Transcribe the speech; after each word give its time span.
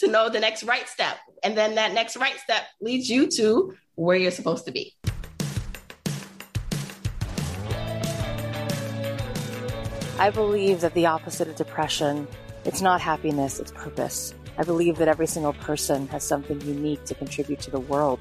to 0.00 0.08
know 0.08 0.28
the 0.28 0.40
next 0.40 0.62
right 0.64 0.88
step. 0.88 1.16
And 1.42 1.56
then 1.56 1.74
that 1.76 1.92
next 1.92 2.16
right 2.16 2.38
step 2.38 2.64
leads 2.80 3.08
you 3.08 3.28
to 3.28 3.74
where 3.94 4.16
you're 4.16 4.30
supposed 4.30 4.64
to 4.64 4.72
be. 4.72 4.96
I 10.18 10.30
believe 10.30 10.80
that 10.82 10.92
the 10.94 11.06
opposite 11.06 11.48
of 11.48 11.56
depression, 11.56 12.28
it's 12.64 12.82
not 12.82 13.00
happiness, 13.00 13.58
it's 13.58 13.72
purpose. 13.72 14.34
I 14.58 14.64
believe 14.64 14.96
that 14.98 15.08
every 15.08 15.26
single 15.26 15.54
person 15.54 16.08
has 16.08 16.24
something 16.24 16.60
unique 16.62 17.04
to 17.04 17.14
contribute 17.14 17.60
to 17.60 17.70
the 17.70 17.80
world. 17.80 18.20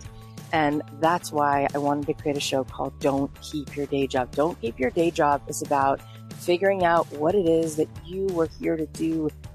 And 0.51 0.81
that's 0.99 1.31
why 1.31 1.67
I 1.73 1.77
wanted 1.77 2.07
to 2.07 2.13
create 2.13 2.37
a 2.37 2.41
show 2.41 2.63
called 2.63 2.97
Don't 2.99 3.29
Keep 3.41 3.75
Your 3.75 3.85
Day 3.85 4.07
Job. 4.07 4.31
Don't 4.31 4.59
Keep 4.61 4.79
Your 4.79 4.89
Day 4.91 5.11
Job 5.11 5.41
is 5.47 5.61
about 5.61 6.01
figuring 6.35 6.83
out 6.85 7.11
what 7.11 7.35
it 7.35 7.47
is 7.47 7.75
that 7.75 7.89
you 8.05 8.25
were 8.27 8.47
here 8.59 8.77
to 8.77 8.85
do 8.85 9.29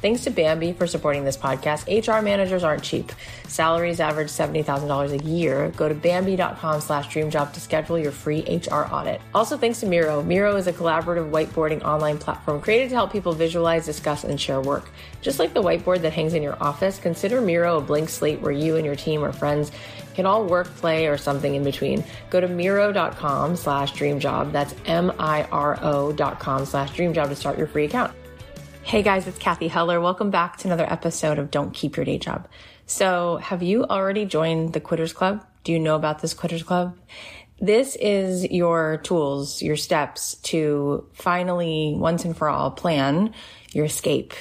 Thanks 0.00 0.24
to 0.24 0.30
Bambee 0.30 0.72
for 0.72 0.86
supporting 0.86 1.24
this 1.24 1.36
podcast. 1.36 1.86
HR 1.86 2.22
managers 2.22 2.64
aren't 2.64 2.82
cheap. 2.82 3.12
Salaries 3.48 4.00
average 4.00 4.28
$70,000 4.28 5.20
a 5.20 5.24
year. 5.24 5.70
Go 5.76 5.88
to 5.90 5.94
Bambee.com 5.94 6.80
slash 6.80 7.08
dreamjob 7.08 7.52
to 7.52 7.60
schedule 7.60 7.98
your 7.98 8.12
free 8.12 8.40
HR 8.42 8.88
audit. 8.90 9.20
Also 9.34 9.58
thanks 9.58 9.80
to 9.80 9.86
Miro. 9.86 10.22
Miro 10.22 10.56
is 10.56 10.66
a 10.66 10.72
collaborative 10.72 11.30
whiteboarding 11.30 11.82
online 11.82 12.16
platform 12.16 12.62
created 12.62 12.88
to 12.88 12.94
help 12.94 13.12
people 13.12 13.32
visualize, 13.32 13.84
discuss, 13.84 14.24
and 14.24 14.40
share 14.40 14.62
work. 14.62 14.88
Just 15.20 15.38
like 15.38 15.52
the 15.52 15.62
whiteboard 15.62 16.00
that 16.00 16.14
hangs 16.14 16.32
in 16.32 16.42
your 16.42 16.56
office, 16.62 16.98
consider 16.98 17.42
Miro 17.42 17.76
a 17.76 17.80
blank 17.82 18.08
slate 18.08 18.40
where 18.40 18.52
you 18.52 18.76
and 18.76 18.86
your 18.86 18.96
team 18.96 19.22
or 19.22 19.32
friends 19.32 19.70
can 20.14 20.24
all 20.24 20.44
work, 20.44 20.66
play, 20.76 21.06
or 21.06 21.18
something 21.18 21.54
in 21.54 21.62
between. 21.62 22.02
Go 22.30 22.40
to 22.40 22.48
Miro.com 22.48 23.54
slash 23.54 23.92
dreamjob. 23.92 24.52
That's 24.52 24.74
M-I-R-O 24.86 26.12
dot 26.12 26.40
com 26.40 26.64
slash 26.64 26.90
dreamjob 26.92 27.28
to 27.28 27.36
start 27.36 27.58
your 27.58 27.66
free 27.66 27.84
account. 27.84 28.12
Hey 28.82 29.02
guys, 29.02 29.28
it's 29.28 29.38
Kathy 29.38 29.68
Heller. 29.68 30.00
Welcome 30.00 30.30
back 30.30 30.56
to 30.58 30.68
another 30.68 30.90
episode 30.90 31.38
of 31.38 31.50
Don't 31.50 31.72
Keep 31.72 31.96
Your 31.96 32.04
Day 32.04 32.18
Job. 32.18 32.48
So, 32.86 33.36
have 33.36 33.62
you 33.62 33.84
already 33.84 34.24
joined 34.24 34.72
the 34.72 34.80
Quitters 34.80 35.12
Club? 35.12 35.46
Do 35.62 35.70
you 35.70 35.78
know 35.78 35.94
about 35.94 36.20
this 36.20 36.34
Quitters 36.34 36.64
Club? 36.64 36.98
This 37.60 37.94
is 37.94 38.50
your 38.50 38.96
tools, 39.04 39.60
your 39.60 39.76
steps 39.76 40.36
to 40.44 41.06
finally, 41.12 41.94
once 41.94 42.24
and 42.24 42.34
for 42.34 42.48
all, 42.48 42.70
plan 42.70 43.34
your 43.72 43.84
escape. 43.84 44.32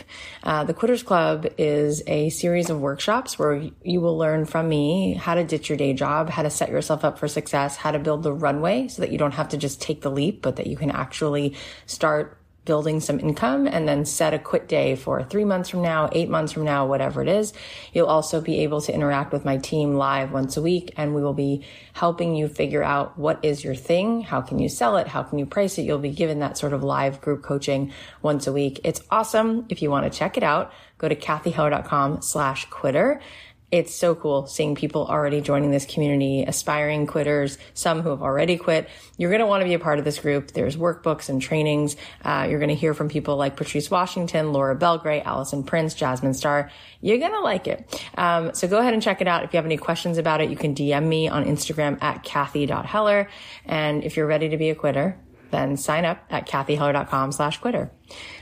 Uh, 0.41 0.63
the 0.63 0.73
Quitters 0.73 1.03
Club 1.03 1.45
is 1.57 2.01
a 2.07 2.29
series 2.29 2.69
of 2.69 2.79
workshops 2.79 3.37
where 3.37 3.69
you 3.83 4.01
will 4.01 4.17
learn 4.17 4.45
from 4.45 4.69
me 4.69 5.13
how 5.13 5.35
to 5.35 5.43
ditch 5.43 5.69
your 5.69 5.77
day 5.77 5.93
job, 5.93 6.29
how 6.29 6.43
to 6.43 6.49
set 6.49 6.69
yourself 6.69 7.03
up 7.03 7.19
for 7.19 7.27
success, 7.27 7.75
how 7.75 7.91
to 7.91 7.99
build 7.99 8.23
the 8.23 8.33
runway 8.33 8.87
so 8.87 9.01
that 9.01 9.11
you 9.11 9.17
don't 9.17 9.33
have 9.33 9.49
to 9.49 9.57
just 9.57 9.81
take 9.81 10.01
the 10.01 10.09
leap, 10.09 10.41
but 10.41 10.55
that 10.55 10.65
you 10.65 10.77
can 10.77 10.89
actually 10.89 11.55
start 11.85 12.38
building 12.69 12.99
some 12.99 13.19
income 13.19 13.65
and 13.65 13.87
then 13.87 14.05
set 14.05 14.31
a 14.31 14.37
quit 14.37 14.67
day 14.67 14.95
for 14.95 15.23
three 15.23 15.43
months 15.43 15.69
from 15.69 15.81
now, 15.81 16.07
eight 16.11 16.29
months 16.29 16.51
from 16.51 16.63
now, 16.63 16.85
whatever 16.85 17.19
it 17.19 17.27
is. 17.27 17.51
You'll 17.93 18.05
also 18.05 18.41
be 18.41 18.59
able 18.59 18.79
to 18.81 18.93
interact 18.93 19.33
with 19.33 19.43
my 19.43 19.57
team 19.57 19.95
live 19.95 20.31
once 20.31 20.55
a 20.55 20.61
week 20.61 20.93
and 20.95 21.15
we 21.15 21.23
will 21.23 21.33
be 21.33 21.65
helping 21.93 22.35
you 22.35 22.47
figure 22.47 22.83
out 22.83 23.17
what 23.17 23.43
is 23.43 23.63
your 23.63 23.73
thing? 23.73 24.21
How 24.21 24.41
can 24.41 24.59
you 24.59 24.69
sell 24.69 24.97
it? 24.97 25.07
How 25.07 25.23
can 25.23 25.39
you 25.39 25.47
price 25.47 25.79
it? 25.79 25.81
You'll 25.81 25.97
be 25.97 26.11
given 26.11 26.37
that 26.41 26.59
sort 26.59 26.73
of 26.73 26.83
live 26.83 27.21
group 27.21 27.41
coaching 27.41 27.91
once 28.21 28.45
a 28.45 28.53
week. 28.53 28.81
It's 28.83 29.01
awesome. 29.09 29.65
If 29.69 29.81
you 29.81 29.89
want 29.89 30.05
to 30.05 30.15
check 30.15 30.37
it 30.37 30.43
out, 30.43 30.71
go 30.99 31.09
to 31.09 31.15
kathyheller.com 31.15 32.21
slash 32.21 32.65
quitter 32.65 33.19
it's 33.71 33.93
so 33.93 34.15
cool 34.15 34.47
seeing 34.47 34.73
people 34.73 35.05
already 35.05 35.41
joining 35.41 35.69
this 35.69 35.85
community, 35.85 36.43
aspiring 36.43 37.05
quitters, 37.05 37.57
some 37.73 38.01
who 38.01 38.09
have 38.09 38.21
already 38.21 38.57
quit. 38.57 38.89
You're 39.17 39.29
going 39.29 39.41
to 39.41 39.45
want 39.45 39.61
to 39.61 39.65
be 39.65 39.75
a 39.75 39.79
part 39.79 39.99
of 39.99 40.05
this 40.05 40.17
group. 40.19 40.51
There's 40.51 40.75
workbooks 40.75 41.29
and 41.29 41.41
trainings. 41.41 41.95
Uh, 42.23 42.47
you're 42.49 42.59
going 42.59 42.69
to 42.69 42.75
hear 42.75 42.93
from 42.93 43.09
people 43.09 43.37
like 43.37 43.55
Patrice 43.55 43.91
Washington, 43.91 44.53
Laura 44.53 44.75
Belgray, 44.75 45.23
Allison 45.23 45.63
Prince, 45.63 45.93
Jasmine 45.93 46.33
Star. 46.33 46.71
You're 47.01 47.19
going 47.19 47.33
to 47.33 47.41
like 47.41 47.67
it. 47.67 48.03
Um, 48.17 48.53
so 48.53 48.67
go 48.67 48.79
ahead 48.79 48.93
and 48.93 49.03
check 49.03 49.21
it 49.21 49.27
out. 49.27 49.43
If 49.43 49.53
you 49.53 49.57
have 49.57 49.65
any 49.65 49.77
questions 49.77 50.17
about 50.17 50.41
it, 50.41 50.49
you 50.49 50.55
can 50.55 50.73
DM 50.73 51.05
me 51.05 51.27
on 51.27 51.45
Instagram 51.45 52.01
at 52.01 52.23
Kathy.Heller. 52.23 53.29
And 53.65 54.03
if 54.03 54.17
you're 54.17 54.27
ready 54.27 54.49
to 54.49 54.57
be 54.57 54.71
a 54.71 54.75
quitter, 54.75 55.19
then 55.51 55.77
sign 55.77 56.05
up 56.05 56.23
at 56.29 56.47
kathyheller.com 56.47 57.31
slash 57.31 57.59
quitter. 57.59 57.91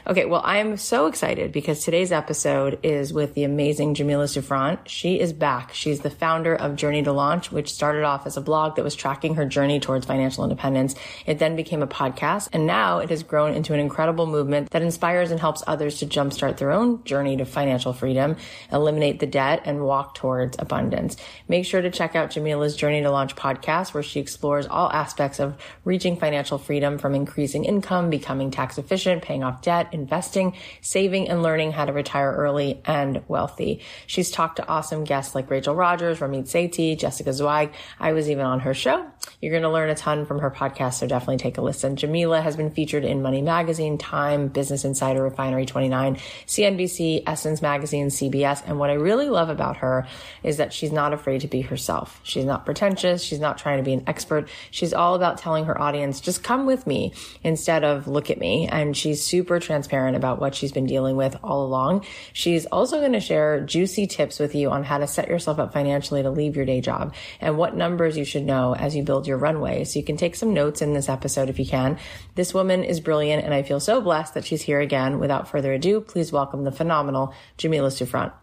Okay, 0.08 0.24
well, 0.24 0.42
I 0.46 0.60
am 0.60 0.78
so 0.78 1.08
excited 1.08 1.52
because 1.52 1.84
today's 1.84 2.14
episode 2.14 2.80
is 2.82 3.12
with 3.12 3.34
the 3.34 3.44
amazing 3.44 3.94
Jamila 3.94 4.30
Souffrant. 4.30 4.88
She 4.88 5.20
is 5.20 5.34
back. 5.34 5.74
She's 5.74 6.00
the 6.00 6.10
founder 6.10 6.56
of 6.56 6.78
Journey 6.78 7.04
to 7.04 7.12
Launch, 7.12 7.52
which 7.52 7.74
started 7.74 8.06
off 8.06 8.26
as 8.26 8.38
a 8.38 8.42
blog 8.42 8.78
that 8.78 8.86
was 8.86 8.96
tracking 8.96 9.36
her 9.36 9.46
journey 9.46 9.82
towards 9.82 10.06
financial 10.06 10.46
independence. 10.46 10.96
It 11.26 11.40
then 11.40 11.58
became 11.58 11.84
a 11.84 11.88
podcast, 11.88 12.48
and 12.54 12.66
now 12.66 13.00
it 13.00 13.10
has 13.10 13.22
grown 13.22 13.54
into 13.54 13.74
an 13.74 13.82
incredible 13.82 14.28
movement 14.28 14.70
that 14.70 14.82
inspires 14.82 15.30
and 15.30 15.42
helps 15.42 15.62
others 15.68 16.00
to 16.00 16.06
jumpstart 16.06 16.56
their 16.56 16.72
own 16.72 17.04
journey 17.04 17.36
to 17.36 17.44
financial 17.44 17.92
freedom, 17.92 18.38
eliminate 18.72 19.20
the 19.20 19.28
debt, 19.28 19.64
and 19.66 19.84
walk 19.84 20.16
towards 20.16 20.56
abundance. 20.58 21.18
Make 21.50 21.66
sure 21.66 21.82
to 21.82 21.92
check 21.92 22.16
out 22.16 22.32
Jamila's 22.32 22.78
Journey 22.78 23.02
to 23.02 23.12
Launch 23.12 23.36
podcast, 23.36 23.94
where 23.94 24.04
she 24.04 24.22
explores 24.22 24.68
all 24.68 24.90
aspects 24.90 25.42
of 25.42 25.58
reaching 25.84 26.16
financial 26.16 26.58
freedom 26.58 26.98
from 26.98 27.14
increasing 27.14 27.66
income, 27.66 28.10
becoming 28.10 28.52
tax 28.52 28.78
efficient, 28.78 29.22
paying 29.22 29.44
off 29.44 29.57
debt, 29.62 29.94
investing, 29.94 30.56
saving, 30.82 31.30
and 31.30 31.44
learning 31.44 31.72
how 31.72 31.86
to 31.86 31.94
retire 31.94 32.32
early 32.32 32.82
and 32.86 33.24
wealthy. 33.28 33.82
She's 34.06 34.32
talked 34.32 34.58
to 34.58 34.68
awesome 34.68 35.04
guests 35.04 35.36
like 35.36 35.50
Rachel 35.50 35.76
Rogers, 35.76 36.20
Ramit 36.20 36.44
Sethi, 36.44 36.98
Jessica 36.98 37.34
Zweig. 37.34 37.74
I 38.00 38.14
was 38.14 38.30
even 38.30 38.46
on 38.46 38.62
her 38.62 38.74
show. 38.74 39.06
You're 39.42 39.52
going 39.52 39.64
to 39.64 39.70
learn 39.70 39.90
a 39.90 39.96
ton 39.96 40.26
from 40.26 40.40
her 40.40 40.52
podcast, 40.52 40.96
so 40.96 41.08
definitely 41.08 41.38
take 41.38 41.58
a 41.58 41.62
listen. 41.62 41.96
Jamila 41.96 42.42
has 42.42 42.56
been 42.56 42.72
featured 42.72 43.06
in 43.06 43.22
Money 43.22 43.42
Magazine, 43.42 43.98
Time, 43.98 44.48
Business 44.48 44.84
Insider, 44.84 45.22
Refinery 45.22 45.66
29, 45.66 46.16
CNBC, 46.46 47.24
Essence 47.28 47.62
Magazine, 47.62 48.08
CBS. 48.08 48.64
And 48.66 48.80
what 48.80 48.90
I 48.90 48.94
really 48.94 49.30
love 49.30 49.50
about 49.50 49.78
her 49.78 50.08
is 50.44 50.58
that 50.58 50.74
she's 50.74 50.92
not 50.92 51.14
afraid 51.14 51.42
to 51.42 51.48
be 51.48 51.62
herself. 51.62 52.20
She's 52.24 52.46
not 52.46 52.66
pretentious. 52.66 53.22
She's 53.22 53.40
not 53.40 53.58
trying 53.58 53.78
to 53.78 53.84
be 53.84 53.94
an 53.94 54.04
expert. 54.08 54.50
She's 54.72 54.94
all 54.94 55.16
about 55.16 55.38
telling 55.38 55.66
her 55.66 55.80
audience, 55.80 56.20
just 56.20 56.44
come 56.44 56.66
with 56.66 56.88
me 56.88 57.14
instead 57.44 57.84
of 57.84 58.08
look 58.08 58.30
at 58.30 58.40
me. 58.40 58.68
And 58.68 58.98
she's 58.98 59.24
super 59.24 59.47
transparent 59.60 60.16
about 60.16 60.40
what 60.40 60.54
she's 60.54 60.72
been 60.72 60.86
dealing 60.86 61.16
with 61.16 61.36
all 61.44 61.66
along. 61.66 62.06
She's 62.34 62.66
also 62.68 63.00
going 63.00 63.14
to 63.14 63.20
share 63.20 63.62
juicy 63.62 64.08
tips 64.08 64.40
with 64.40 64.54
you 64.54 64.70
on 64.70 64.84
how 64.84 64.98
to 64.98 65.08
set 65.08 65.28
yourself 65.28 65.60
up 65.60 65.74
financially 65.74 66.22
to 66.24 66.30
leave 66.30 66.56
your 66.56 66.66
day 66.66 66.82
job 66.82 67.14
and 67.40 67.58
what 67.58 67.76
numbers 67.76 68.18
you 68.18 68.26
should 68.26 68.46
know 68.46 68.76
as 68.76 68.96
you 68.96 69.04
build 69.04 69.28
your 69.28 69.38
runway. 69.38 69.84
So 69.84 70.00
you 70.00 70.06
can 70.06 70.18
take 70.18 70.36
some 70.36 70.54
notes 70.54 70.82
in 70.82 70.94
this 70.94 71.10
episode 71.10 71.50
if 71.50 71.60
you 71.60 71.66
can. 71.66 71.98
This 72.36 72.54
woman 72.54 72.84
is 72.84 73.00
brilliant 73.00 73.44
and 73.44 73.54
I 73.54 73.64
feel 73.64 73.80
so 73.80 74.02
blessed 74.02 74.34
that 74.34 74.46
she's 74.46 74.62
here 74.62 74.80
again. 74.80 75.20
Without 75.20 75.48
further 75.48 75.74
ado, 75.74 76.02
please 76.02 76.32
welcome 76.32 76.64
the 76.64 76.72
phenomenal 76.72 77.34
Jamila 77.58 77.90
Souffrant. 77.90 78.34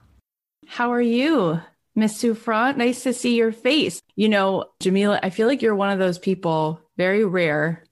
How 0.67 0.93
are 0.93 1.03
you? 1.03 1.61
Miss 1.95 2.17
Souffrant, 2.17 2.77
nice 2.77 3.05
to 3.05 3.13
see 3.13 3.37
your 3.37 3.53
face. 3.53 4.01
You 4.17 4.29
know, 4.29 4.65
Jamila, 4.81 5.21
I 5.23 5.31
feel 5.31 5.47
like 5.47 5.63
you're 5.63 5.77
one 5.77 5.91
of 5.91 6.01
those 6.01 6.19
people, 6.19 6.81
very 6.97 7.25
rare, 7.25 7.85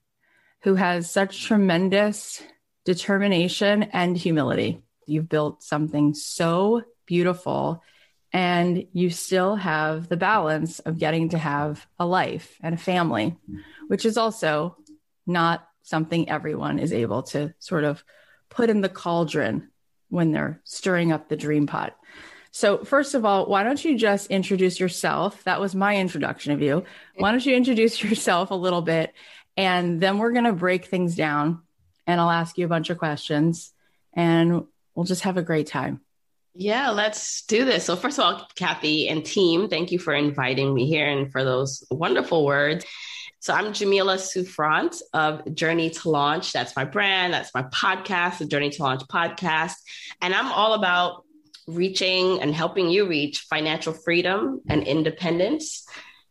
who 0.63 0.75
has 0.75 1.09
such 1.09 1.45
tremendous 1.45 2.41
determination 2.85 3.83
and 3.83 4.17
humility. 4.17 4.81
You've 5.05 5.29
built 5.29 5.63
something 5.63 6.13
so 6.13 6.83
beautiful 7.05 7.83
and 8.31 8.87
you 8.93 9.09
still 9.09 9.55
have 9.55 10.09
the 10.09 10.17
balance 10.17 10.79
of 10.79 10.97
getting 10.97 11.29
to 11.29 11.37
have 11.37 11.85
a 11.99 12.05
life 12.05 12.57
and 12.61 12.73
a 12.73 12.77
family, 12.77 13.37
which 13.87 14.05
is 14.05 14.17
also 14.17 14.75
not 15.27 15.67
something 15.83 16.29
everyone 16.29 16.79
is 16.79 16.91
able 16.91 17.23
to 17.23 17.53
sort 17.59 17.83
of 17.83 18.03
put 18.49 18.69
in 18.69 18.81
the 18.81 18.89
cauldron 18.89 19.69
when 20.09 20.31
they're 20.31 20.61
stirring 20.63 21.11
up 21.11 21.29
the 21.29 21.35
dream 21.35 21.67
pot. 21.67 21.95
So, 22.51 22.83
first 22.83 23.15
of 23.15 23.25
all, 23.25 23.47
why 23.47 23.63
don't 23.63 23.83
you 23.83 23.97
just 23.97 24.27
introduce 24.27 24.79
yourself? 24.79 25.43
That 25.43 25.59
was 25.59 25.73
my 25.73 25.97
introduction 25.97 26.53
of 26.53 26.61
you. 26.61 26.85
Why 27.15 27.31
don't 27.31 27.45
you 27.45 27.55
introduce 27.55 28.03
yourself 28.03 28.51
a 28.51 28.55
little 28.55 28.81
bit 28.81 29.13
and 29.57 30.01
then 30.01 30.17
we're 30.17 30.31
going 30.31 30.45
to 30.45 30.53
break 30.53 30.85
things 30.85 31.15
down 31.15 31.61
and 32.07 32.19
I'll 32.19 32.29
ask 32.29 32.57
you 32.57 32.65
a 32.65 32.69
bunch 32.69 32.89
of 32.89 32.97
questions 32.97 33.71
and 34.13 34.65
we'll 34.95 35.05
just 35.05 35.23
have 35.23 35.37
a 35.37 35.41
great 35.41 35.67
time. 35.67 36.01
Yeah, 36.55 36.91
let's 36.91 37.45
do 37.45 37.65
this. 37.65 37.85
So, 37.85 37.95
first 37.95 38.19
of 38.19 38.25
all, 38.25 38.47
Kathy 38.55 39.09
and 39.09 39.25
team, 39.25 39.69
thank 39.69 39.91
you 39.91 39.97
for 39.97 40.13
inviting 40.13 40.73
me 40.73 40.87
here 40.87 41.07
and 41.07 41.31
for 41.31 41.43
those 41.43 41.83
wonderful 41.89 42.45
words. 42.45 42.85
So, 43.39 43.55
I'm 43.55 43.73
Jamila 43.73 44.19
Souffrant 44.19 45.01
of 45.13 45.55
Journey 45.55 45.89
to 45.89 46.09
Launch. 46.11 46.53
That's 46.53 46.75
my 46.75 46.85
brand, 46.85 47.33
that's 47.33 47.53
my 47.55 47.63
podcast, 47.63 48.37
the 48.37 48.45
Journey 48.45 48.69
to 48.69 48.83
Launch 48.83 49.01
podcast. 49.07 49.73
And 50.21 50.35
I'm 50.35 50.51
all 50.51 50.73
about 50.73 51.23
reaching 51.65 52.39
and 52.41 52.53
helping 52.53 52.89
you 52.89 53.07
reach 53.07 53.39
financial 53.49 53.93
freedom 53.93 54.61
and 54.69 54.83
independence 54.83 55.87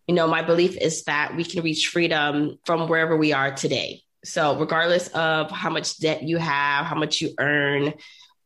you 0.07 0.15
know, 0.15 0.27
my 0.27 0.43
belief 0.43 0.77
is 0.77 1.05
that 1.05 1.37
we 1.37 1.45
can 1.45 1.63
reach 1.63 1.89
freedom 1.89 2.59
from 2.65 2.89
wherever 2.89 3.17
we 3.17 3.33
are 3.33 3.53
today. 3.55 4.03
So, 4.25 4.59
regardless 4.59 5.09
of 5.09 5.51
how 5.51 5.71
much 5.71 5.99
debt 5.99 6.23
you 6.23 6.39
have, 6.39 6.87
how 6.87 6.97
much 6.97 7.21
you 7.21 7.35
earn, 7.39 7.95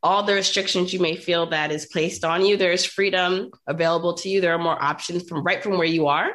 all 0.03 0.23
the 0.23 0.35
restrictions 0.35 0.93
you 0.93 1.01
may 1.01 1.17
feel 1.17 1.47
that 1.51 1.73
is 1.73 1.87
placed 1.87 2.25
on 2.25 2.45
you, 2.45 2.57
there 2.57 2.73
is 2.73 2.85
freedom 2.85 3.51
available 3.67 4.15
to 4.15 4.29
you. 4.29 4.41
There 4.41 4.55
are 4.55 4.59
more 4.59 4.81
options 4.83 5.29
from 5.29 5.43
right 5.43 5.63
from 5.63 5.79
where 5.79 5.87
you 5.87 6.07
are. 6.07 6.31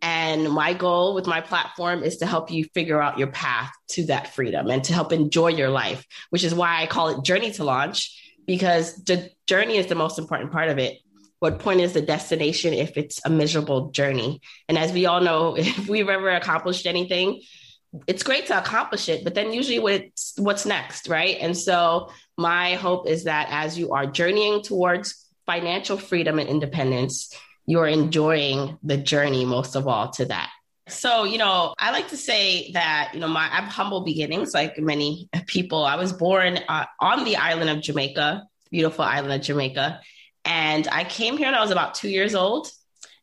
And 0.00 0.50
my 0.50 0.74
goal 0.74 1.14
with 1.14 1.26
my 1.26 1.40
platform 1.40 2.04
is 2.04 2.18
to 2.18 2.26
help 2.26 2.50
you 2.50 2.64
figure 2.72 3.02
out 3.02 3.18
your 3.18 3.26
path 3.28 3.72
to 3.88 4.06
that 4.06 4.32
freedom 4.34 4.70
and 4.70 4.84
to 4.84 4.94
help 4.94 5.12
enjoy 5.12 5.48
your 5.48 5.70
life, 5.70 6.06
which 6.30 6.44
is 6.44 6.54
why 6.54 6.80
I 6.80 6.86
call 6.86 7.08
it 7.08 7.24
Journey 7.24 7.50
to 7.52 7.64
Launch, 7.64 8.36
because 8.46 9.02
the 9.04 9.30
journey 9.46 9.76
is 9.76 9.86
the 9.86 9.96
most 9.96 10.18
important 10.18 10.52
part 10.52 10.68
of 10.68 10.78
it 10.78 10.98
what 11.40 11.60
point 11.60 11.80
is 11.80 11.92
the 11.92 12.02
destination 12.02 12.74
if 12.74 12.96
it's 12.96 13.20
a 13.24 13.30
miserable 13.30 13.90
journey? 13.90 14.40
And 14.68 14.76
as 14.76 14.92
we 14.92 15.06
all 15.06 15.20
know, 15.20 15.56
if 15.58 15.88
we've 15.88 16.08
ever 16.08 16.30
accomplished 16.30 16.86
anything, 16.86 17.40
it's 18.06 18.22
great 18.22 18.46
to 18.46 18.58
accomplish 18.58 19.08
it, 19.08 19.24
but 19.24 19.34
then 19.34 19.52
usually 19.52 19.78
what's 19.78 20.34
what's 20.36 20.66
next, 20.66 21.08
right? 21.08 21.36
And 21.40 21.56
so 21.56 22.10
my 22.36 22.74
hope 22.74 23.08
is 23.08 23.24
that 23.24 23.48
as 23.50 23.78
you 23.78 23.92
are 23.92 24.06
journeying 24.06 24.62
towards 24.62 25.26
financial 25.46 25.96
freedom 25.96 26.38
and 26.38 26.48
independence, 26.48 27.34
you're 27.66 27.86
enjoying 27.86 28.78
the 28.82 28.96
journey 28.96 29.44
most 29.44 29.74
of 29.74 29.88
all 29.88 30.10
to 30.12 30.26
that. 30.26 30.50
So, 30.88 31.24
you 31.24 31.36
know, 31.36 31.74
I 31.78 31.90
like 31.90 32.08
to 32.08 32.16
say 32.16 32.72
that, 32.72 33.10
you 33.12 33.20
know, 33.20 33.28
my 33.28 33.44
I 33.44 33.60
have 33.60 33.64
humble 33.64 34.02
beginnings 34.02 34.54
like 34.54 34.78
many 34.78 35.28
people. 35.46 35.84
I 35.84 35.96
was 35.96 36.12
born 36.12 36.58
uh, 36.68 36.86
on 37.00 37.24
the 37.24 37.36
island 37.36 37.70
of 37.70 37.82
Jamaica, 37.82 38.44
beautiful 38.70 39.04
island 39.04 39.32
of 39.32 39.40
Jamaica. 39.42 40.00
And 40.44 40.88
I 40.88 41.04
came 41.04 41.36
here 41.36 41.46
when 41.46 41.54
I 41.54 41.60
was 41.60 41.70
about 41.70 41.94
two 41.94 42.08
years 42.08 42.34
old. 42.34 42.70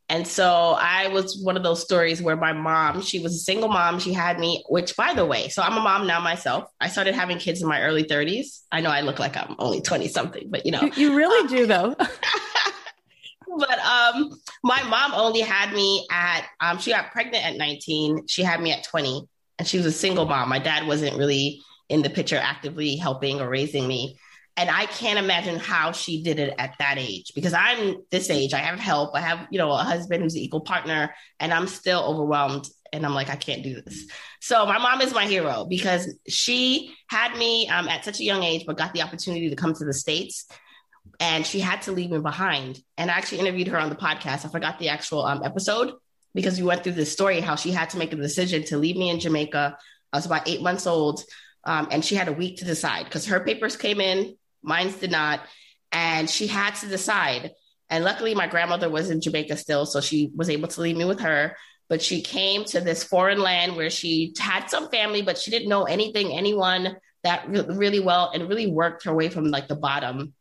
And 0.08 0.28
so 0.28 0.76
I 0.80 1.08
was 1.08 1.42
one 1.42 1.58
of 1.58 1.64
those 1.64 1.82
stories 1.82 2.22
where 2.22 2.36
my 2.36 2.54
mom, 2.54 3.02
she 3.02 3.20
was 3.20 3.34
a 3.34 3.40
single 3.40 3.70
mom. 3.70 4.00
She 4.00 4.14
had 4.14 4.40
me, 4.40 4.64
which 4.70 4.96
by 4.96 5.14
the 5.16 5.26
way, 5.26 5.50
so 5.50 5.64
I'm 5.64 5.76
a 5.78 5.82
mom 5.82 6.06
now 6.06 6.20
myself. 6.20 6.70
I 6.80 6.90
started 6.90 7.16
having 7.16 7.40
kids 7.40 7.62
in 7.62 7.68
my 7.68 7.82
early 7.82 8.04
30s. 8.04 8.62
I 8.72 8.82
know 8.82 8.92
I 8.92 9.02
look 9.02 9.18
like 9.18 9.36
I'm 9.36 9.56
only 9.58 9.82
20 9.82 10.08
something, 10.08 10.48
but 10.50 10.66
you 10.66 10.72
know. 10.72 10.90
You 10.96 11.16
really 11.16 11.48
do 11.48 11.66
though. 11.66 11.96
but 13.58 13.80
um 13.80 14.38
my 14.64 14.84
mom 14.84 15.14
only 15.14 15.40
had 15.42 15.74
me 15.74 16.06
at 16.12 16.46
um 16.60 16.78
she 16.78 16.92
got 16.92 17.12
pregnant 17.12 17.44
at 17.44 17.58
19. 17.58 18.28
She 18.28 18.44
had 18.44 18.62
me 18.62 18.72
at 18.72 18.84
20 18.84 19.28
and 19.58 19.68
she 19.68 19.78
was 19.78 19.86
a 19.88 19.92
single 19.92 20.26
mom. 20.26 20.50
My 20.50 20.60
dad 20.60 20.88
wasn't 20.88 21.18
really 21.18 21.62
in 21.90 22.02
the 22.02 22.10
picture 22.10 22.38
actively 22.38 22.96
helping 22.96 23.42
or 23.42 23.50
raising 23.50 23.88
me. 23.88 24.20
And 24.58 24.70
I 24.70 24.86
can't 24.86 25.20
imagine 25.20 25.58
how 25.58 25.92
she 25.92 26.24
did 26.24 26.40
it 26.40 26.54
at 26.58 26.76
that 26.80 26.98
age 26.98 27.34
because 27.36 27.54
I'm 27.54 27.98
this 28.10 28.30
age. 28.30 28.54
I 28.54 28.60
have 28.60 28.80
help. 28.80 29.14
I 29.14 29.20
have, 29.20 29.48
you 29.52 29.58
know, 29.58 29.72
a 29.72 29.78
husband 29.78 30.24
who's 30.24 30.36
an 30.36 30.42
equal 30.42 30.62
partner, 30.62 31.14
and 31.40 31.54
I'm 31.54 31.68
still 31.68 32.02
overwhelmed. 32.02 32.66
And 32.94 33.06
I'm 33.06 33.14
like, 33.14 33.30
I 33.30 33.36
can't 33.36 33.64
do 33.64 33.82
this. 33.82 34.06
So 34.40 34.66
my 34.66 34.78
mom 34.78 35.02
is 35.02 35.14
my 35.14 35.26
hero 35.26 35.66
because 35.70 36.18
she 36.28 36.96
had 37.10 37.38
me 37.38 37.68
um, 37.68 37.90
at 37.90 38.06
such 38.06 38.22
a 38.22 38.24
young 38.24 38.44
age, 38.44 38.64
but 38.66 38.78
got 38.78 38.94
the 38.94 39.02
opportunity 39.02 39.50
to 39.50 39.56
come 39.58 39.74
to 39.74 39.84
the 39.84 39.94
States. 39.94 40.48
And 41.20 41.46
she 41.46 41.60
had 41.60 41.82
to 41.84 41.92
leave 41.92 42.12
me 42.12 42.20
behind. 42.20 42.80
And 42.98 43.12
I 43.12 43.16
actually 43.16 43.40
interviewed 43.40 43.68
her 43.68 43.78
on 43.78 43.90
the 43.90 43.96
podcast. 43.96 44.46
I 44.46 44.50
forgot 44.50 44.80
the 44.80 44.90
actual 44.90 45.26
um, 45.26 45.44
episode 45.44 45.94
because 46.34 46.58
we 46.58 46.66
went 46.66 46.84
through 46.84 46.94
this 46.94 47.12
story 47.12 47.42
how 47.42 47.56
she 47.56 47.72
had 47.72 47.90
to 47.90 47.98
make 47.98 48.14
a 48.14 48.18
decision 48.18 48.64
to 48.66 48.78
leave 48.78 48.96
me 48.96 49.10
in 49.10 49.20
Jamaica. 49.20 49.78
I 50.14 50.18
was 50.18 50.26
about 50.26 50.48
eight 50.48 50.62
months 50.62 50.88
old. 50.88 51.24
Um, 51.66 51.88
and 51.92 52.06
she 52.06 52.16
had 52.16 52.28
a 52.28 52.34
week 52.34 52.60
to 52.60 52.66
decide 52.66 53.06
because 53.06 53.26
her 53.26 53.42
papers 53.42 53.76
came 53.76 54.00
in 54.00 54.36
Mine's 54.66 54.96
did 54.96 55.12
not. 55.12 55.42
And 55.92 56.30
she 56.30 56.48
had 56.48 56.76
to 56.76 56.88
decide. 56.88 57.52
And 57.90 58.04
luckily, 58.04 58.36
my 58.36 58.48
grandmother 58.48 58.90
was 58.90 59.10
in 59.10 59.22
Jamaica 59.22 59.58
still, 59.58 59.86
so 59.86 60.02
she 60.02 60.32
was 60.36 60.50
able 60.50 60.68
to 60.70 60.82
leave 60.82 60.98
me 60.98 61.06
with 61.06 61.20
her. 61.22 61.56
But 61.88 62.02
she 62.02 62.22
came 62.22 62.66
to 62.66 62.82
this 62.82 63.04
foreign 63.04 63.40
land 63.40 63.76
where 63.76 63.92
she 63.92 64.34
had 64.40 64.68
some 64.68 64.90
family, 64.90 65.22
but 65.22 65.38
she 65.38 65.52
didn't 65.52 65.70
know 65.70 65.84
anything, 65.84 66.34
anyone 66.34 66.98
that 67.24 67.48
re- 67.48 67.66
really 67.70 68.00
well, 68.00 68.32
and 68.34 68.50
really 68.50 68.68
worked 68.68 69.06
her 69.06 69.14
way 69.14 69.30
from 69.30 69.46
like 69.46 69.68
the 69.68 69.76
bottom 69.76 70.34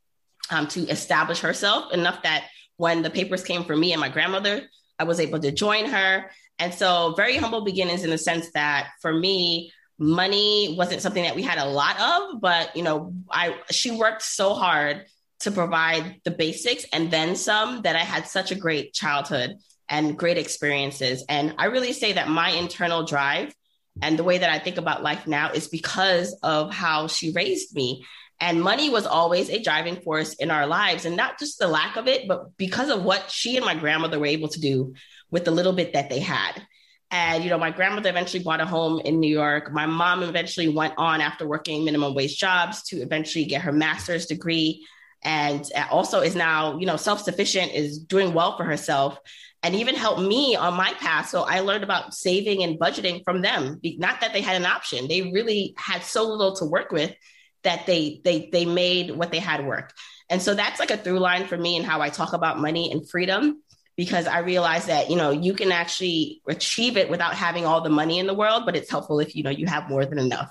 um, 0.50 0.66
to 0.68 0.88
establish 0.88 1.40
herself 1.40 1.92
enough 1.92 2.22
that 2.22 2.46
when 2.76 3.02
the 3.02 3.10
papers 3.10 3.44
came 3.44 3.64
for 3.64 3.76
me 3.76 3.92
and 3.92 4.00
my 4.00 4.08
grandmother, 4.08 4.62
I 4.98 5.04
was 5.04 5.20
able 5.20 5.38
to 5.40 5.52
join 5.52 5.86
her. 5.86 6.30
And 6.58 6.72
so, 6.72 7.14
very 7.16 7.36
humble 7.36 7.64
beginnings 7.64 8.04
in 8.04 8.10
the 8.10 8.18
sense 8.18 8.50
that 8.52 8.90
for 9.02 9.12
me, 9.12 9.72
money 9.98 10.74
wasn't 10.76 11.02
something 11.02 11.22
that 11.22 11.36
we 11.36 11.42
had 11.42 11.58
a 11.58 11.66
lot 11.68 12.00
of, 12.00 12.40
but 12.40 12.76
you 12.76 12.82
know, 12.82 13.14
I 13.30 13.56
she 13.70 13.90
worked 13.90 14.22
so 14.22 14.54
hard 14.54 15.06
to 15.40 15.50
provide 15.50 16.20
the 16.24 16.30
basics 16.30 16.84
and 16.92 17.10
then 17.10 17.36
some 17.36 17.82
that 17.82 17.96
I 17.96 18.00
had 18.00 18.26
such 18.26 18.50
a 18.50 18.54
great 18.54 18.92
childhood 18.92 19.56
and 19.88 20.16
great 20.16 20.38
experiences. 20.38 21.24
And 21.28 21.54
I 21.58 21.66
really 21.66 21.92
say 21.92 22.14
that 22.14 22.28
my 22.28 22.50
internal 22.50 23.04
drive 23.04 23.54
and 24.02 24.18
the 24.18 24.24
way 24.24 24.38
that 24.38 24.50
I 24.50 24.58
think 24.58 24.78
about 24.78 25.02
life 25.02 25.26
now 25.26 25.52
is 25.52 25.68
because 25.68 26.36
of 26.42 26.72
how 26.72 27.06
she 27.06 27.32
raised 27.32 27.74
me. 27.74 28.04
And 28.40 28.62
money 28.62 28.90
was 28.90 29.06
always 29.06 29.48
a 29.48 29.62
driving 29.62 30.00
force 30.00 30.34
in 30.34 30.50
our 30.50 30.66
lives, 30.66 31.04
and 31.04 31.16
not 31.16 31.38
just 31.38 31.60
the 31.60 31.68
lack 31.68 31.96
of 31.96 32.08
it, 32.08 32.26
but 32.26 32.56
because 32.56 32.90
of 32.90 33.04
what 33.04 33.30
she 33.30 33.56
and 33.56 33.64
my 33.64 33.76
grandmother 33.76 34.18
were 34.18 34.26
able 34.26 34.48
to 34.48 34.60
do 34.60 34.94
with 35.30 35.44
the 35.44 35.52
little 35.52 35.72
bit 35.72 35.92
that 35.92 36.10
they 36.10 36.18
had. 36.18 36.66
And, 37.14 37.44
you 37.44 37.50
know, 37.50 37.58
my 37.58 37.70
grandmother 37.70 38.10
eventually 38.10 38.42
bought 38.42 38.60
a 38.60 38.66
home 38.66 38.98
in 38.98 39.20
New 39.20 39.32
York. 39.32 39.70
My 39.72 39.86
mom 39.86 40.24
eventually 40.24 40.66
went 40.66 40.94
on 40.98 41.20
after 41.20 41.46
working 41.46 41.84
minimum 41.84 42.12
wage 42.12 42.36
jobs 42.36 42.82
to 42.88 42.96
eventually 42.96 43.44
get 43.44 43.62
her 43.62 43.70
master's 43.70 44.26
degree 44.26 44.84
and 45.22 45.64
uh, 45.76 45.86
also 45.92 46.22
is 46.22 46.34
now, 46.34 46.76
you 46.76 46.86
know, 46.86 46.96
self 46.96 47.22
sufficient, 47.22 47.72
is 47.72 48.00
doing 48.00 48.34
well 48.34 48.56
for 48.56 48.64
herself 48.64 49.16
and 49.62 49.76
even 49.76 49.94
helped 49.94 50.22
me 50.22 50.56
on 50.56 50.74
my 50.74 50.92
path. 50.94 51.28
So 51.28 51.42
I 51.42 51.60
learned 51.60 51.84
about 51.84 52.14
saving 52.14 52.64
and 52.64 52.80
budgeting 52.80 53.22
from 53.22 53.42
them. 53.42 53.80
Not 53.84 54.20
that 54.20 54.32
they 54.32 54.40
had 54.40 54.56
an 54.56 54.66
option; 54.66 55.06
they 55.06 55.22
really 55.22 55.72
had 55.78 56.02
so 56.02 56.24
little 56.24 56.56
to 56.56 56.64
work 56.64 56.90
with 56.90 57.14
that 57.62 57.86
they 57.86 58.20
they 58.24 58.48
they 58.50 58.64
made 58.64 59.12
what 59.12 59.30
they 59.30 59.38
had 59.38 59.64
work. 59.64 59.92
And 60.30 60.42
so 60.42 60.54
that's 60.54 60.80
like 60.80 60.90
a 60.90 60.96
through 60.96 61.20
line 61.20 61.46
for 61.46 61.56
me 61.56 61.76
and 61.76 61.86
how 61.86 62.00
I 62.00 62.08
talk 62.08 62.32
about 62.32 62.58
money 62.58 62.90
and 62.90 63.08
freedom 63.08 63.62
because 63.96 64.26
I 64.26 64.38
realized 64.38 64.88
that 64.88 65.10
you 65.10 65.16
know 65.16 65.30
you 65.30 65.54
can 65.54 65.72
actually 65.72 66.42
achieve 66.48 66.96
it 66.96 67.08
without 67.08 67.34
having 67.34 67.64
all 67.64 67.80
the 67.80 67.90
money 67.90 68.18
in 68.18 68.26
the 68.26 68.34
world, 68.34 68.64
but 68.66 68.76
it's 68.76 68.90
helpful 68.90 69.20
if 69.20 69.34
you 69.34 69.42
know 69.42 69.50
you 69.50 69.66
have 69.66 69.88
more 69.88 70.04
than 70.04 70.18
enough. 70.18 70.50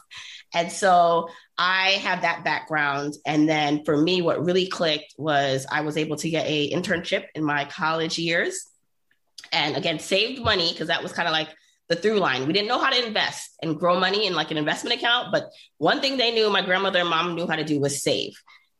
And 0.53 0.71
so 0.71 1.29
I 1.57 1.91
have 2.03 2.21
that 2.21 2.43
background. 2.43 3.15
And 3.25 3.50
then 3.50 3.83
for 3.85 3.97
me, 3.97 4.21
what 4.21 4.45
really 4.45 4.67
clicked 4.67 5.15
was 5.17 5.65
I 5.71 5.81
was 5.81 5.97
able 5.97 6.15
to 6.17 6.29
get 6.29 6.45
a 6.45 6.71
internship 6.71 7.25
in 7.33 7.43
my 7.43 7.65
college 7.65 8.19
years 8.19 8.67
and 9.51 9.75
again 9.75 10.00
saved 10.00 10.41
money 10.41 10.71
because 10.71 10.88
that 10.88 11.03
was 11.03 11.12
kind 11.12 11.27
of 11.27 11.31
like 11.31 11.50
the 11.89 11.95
through 11.95 12.19
line. 12.19 12.47
We 12.47 12.53
didn't 12.53 12.67
know 12.67 12.79
how 12.79 12.91
to 12.91 13.05
invest 13.05 13.51
and 13.62 13.77
grow 13.77 14.00
money 14.00 14.25
in 14.25 14.33
like 14.33 14.51
an 14.51 14.57
investment 14.57 14.97
account, 14.97 15.31
but 15.31 15.50
one 15.77 16.01
thing 16.01 16.17
they 16.17 16.31
knew, 16.31 16.50
my 16.50 16.62
grandmother 16.62 17.00
and 17.00 17.09
mom 17.09 17.35
knew 17.35 17.47
how 17.47 17.55
to 17.55 17.63
do 17.63 17.79
was 17.79 18.01
save. 18.01 18.33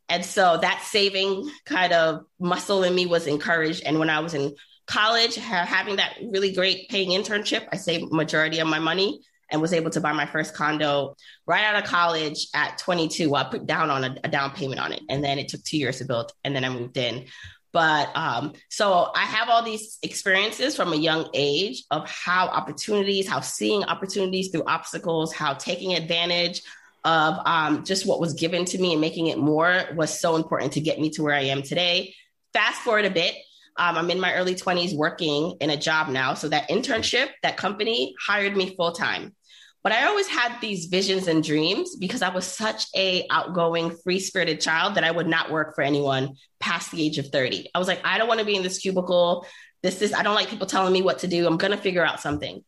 And 0.10 0.25
so 0.25 0.57
that 0.57 0.83
saving 0.83 1.50
kind 1.65 1.93
of 1.93 2.25
muscle 2.39 2.83
in 2.83 2.93
me 2.93 3.05
was 3.05 3.27
encouraged. 3.27 3.83
And 3.86 4.00
when 4.00 4.10
I 4.10 4.19
was 4.19 4.33
in 4.33 4.55
college, 4.86 5.36
ha- 5.36 5.65
having 5.65 5.95
that 5.98 6.17
really 6.31 6.53
great 6.53 6.89
paying 6.89 7.10
internship, 7.10 7.67
I 7.72 7.77
saved 7.77 8.12
majority 8.12 8.60
of 8.60 8.67
my 8.67 8.79
money 8.79 9.22
and 9.50 9.62
was 9.62 9.74
able 9.74 9.91
to 9.91 10.01
buy 10.01 10.13
my 10.13 10.25
first 10.25 10.55
condo 10.55 11.15
right 11.45 11.63
out 11.63 11.81
of 11.81 11.89
college 11.89 12.48
at 12.53 12.77
22. 12.79 13.29
Well, 13.29 13.45
I 13.45 13.50
put 13.50 13.65
down 13.65 13.89
on 13.89 14.03
a, 14.03 14.15
a 14.24 14.27
down 14.27 14.51
payment 14.51 14.79
on 14.79 14.91
it, 14.91 15.01
and 15.10 15.24
then 15.24 15.38
it 15.38 15.48
took 15.48 15.63
two 15.63 15.77
years 15.77 16.00
to 16.00 16.05
build, 16.05 16.31
and 16.43 16.55
then 16.55 16.65
I 16.65 16.69
moved 16.69 16.98
in. 16.98 17.25
But 17.72 18.15
um, 18.15 18.53
so 18.69 19.12
I 19.15 19.25
have 19.25 19.50
all 19.50 19.63
these 19.63 19.98
experiences 20.03 20.75
from 20.75 20.93
a 20.93 20.95
young 20.95 21.29
age 21.33 21.83
of 21.89 22.07
how 22.07 22.48
opportunities, 22.48 23.27
how 23.27 23.41
seeing 23.41 23.83
opportunities 23.83 24.50
through 24.50 24.63
obstacles, 24.67 25.33
how 25.33 25.55
taking 25.55 25.95
advantage 25.95 26.62
of 27.05 27.39
um, 27.45 27.83
just 27.83 28.05
what 28.05 28.19
was 28.19 28.33
given 28.33 28.65
to 28.65 28.77
me 28.77 28.93
and 28.93 29.01
making 29.01 29.27
it 29.27 29.38
more 29.38 29.83
was 29.95 30.19
so 30.19 30.36
important 30.36 30.74
to 30.74 30.81
get 30.81 31.00
me 31.00 31.10
to 31.12 31.24
where 31.24 31.36
I 31.36 31.43
am 31.43 31.62
today. 31.62 32.15
Fast 32.53 32.81
forward 32.81 33.05
a 33.05 33.10
bit, 33.10 33.36
um, 33.77 33.98
I'm 33.98 34.12
in 34.12 34.19
my 34.19 34.33
early 34.36 34.55
20s 34.55 34.95
working 34.95 35.57
in 35.60 35.69
a 35.69 35.77
job 35.77 36.07
now. 36.10 36.33
So 36.33 36.50
that 36.50 36.69
internship, 36.69 37.29
that 37.41 37.57
company 37.57 38.15
hired 38.19 38.55
me 38.55 38.75
full 38.75 38.91
time. 38.91 39.36
But 39.83 39.91
I 39.91 40.05
always 40.05 40.27
had 40.27 40.60
these 40.62 40.86
visions 40.86 41.27
and 41.27 41.43
dreams 41.43 41.98
because 41.98 42.22
I 42.22 42.29
was 42.29 42.45
such 42.45 42.86
a 42.95 43.25
outgoing, 43.29 43.98
free-spirited 44.03 44.62
child 44.62 44.95
that 44.95 45.03
I 45.03 45.12
would 45.12 45.27
not 45.27 45.51
work 45.51 45.75
for 45.75 45.81
anyone 45.81 46.36
past 46.62 46.91
the 46.91 47.03
age 47.05 47.17
of 47.17 47.27
30. 47.27 47.69
I 47.75 47.79
was 47.79 47.89
like, 47.89 48.00
I 48.05 48.17
don't 48.17 48.29
want 48.29 48.39
to 48.39 48.45
be 48.45 48.55
in 48.55 48.63
this 48.63 48.77
cubicle. 48.77 49.45
This 49.81 50.01
is 50.01 50.13
I 50.13 50.24
don't 50.24 50.36
like 50.36 50.48
people 50.48 50.67
telling 50.67 50.93
me 50.93 51.01
what 51.01 51.19
to 51.19 51.27
do. 51.27 51.45
I'm 51.45 51.57
going 51.57 51.72
to 51.72 51.77
figure 51.77 52.05
out 52.05 52.22
something. 52.22 52.63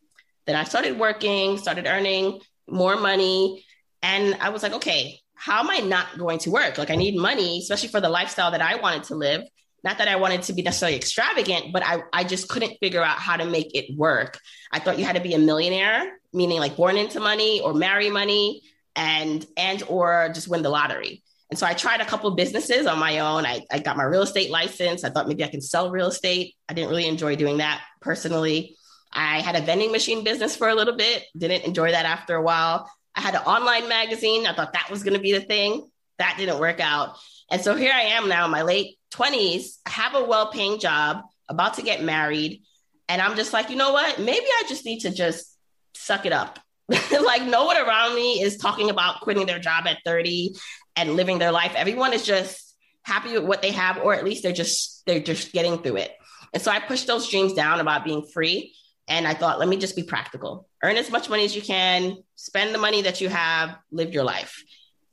Then 0.46 0.58
I 0.58 0.66
started 0.66 1.00
working, 1.00 1.58
started 1.58 1.88
earning 1.88 2.42
more 2.68 2.98
money, 2.98 3.64
and 4.06 4.36
I 4.40 4.50
was 4.50 4.62
like, 4.62 4.74
okay, 4.74 5.20
how 5.34 5.62
am 5.62 5.70
I 5.70 5.80
not 5.80 6.18
going 6.18 6.38
to 6.40 6.52
work? 6.52 6.78
Like 6.78 6.92
I 6.92 6.96
need 6.96 7.18
money, 7.18 7.58
especially 7.60 7.90
for 7.90 8.00
the 8.00 8.10
lifestyle 8.10 8.52
that 8.52 8.62
I 8.62 8.76
wanted 8.76 9.04
to 9.06 9.16
live. 9.16 9.42
Not 9.84 9.98
that 9.98 10.08
I 10.08 10.16
wanted 10.18 10.44
to 10.44 10.54
be 10.54 10.62
necessarily 10.62 10.96
extravagant, 10.96 11.74
but 11.74 11.84
I, 11.84 12.04
I 12.14 12.24
just 12.24 12.48
couldn't 12.48 12.78
figure 12.80 13.04
out 13.04 13.18
how 13.18 13.36
to 13.36 13.46
make 13.46 13.76
it 13.76 13.96
work. 13.98 14.40
I 14.72 14.80
thought 14.80 15.00
you 15.00 15.06
had 15.06 15.16
to 15.16 15.22
be 15.22 15.34
a 15.34 15.40
millionaire, 15.40 16.20
meaning 16.32 16.60
like 16.60 16.78
born 16.78 16.98
into 16.98 17.20
money 17.20 17.62
or 17.62 17.74
marry 17.74 18.12
money 18.12 18.62
and 18.96 19.46
and 19.58 19.82
or 19.90 20.30
just 20.34 20.48
win 20.48 20.62
the 20.62 20.70
lottery. 20.70 21.24
And 21.50 21.58
so 21.58 21.66
I 21.66 21.74
tried 21.74 22.02
a 22.02 22.06
couple 22.06 22.30
businesses 22.36 22.86
on 22.86 23.00
my 23.00 23.20
own. 23.20 23.46
I, 23.46 23.66
I 23.72 23.80
got 23.80 23.98
my 23.98 24.04
real 24.04 24.22
estate 24.22 24.52
license. 24.52 25.04
I 25.04 25.10
thought 25.10 25.28
maybe 25.28 25.44
I 25.44 25.48
can 25.48 25.62
sell 25.62 25.90
real 25.90 26.08
estate. 26.08 26.56
I 26.70 26.74
didn't 26.74 26.90
really 26.90 27.08
enjoy 27.08 27.36
doing 27.36 27.58
that 27.58 27.82
personally. 28.02 28.78
I 29.12 29.42
had 29.42 29.56
a 29.56 29.62
vending 29.62 29.92
machine 29.92 30.24
business 30.24 30.56
for 30.56 30.70
a 30.70 30.76
little 30.76 30.96
bit, 30.96 31.24
didn't 31.38 31.64
enjoy 31.64 31.92
that 31.92 32.06
after 32.06 32.36
a 32.36 32.42
while. 32.42 32.90
I 33.16 33.22
had 33.22 33.36
an 33.36 33.42
online 33.42 33.88
magazine. 33.88 34.46
I 34.46 34.54
thought 34.54 34.74
that 34.74 34.90
was 34.90 35.04
going 35.04 35.14
to 35.14 35.20
be 35.20 35.34
the 35.34 35.42
thing. 35.42 35.90
That 36.18 36.36
didn't 36.38 36.60
work 36.60 36.80
out. 36.80 37.18
And 37.50 37.62
so 37.62 37.76
here 37.76 37.92
I 37.94 38.02
am 38.02 38.28
now 38.28 38.46
in 38.46 38.52
my 38.52 38.64
late 38.64 38.98
20s, 39.14 39.78
I 39.86 39.90
have 39.92 40.16
a 40.16 40.24
well 40.24 40.52
paying 40.52 40.80
job, 40.80 41.22
about 41.48 41.76
to 41.76 41.82
get 41.82 42.04
married. 42.04 42.64
And 43.08 43.22
I'm 43.22 43.36
just 43.36 43.54
like, 43.54 43.70
you 43.70 43.76
know 43.76 43.94
what? 43.94 44.20
Maybe 44.20 44.46
I 44.46 44.64
just 44.68 44.86
need 44.86 45.02
to 45.02 45.12
just 45.12 45.58
suck 45.94 46.26
it 46.26 46.34
up. 46.34 46.60
like, 46.90 47.44
no 47.44 47.66
one 47.66 47.78
around 47.78 48.16
me 48.16 48.42
is 48.42 48.58
talking 48.58 48.90
about 48.90 49.22
quitting 49.22 49.46
their 49.46 49.60
job 49.60 49.86
at 49.88 50.00
30 50.06 50.56
and 50.96 51.16
living 51.16 51.40
their 51.40 51.52
life. 51.52 51.74
Everyone 51.76 52.14
is 52.14 52.26
just 52.26 52.76
happy 53.04 53.34
with 53.34 53.44
what 53.44 53.62
they 53.62 53.72
have, 53.72 53.98
or 53.98 54.14
at 54.14 54.24
least 54.24 54.44
they're 54.44 54.52
just 54.52 55.04
they're 55.06 55.20
just 55.20 55.52
getting 55.52 55.78
through 55.78 55.98
it. 55.98 56.12
And 56.54 56.62
so 56.62 56.72
I 56.72 56.80
pushed 56.80 57.08
those 57.08 57.30
dreams 57.30 57.54
down 57.54 57.80
about 57.80 58.06
being 58.06 58.26
free. 58.34 58.74
And 59.08 59.28
I 59.28 59.34
thought, 59.34 59.60
let 59.60 59.68
me 59.68 59.78
just 59.78 59.96
be 59.96 60.04
practical. 60.04 60.68
Earn 60.84 60.98
as 60.98 61.12
much 61.12 61.30
money 61.30 61.46
as 61.46 61.56
you 61.56 61.62
can, 61.62 62.18
spend 62.36 62.74
the 62.74 62.80
money 62.80 63.04
that 63.04 63.22
you 63.22 63.30
have, 63.30 63.78
live 63.92 64.14
your 64.14 64.24
life. 64.24 64.64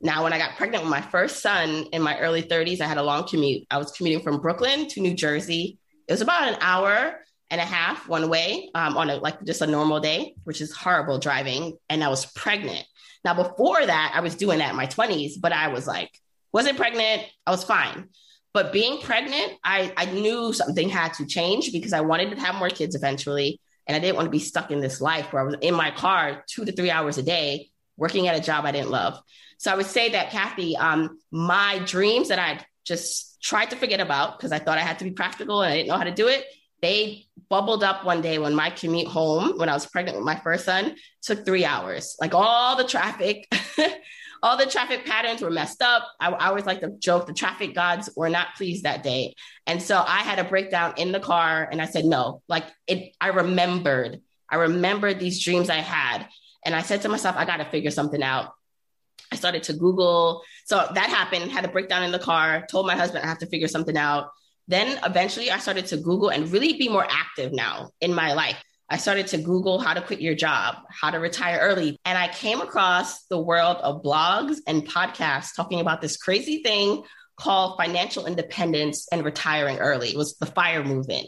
Now, 0.01 0.23
when 0.23 0.33
I 0.33 0.37
got 0.37 0.57
pregnant 0.57 0.83
with 0.83 0.91
my 0.91 1.01
first 1.01 1.41
son 1.41 1.85
in 1.93 2.01
my 2.01 2.19
early 2.19 2.41
30s, 2.41 2.81
I 2.81 2.87
had 2.87 2.97
a 2.97 3.03
long 3.03 3.27
commute. 3.27 3.65
I 3.71 3.77
was 3.77 3.91
commuting 3.91 4.23
from 4.23 4.41
Brooklyn 4.41 4.87
to 4.89 5.01
New 5.01 5.13
Jersey. 5.13 5.77
It 6.07 6.11
was 6.11 6.21
about 6.21 6.49
an 6.49 6.57
hour 6.59 7.19
and 7.49 7.61
a 7.61 7.65
half 7.65 8.09
one 8.09 8.29
way 8.29 8.69
um, 8.75 8.97
on 8.97 9.09
a, 9.09 9.15
like 9.17 9.43
just 9.45 9.61
a 9.61 9.67
normal 9.67 9.99
day, 9.99 10.35
which 10.43 10.59
is 10.59 10.73
horrible 10.73 11.19
driving. 11.19 11.77
And 11.87 12.03
I 12.03 12.09
was 12.09 12.25
pregnant. 12.25 12.83
Now, 13.23 13.33
before 13.35 13.85
that, 13.85 14.11
I 14.13 14.19
was 14.19 14.35
doing 14.35 14.59
that 14.59 14.71
in 14.71 14.75
my 14.75 14.87
20s, 14.87 15.33
but 15.39 15.53
I 15.53 15.69
was 15.69 15.87
like, 15.87 16.09
wasn't 16.51 16.77
pregnant. 16.77 17.23
I 17.47 17.51
was 17.51 17.63
fine. 17.63 18.09
But 18.53 18.73
being 18.73 19.01
pregnant, 19.01 19.53
I, 19.63 19.93
I 19.97 20.05
knew 20.05 20.51
something 20.53 20.89
had 20.89 21.13
to 21.15 21.25
change 21.25 21.71
because 21.71 21.93
I 21.93 22.01
wanted 22.01 22.31
to 22.31 22.41
have 22.41 22.55
more 22.55 22.69
kids 22.69 22.95
eventually. 22.95 23.59
And 23.87 23.95
I 23.95 23.99
didn't 23.99 24.15
want 24.15 24.27
to 24.27 24.31
be 24.31 24.39
stuck 24.39 24.71
in 24.71 24.79
this 24.79 25.01
life 25.01 25.31
where 25.33 25.41
I 25.41 25.45
was 25.45 25.55
in 25.61 25.73
my 25.73 25.91
car 25.91 26.43
two 26.47 26.65
to 26.65 26.71
three 26.71 26.89
hours 26.89 27.17
a 27.17 27.23
day 27.23 27.69
working 27.97 28.27
at 28.27 28.37
a 28.37 28.41
job 28.41 28.65
I 28.65 28.71
didn't 28.71 28.91
love. 28.91 29.19
So 29.57 29.71
I 29.71 29.75
would 29.75 29.85
say 29.85 30.09
that, 30.11 30.31
Kathy, 30.31 30.75
um, 30.75 31.19
my 31.31 31.79
dreams 31.85 32.29
that 32.29 32.39
I 32.39 32.65
just 32.85 33.41
tried 33.41 33.69
to 33.69 33.75
forget 33.75 33.99
about 33.99 34.37
because 34.37 34.51
I 34.51 34.59
thought 34.59 34.77
I 34.77 34.81
had 34.81 34.99
to 34.99 35.05
be 35.05 35.11
practical 35.11 35.61
and 35.61 35.71
I 35.71 35.77
didn't 35.77 35.89
know 35.89 35.97
how 35.97 36.03
to 36.03 36.11
do 36.11 36.27
it, 36.27 36.45
they 36.81 37.25
bubbled 37.49 37.83
up 37.83 38.03
one 38.03 38.21
day 38.21 38.39
when 38.39 38.55
my 38.55 38.69
commute 38.69 39.07
home, 39.07 39.57
when 39.57 39.69
I 39.69 39.73
was 39.73 39.85
pregnant 39.85 40.17
with 40.17 40.25
my 40.25 40.35
first 40.35 40.65
son, 40.65 40.95
took 41.21 41.45
three 41.45 41.65
hours. 41.65 42.17
Like 42.19 42.33
all 42.33 42.75
the 42.75 42.83
traffic, 42.83 43.47
all 44.43 44.57
the 44.57 44.65
traffic 44.65 45.05
patterns 45.05 45.41
were 45.41 45.49
messed 45.49 45.81
up. 45.81 46.03
I, 46.19 46.29
I, 46.29 46.47
always 46.49 46.65
like 46.65 46.81
to 46.81 46.91
joke 46.99 47.27
the 47.27 47.33
traffic 47.33 47.73
gods 47.73 48.09
were 48.15 48.29
not 48.29 48.55
pleased 48.57 48.83
that 48.83 49.01
day. 49.01 49.35
And 49.65 49.81
so 49.81 50.03
I 50.05 50.19
had 50.19 50.37
a 50.37 50.43
breakdown 50.43 50.95
in 50.97 51.13
the 51.13 51.21
car 51.21 51.67
and 51.71 51.81
I 51.81 51.85
said, 51.85 52.03
no, 52.03 52.41
like 52.49 52.65
it, 52.85 53.15
I 53.21 53.29
remembered, 53.29 54.19
I 54.49 54.57
remembered 54.57 55.17
these 55.17 55.41
dreams 55.41 55.69
I 55.69 55.77
had. 55.77 56.27
And 56.65 56.75
I 56.75 56.81
said 56.81 57.01
to 57.03 57.09
myself, 57.09 57.37
I 57.37 57.45
got 57.45 57.57
to 57.57 57.65
figure 57.65 57.89
something 57.89 58.21
out. 58.21 58.51
I 59.31 59.37
started 59.37 59.63
to 59.63 59.73
Google. 59.73 60.43
So 60.65 60.87
that 60.93 61.09
happened, 61.09 61.49
had 61.49 61.65
a 61.65 61.69
breakdown 61.69 62.03
in 62.03 62.11
the 62.11 62.19
car, 62.19 62.65
told 62.69 62.85
my 62.85 62.95
husband 62.95 63.23
I 63.23 63.27
have 63.27 63.39
to 63.39 63.47
figure 63.47 63.69
something 63.69 63.97
out. 63.97 64.29
Then 64.67 64.99
eventually 65.05 65.51
I 65.51 65.59
started 65.59 65.85
to 65.87 65.97
Google 65.97 66.29
and 66.29 66.51
really 66.51 66.73
be 66.73 66.89
more 66.89 67.07
active 67.09 67.53
now 67.53 67.91
in 68.01 68.13
my 68.13 68.33
life. 68.33 68.61
I 68.89 68.97
started 68.97 69.27
to 69.27 69.37
Google 69.37 69.79
how 69.79 69.93
to 69.93 70.01
quit 70.01 70.21
your 70.21 70.35
job, 70.35 70.75
how 70.89 71.09
to 71.09 71.19
retire 71.19 71.59
early. 71.61 71.97
And 72.05 72.17
I 72.17 72.27
came 72.27 72.61
across 72.61 73.25
the 73.25 73.39
world 73.39 73.77
of 73.77 74.03
blogs 74.03 74.57
and 74.67 74.87
podcasts 74.87 75.55
talking 75.55 75.79
about 75.79 76.01
this 76.01 76.17
crazy 76.17 76.61
thing 76.63 77.03
called 77.37 77.77
financial 77.77 78.25
independence 78.25 79.07
and 79.11 79.25
retiring 79.25 79.79
early. 79.79 80.09
It 80.09 80.17
was 80.17 80.35
the 80.37 80.45
FIRE 80.45 80.83
movement. 80.83 81.27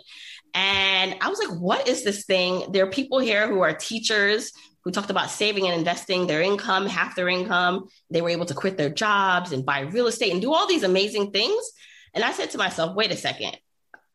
And 0.53 1.15
I 1.21 1.29
was 1.29 1.39
like, 1.39 1.57
what 1.57 1.87
is 1.87 2.03
this 2.03 2.25
thing? 2.25 2.71
There 2.71 2.85
are 2.85 2.89
people 2.89 3.19
here 3.19 3.47
who 3.47 3.61
are 3.61 3.73
teachers 3.73 4.51
who 4.83 4.91
talked 4.91 5.09
about 5.09 5.31
saving 5.31 5.65
and 5.65 5.77
investing 5.77 6.27
their 6.27 6.41
income, 6.41 6.85
half 6.85 7.15
their 7.15 7.27
income. 7.27 7.85
They 8.11 8.21
were 8.21 8.29
able 8.29 8.45
to 8.45 8.53
quit 8.53 8.77
their 8.77 8.89
jobs 8.89 9.51
and 9.51 9.65
buy 9.65 9.81
real 9.81 10.07
estate 10.07 10.31
and 10.31 10.41
do 10.41 10.53
all 10.53 10.67
these 10.67 10.83
amazing 10.83 11.31
things. 11.31 11.71
And 12.13 12.23
I 12.23 12.31
said 12.31 12.51
to 12.51 12.57
myself, 12.57 12.95
wait 12.95 13.11
a 13.11 13.17
second. 13.17 13.57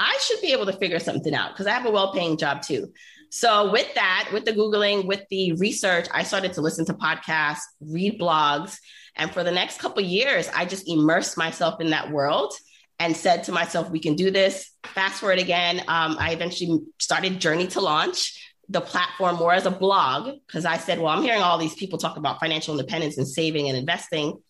I 0.01 0.19
should 0.23 0.41
be 0.41 0.53
able 0.53 0.67
to 0.67 0.73
figure 0.73 0.99
something 0.99 1.35
out 1.35 1.53
because 1.53 1.67
I 1.67 1.73
have 1.73 1.87
a 1.87 1.91
well 1.91 2.13
paying 2.13 2.39
job 2.39 2.63
too. 2.63 2.93
So, 3.29 3.71
with 3.71 3.95
that, 3.95 4.31
with 4.33 4.45
the 4.45 4.53
Googling, 4.53 5.07
with 5.07 5.23
the 5.31 5.53
research, 5.53 6.09
I 6.13 6.25
started 6.25 6.55
to 6.55 6.63
listen 6.63 6.85
to 6.87 6.95
podcasts, 6.95 7.61
read 7.81 8.19
blogs. 8.19 8.77
And 9.15 9.31
for 9.31 9.45
the 9.45 9.53
next 9.53 9.79
couple 9.79 10.03
years, 10.03 10.49
I 10.55 10.65
just 10.65 10.89
immersed 10.89 11.37
myself 11.37 11.81
in 11.81 11.91
that 11.91 12.11
world 12.11 12.55
and 12.99 13.17
said 13.17 13.45
to 13.45 13.53
myself, 13.53 13.91
we 13.91 14.01
can 14.01 14.15
do 14.15 14.31
this. 14.31 14.71
Fast 14.85 15.21
forward 15.21 15.39
again, 15.39 15.81
um, 15.81 16.17
I 16.19 16.33
eventually 16.33 16.81
started 16.99 17.41
Journey 17.41 17.67
to 17.69 17.81
Launch, 17.81 18.55
the 18.69 18.81
platform 18.81 19.37
more 19.37 19.53
as 19.53 19.67
a 19.67 19.71
blog, 19.71 20.39
because 20.47 20.65
I 20.65 20.79
said, 20.79 20.99
well, 20.99 21.09
I'm 21.09 21.23
hearing 21.23 21.43
all 21.43 21.59
these 21.59 21.75
people 21.75 21.99
talk 21.99 22.17
about 22.17 22.41
financial 22.41 22.79
independence 22.79 23.17
and 23.17 23.29
saving 23.29 23.69
and 23.69 23.77
investing. 23.77 24.41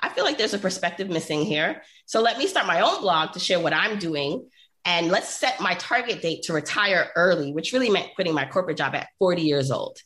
I 0.00 0.08
feel 0.08 0.24
like 0.24 0.38
there's 0.38 0.54
a 0.54 0.58
perspective 0.58 1.10
missing 1.10 1.42
here. 1.42 1.82
So 2.06 2.20
let 2.20 2.38
me 2.38 2.46
start 2.46 2.66
my 2.66 2.80
own 2.80 3.00
blog 3.00 3.32
to 3.32 3.38
share 3.38 3.60
what 3.60 3.74
I'm 3.74 3.98
doing. 3.98 4.46
And 4.84 5.08
let's 5.08 5.28
set 5.28 5.60
my 5.60 5.74
target 5.74 6.22
date 6.22 6.44
to 6.44 6.52
retire 6.52 7.10
early, 7.14 7.52
which 7.52 7.72
really 7.72 7.90
meant 7.90 8.14
quitting 8.14 8.34
my 8.34 8.46
corporate 8.46 8.78
job 8.78 8.94
at 8.94 9.08
40 9.18 9.42
years 9.42 9.70
old. 9.70 9.98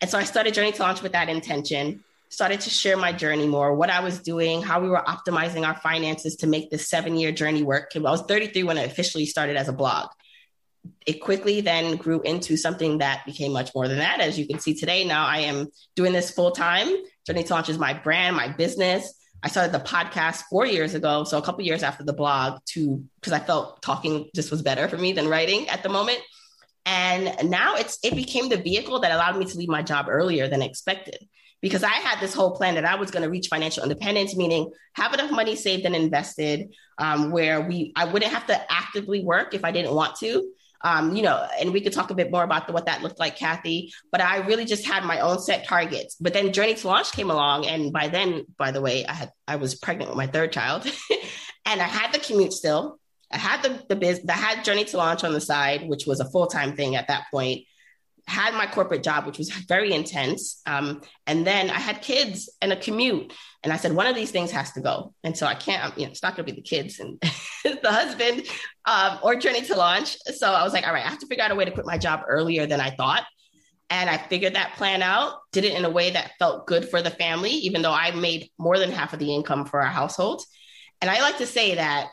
And 0.00 0.10
so 0.10 0.18
I 0.18 0.24
started 0.24 0.54
Journey 0.54 0.72
to 0.72 0.82
Launch 0.82 1.02
with 1.02 1.12
that 1.12 1.28
intention, 1.28 2.04
started 2.28 2.60
to 2.60 2.70
share 2.70 2.96
my 2.96 3.12
journey 3.12 3.46
more, 3.46 3.74
what 3.74 3.90
I 3.90 4.00
was 4.00 4.20
doing, 4.20 4.62
how 4.62 4.80
we 4.80 4.88
were 4.88 5.02
optimizing 5.06 5.66
our 5.66 5.74
finances 5.74 6.36
to 6.36 6.46
make 6.46 6.70
this 6.70 6.88
seven 6.88 7.16
year 7.16 7.32
journey 7.32 7.62
work. 7.62 7.90
I 7.96 8.00
was 8.00 8.22
33 8.22 8.64
when 8.64 8.78
I 8.78 8.82
officially 8.82 9.26
started 9.26 9.56
as 9.56 9.68
a 9.68 9.72
blog. 9.72 10.10
It 11.06 11.20
quickly 11.20 11.60
then 11.62 11.96
grew 11.96 12.20
into 12.20 12.56
something 12.56 12.98
that 12.98 13.24
became 13.26 13.52
much 13.52 13.74
more 13.74 13.88
than 13.88 13.98
that. 13.98 14.20
As 14.20 14.38
you 14.38 14.46
can 14.46 14.58
see 14.58 14.74
today, 14.74 15.04
now 15.04 15.26
I 15.26 15.38
am 15.40 15.68
doing 15.96 16.12
this 16.12 16.30
full 16.30 16.52
time. 16.52 16.88
Journey 17.26 17.44
to 17.44 17.52
Launch 17.54 17.68
is 17.70 17.78
my 17.78 17.94
brand, 17.94 18.36
my 18.36 18.48
business. 18.48 19.17
I 19.42 19.48
started 19.48 19.72
the 19.72 19.84
podcast 19.84 20.42
four 20.50 20.66
years 20.66 20.94
ago, 20.94 21.24
so 21.24 21.38
a 21.38 21.42
couple 21.42 21.62
years 21.62 21.82
after 21.82 22.04
the 22.04 22.12
blog, 22.12 22.60
to 22.72 23.04
because 23.20 23.32
I 23.32 23.38
felt 23.38 23.82
talking 23.82 24.30
just 24.34 24.50
was 24.50 24.62
better 24.62 24.88
for 24.88 24.98
me 24.98 25.12
than 25.12 25.28
writing 25.28 25.68
at 25.68 25.82
the 25.82 25.88
moment. 25.88 26.20
And 26.86 27.50
now 27.50 27.76
it's 27.76 27.98
it 28.02 28.16
became 28.16 28.48
the 28.48 28.56
vehicle 28.56 29.00
that 29.00 29.12
allowed 29.12 29.38
me 29.38 29.44
to 29.44 29.58
leave 29.58 29.68
my 29.68 29.82
job 29.82 30.06
earlier 30.08 30.48
than 30.48 30.62
expected 30.62 31.18
because 31.60 31.82
I 31.82 31.90
had 31.90 32.20
this 32.20 32.34
whole 32.34 32.56
plan 32.56 32.74
that 32.76 32.84
I 32.84 32.94
was 32.94 33.10
going 33.10 33.22
to 33.22 33.30
reach 33.30 33.48
financial 33.48 33.82
independence, 33.82 34.36
meaning 34.36 34.70
have 34.94 35.12
enough 35.12 35.30
money 35.30 35.56
saved 35.56 35.84
and 35.84 35.94
invested, 35.94 36.74
um, 36.98 37.30
where 37.30 37.60
we 37.60 37.92
I 37.94 38.06
wouldn't 38.06 38.32
have 38.32 38.46
to 38.46 38.72
actively 38.72 39.24
work 39.24 39.54
if 39.54 39.64
I 39.64 39.70
didn't 39.70 39.94
want 39.94 40.16
to 40.16 40.50
um, 40.82 41.16
you 41.16 41.22
know, 41.22 41.46
and 41.60 41.72
we 41.72 41.80
could 41.80 41.92
talk 41.92 42.10
a 42.10 42.14
bit 42.14 42.30
more 42.30 42.44
about 42.44 42.66
the, 42.66 42.72
what 42.72 42.86
that 42.86 43.02
looked 43.02 43.18
like, 43.18 43.36
Kathy. 43.36 43.92
But 44.12 44.20
I 44.20 44.38
really 44.38 44.64
just 44.64 44.86
had 44.86 45.04
my 45.04 45.20
own 45.20 45.40
set 45.40 45.66
targets. 45.66 46.16
But 46.20 46.32
then 46.32 46.52
Journey 46.52 46.74
to 46.74 46.86
Launch 46.86 47.12
came 47.12 47.30
along, 47.30 47.66
and 47.66 47.92
by 47.92 48.08
then, 48.08 48.44
by 48.56 48.70
the 48.70 48.80
way, 48.80 49.06
I 49.06 49.12
had 49.12 49.32
I 49.46 49.56
was 49.56 49.74
pregnant 49.74 50.10
with 50.10 50.16
my 50.16 50.26
third 50.26 50.52
child, 50.52 50.84
and 51.66 51.80
I 51.80 51.86
had 51.86 52.12
the 52.12 52.18
commute 52.18 52.52
still. 52.52 52.98
I 53.30 53.38
had 53.38 53.62
the 53.62 53.82
the 53.88 53.96
biz, 53.96 54.24
I 54.28 54.32
had 54.32 54.64
Journey 54.64 54.84
to 54.86 54.96
Launch 54.96 55.24
on 55.24 55.32
the 55.32 55.40
side, 55.40 55.88
which 55.88 56.06
was 56.06 56.20
a 56.20 56.30
full 56.30 56.46
time 56.46 56.76
thing 56.76 56.96
at 56.96 57.08
that 57.08 57.24
point 57.30 57.64
had 58.28 58.54
my 58.54 58.66
corporate 58.66 59.02
job, 59.02 59.26
which 59.26 59.38
was 59.38 59.48
very 59.50 59.92
intense. 59.92 60.60
Um, 60.66 61.00
and 61.26 61.46
then 61.46 61.70
I 61.70 61.78
had 61.78 62.02
kids 62.02 62.50
and 62.60 62.72
a 62.72 62.76
commute. 62.76 63.32
And 63.64 63.72
I 63.72 63.76
said, 63.76 63.92
one 63.94 64.06
of 64.06 64.14
these 64.14 64.30
things 64.30 64.50
has 64.50 64.70
to 64.72 64.80
go. 64.80 65.14
And 65.24 65.36
so 65.36 65.46
I 65.46 65.54
can't, 65.54 65.96
you 65.96 66.04
know, 66.04 66.10
it's 66.10 66.22
not 66.22 66.36
going 66.36 66.46
to 66.46 66.52
be 66.52 66.60
the 66.60 66.62
kids 66.62 67.00
and 67.00 67.18
the 67.64 67.90
husband 67.90 68.42
um, 68.84 69.18
or 69.22 69.34
journey 69.34 69.62
to 69.62 69.76
launch. 69.76 70.18
So 70.36 70.52
I 70.52 70.62
was 70.62 70.74
like, 70.74 70.86
all 70.86 70.92
right, 70.92 71.04
I 71.04 71.08
have 71.08 71.20
to 71.20 71.26
figure 71.26 71.42
out 71.42 71.50
a 71.50 71.54
way 71.54 71.64
to 71.64 71.70
quit 71.70 71.86
my 71.86 71.96
job 71.96 72.20
earlier 72.28 72.66
than 72.66 72.80
I 72.80 72.90
thought. 72.90 73.24
And 73.90 74.10
I 74.10 74.18
figured 74.18 74.54
that 74.54 74.74
plan 74.76 75.00
out, 75.00 75.38
did 75.52 75.64
it 75.64 75.74
in 75.74 75.86
a 75.86 75.90
way 75.90 76.10
that 76.10 76.32
felt 76.38 76.66
good 76.66 76.88
for 76.88 77.00
the 77.00 77.10
family, 77.10 77.50
even 77.50 77.80
though 77.80 77.92
I 77.92 78.10
made 78.10 78.50
more 78.58 78.78
than 78.78 78.92
half 78.92 79.14
of 79.14 79.18
the 79.18 79.34
income 79.34 79.64
for 79.64 79.80
our 79.80 79.86
household. 79.86 80.42
And 81.00 81.10
I 81.10 81.22
like 81.22 81.38
to 81.38 81.46
say 81.46 81.76
that 81.76 82.08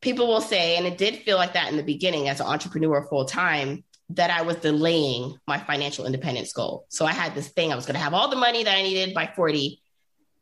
people 0.00 0.26
will 0.26 0.40
say, 0.40 0.76
and 0.76 0.86
it 0.86 0.96
did 0.96 1.16
feel 1.16 1.36
like 1.36 1.52
that 1.52 1.70
in 1.70 1.76
the 1.76 1.82
beginning 1.82 2.28
as 2.28 2.40
an 2.40 2.46
entrepreneur 2.46 3.06
full 3.06 3.26
time, 3.26 3.84
that 4.10 4.30
I 4.30 4.42
was 4.42 4.56
delaying 4.56 5.38
my 5.46 5.58
financial 5.58 6.06
independence 6.06 6.52
goal. 6.52 6.86
So 6.88 7.04
I 7.04 7.12
had 7.12 7.34
this 7.34 7.48
thing, 7.48 7.72
I 7.72 7.76
was 7.76 7.84
going 7.84 7.94
to 7.94 8.00
have 8.00 8.14
all 8.14 8.28
the 8.28 8.36
money 8.36 8.64
that 8.64 8.74
I 8.74 8.82
needed 8.82 9.14
by 9.14 9.26
40. 9.26 9.80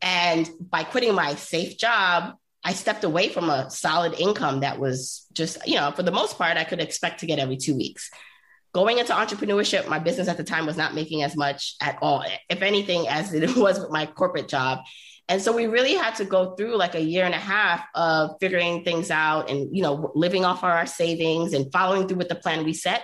And 0.02 0.48
by 0.60 0.84
quitting 0.84 1.14
my 1.14 1.34
safe 1.34 1.76
job, 1.78 2.34
I 2.62 2.74
stepped 2.74 3.04
away 3.04 3.28
from 3.28 3.50
a 3.50 3.70
solid 3.70 4.14
income 4.14 4.60
that 4.60 4.78
was 4.78 5.26
just, 5.32 5.66
you 5.66 5.76
know, 5.76 5.90
for 5.90 6.02
the 6.02 6.12
most 6.12 6.38
part, 6.38 6.56
I 6.56 6.64
could 6.64 6.80
expect 6.80 7.20
to 7.20 7.26
get 7.26 7.38
every 7.38 7.56
two 7.56 7.76
weeks. 7.76 8.10
Going 8.72 8.98
into 8.98 9.14
entrepreneurship, 9.14 9.88
my 9.88 9.98
business 9.98 10.28
at 10.28 10.36
the 10.36 10.44
time 10.44 10.66
was 10.66 10.76
not 10.76 10.94
making 10.94 11.22
as 11.22 11.36
much 11.36 11.76
at 11.80 11.98
all, 12.02 12.24
if 12.50 12.62
anything, 12.62 13.08
as 13.08 13.32
it 13.32 13.56
was 13.56 13.80
with 13.80 13.90
my 13.90 14.06
corporate 14.06 14.48
job. 14.48 14.80
And 15.28 15.42
so 15.42 15.52
we 15.52 15.66
really 15.66 15.94
had 15.94 16.14
to 16.16 16.24
go 16.24 16.54
through 16.54 16.76
like 16.76 16.94
a 16.94 17.00
year 17.00 17.24
and 17.24 17.34
a 17.34 17.38
half 17.38 17.84
of 17.94 18.36
figuring 18.40 18.84
things 18.84 19.10
out 19.10 19.50
and, 19.50 19.74
you 19.74 19.82
know, 19.82 20.12
living 20.14 20.44
off 20.44 20.62
our 20.62 20.86
savings 20.86 21.52
and 21.52 21.72
following 21.72 22.06
through 22.06 22.18
with 22.18 22.28
the 22.28 22.36
plan 22.36 22.64
we 22.64 22.74
set 22.74 23.02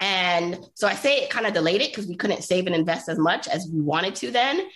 and 0.00 0.58
so 0.74 0.86
I 0.86 0.94
say 0.94 1.18
it 1.18 1.30
kind 1.30 1.46
of 1.46 1.54
delayed 1.54 1.80
it 1.80 1.90
because 1.90 2.06
we 2.06 2.16
couldn't 2.16 2.44
save 2.44 2.66
and 2.66 2.74
invest 2.74 3.08
as 3.08 3.18
much 3.18 3.48
as 3.48 3.68
we 3.72 3.80
wanted 3.80 4.14
to 4.16 4.30
then. 4.30 4.68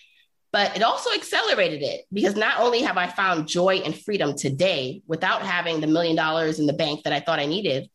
But 0.52 0.76
it 0.76 0.82
also 0.82 1.10
accelerated 1.14 1.82
it 1.82 2.02
because 2.12 2.36
not 2.36 2.60
only 2.60 2.82
have 2.82 2.98
I 2.98 3.06
found 3.06 3.48
joy 3.48 3.76
and 3.76 3.98
freedom 3.98 4.36
today 4.36 5.02
without 5.06 5.42
having 5.42 5.80
the 5.80 5.86
million 5.86 6.14
dollars 6.14 6.58
in 6.58 6.66
the 6.66 6.74
bank 6.74 7.04
that 7.04 7.12
I 7.12 7.20
thought 7.20 7.38
I 7.38 7.46
needed, 7.46 7.88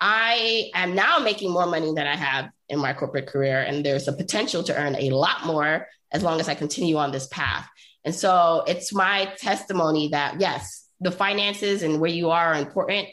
I 0.00 0.70
am 0.74 0.94
now 0.94 1.18
making 1.18 1.50
more 1.50 1.66
money 1.66 1.92
than 1.94 2.06
I 2.06 2.14
have 2.14 2.50
in 2.68 2.78
my 2.78 2.92
corporate 2.92 3.26
career. 3.26 3.62
And 3.62 3.84
there's 3.84 4.06
a 4.06 4.12
potential 4.12 4.62
to 4.64 4.76
earn 4.76 4.96
a 4.96 5.10
lot 5.10 5.46
more 5.46 5.86
as 6.12 6.22
long 6.22 6.40
as 6.40 6.48
I 6.48 6.54
continue 6.54 6.96
on 6.96 7.10
this 7.10 7.26
path. 7.28 7.66
And 8.04 8.14
so 8.14 8.64
it's 8.66 8.92
my 8.92 9.32
testimony 9.38 10.08
that 10.08 10.40
yes, 10.40 10.86
the 11.00 11.10
finances 11.10 11.82
and 11.82 12.00
where 12.00 12.10
you 12.10 12.30
are 12.30 12.54
are 12.54 12.54
important, 12.54 13.08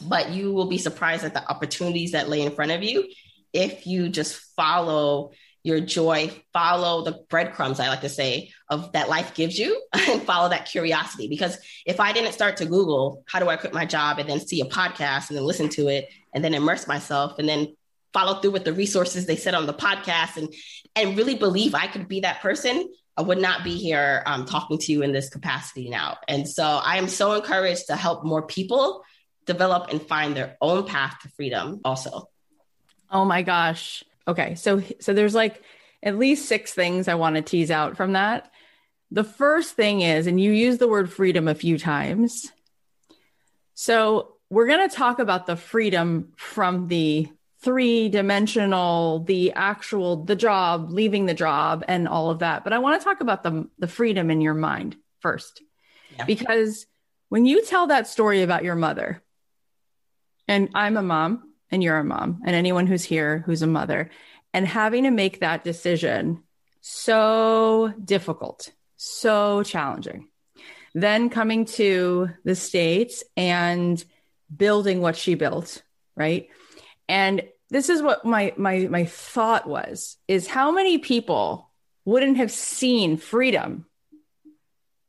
but 0.00 0.30
you 0.30 0.52
will 0.52 0.66
be 0.66 0.78
surprised 0.78 1.24
at 1.24 1.34
the 1.34 1.48
opportunities 1.48 2.12
that 2.12 2.28
lay 2.28 2.42
in 2.42 2.52
front 2.52 2.72
of 2.72 2.82
you 2.82 3.08
if 3.52 3.86
you 3.86 4.08
just 4.08 4.36
follow 4.56 5.32
your 5.62 5.80
joy, 5.80 6.30
follow 6.52 7.04
the 7.04 7.22
breadcrumbs, 7.28 7.80
I 7.80 7.88
like 7.88 8.00
to 8.00 8.08
say, 8.08 8.50
of 8.70 8.92
that 8.92 9.10
life 9.10 9.34
gives 9.34 9.58
you 9.58 9.82
and 9.92 10.22
follow 10.22 10.48
that 10.48 10.66
curiosity. 10.66 11.28
Because 11.28 11.58
if 11.84 12.00
I 12.00 12.12
didn't 12.12 12.32
start 12.32 12.58
to 12.58 12.66
Google, 12.66 13.22
how 13.26 13.40
do 13.40 13.48
I 13.48 13.56
quit 13.56 13.74
my 13.74 13.84
job 13.84 14.18
and 14.18 14.28
then 14.28 14.40
see 14.40 14.60
a 14.60 14.66
podcast 14.66 15.28
and 15.28 15.36
then 15.36 15.44
listen 15.44 15.68
to 15.70 15.88
it 15.88 16.08
and 16.34 16.42
then 16.42 16.54
immerse 16.54 16.86
myself 16.86 17.38
and 17.38 17.48
then 17.48 17.76
follow 18.12 18.40
through 18.40 18.52
with 18.52 18.64
the 18.64 18.72
resources 18.72 19.26
they 19.26 19.36
said 19.36 19.54
on 19.54 19.66
the 19.66 19.74
podcast 19.74 20.36
and 20.36 20.52
and 20.96 21.16
really 21.16 21.36
believe 21.36 21.74
I 21.74 21.86
could 21.86 22.08
be 22.08 22.20
that 22.20 22.40
person, 22.40 22.88
I 23.16 23.22
would 23.22 23.38
not 23.38 23.62
be 23.62 23.76
here 23.76 24.24
um, 24.26 24.44
talking 24.44 24.78
to 24.78 24.92
you 24.92 25.02
in 25.02 25.12
this 25.12 25.28
capacity 25.28 25.88
now. 25.88 26.16
And 26.26 26.48
so 26.48 26.64
I 26.64 26.96
am 26.96 27.06
so 27.06 27.34
encouraged 27.34 27.86
to 27.86 27.96
help 27.96 28.24
more 28.24 28.42
people 28.42 29.04
develop 29.52 29.90
and 29.90 30.00
find 30.00 30.36
their 30.36 30.56
own 30.60 30.86
path 30.86 31.18
to 31.22 31.28
freedom 31.30 31.80
also. 31.84 32.28
Oh 33.10 33.24
my 33.24 33.42
gosh. 33.42 34.04
Okay. 34.26 34.54
So 34.54 34.82
so 35.00 35.12
there's 35.12 35.34
like 35.34 35.62
at 36.02 36.18
least 36.18 36.46
six 36.46 36.72
things 36.72 37.08
I 37.08 37.14
want 37.14 37.36
to 37.36 37.42
tease 37.42 37.70
out 37.70 37.96
from 37.96 38.12
that. 38.12 38.50
The 39.10 39.24
first 39.24 39.74
thing 39.74 40.02
is 40.02 40.26
and 40.26 40.40
you 40.40 40.52
use 40.52 40.78
the 40.78 40.88
word 40.88 41.12
freedom 41.12 41.48
a 41.48 41.54
few 41.54 41.78
times. 41.78 42.50
So 43.74 44.36
we're 44.50 44.66
going 44.66 44.88
to 44.88 44.94
talk 44.94 45.18
about 45.18 45.46
the 45.46 45.56
freedom 45.56 46.32
from 46.36 46.88
the 46.88 47.28
three 47.62 48.08
dimensional 48.08 49.20
the 49.20 49.52
actual 49.52 50.24
the 50.24 50.36
job 50.36 50.90
leaving 50.90 51.26
the 51.26 51.34
job 51.34 51.84
and 51.88 52.08
all 52.08 52.30
of 52.30 52.38
that 52.38 52.64
but 52.64 52.72
i 52.72 52.78
want 52.78 52.98
to 52.98 53.04
talk 53.04 53.20
about 53.20 53.42
the 53.42 53.68
the 53.78 53.86
freedom 53.88 54.30
in 54.30 54.40
your 54.40 54.54
mind 54.54 54.96
first 55.20 55.62
yeah. 56.16 56.24
because 56.24 56.86
when 57.28 57.44
you 57.44 57.64
tell 57.64 57.88
that 57.88 58.08
story 58.08 58.42
about 58.42 58.64
your 58.64 58.74
mother 58.74 59.22
and 60.50 60.68
I'm 60.74 60.96
a 60.96 61.02
mom 61.02 61.52
and 61.70 61.80
you're 61.80 61.96
a 61.96 62.04
mom 62.04 62.42
and 62.44 62.56
anyone 62.56 62.88
who's 62.88 63.04
here 63.04 63.44
who's 63.46 63.62
a 63.62 63.68
mother 63.68 64.10
and 64.52 64.66
having 64.66 65.04
to 65.04 65.10
make 65.12 65.40
that 65.40 65.62
decision 65.62 66.42
so 66.80 67.94
difficult, 68.04 68.72
so 68.96 69.62
challenging. 69.62 70.28
Then 70.92 71.30
coming 71.30 71.66
to 71.66 72.30
the 72.44 72.56
States 72.56 73.22
and 73.36 74.04
building 74.54 75.00
what 75.00 75.14
she 75.14 75.36
built, 75.36 75.84
right? 76.16 76.48
And 77.08 77.44
this 77.68 77.88
is 77.88 78.02
what 78.02 78.24
my 78.24 78.52
my 78.56 78.88
my 78.90 79.04
thought 79.04 79.68
was 79.68 80.16
is 80.26 80.48
how 80.48 80.72
many 80.72 80.98
people 80.98 81.70
wouldn't 82.04 82.38
have 82.38 82.50
seen 82.50 83.18
freedom 83.18 83.86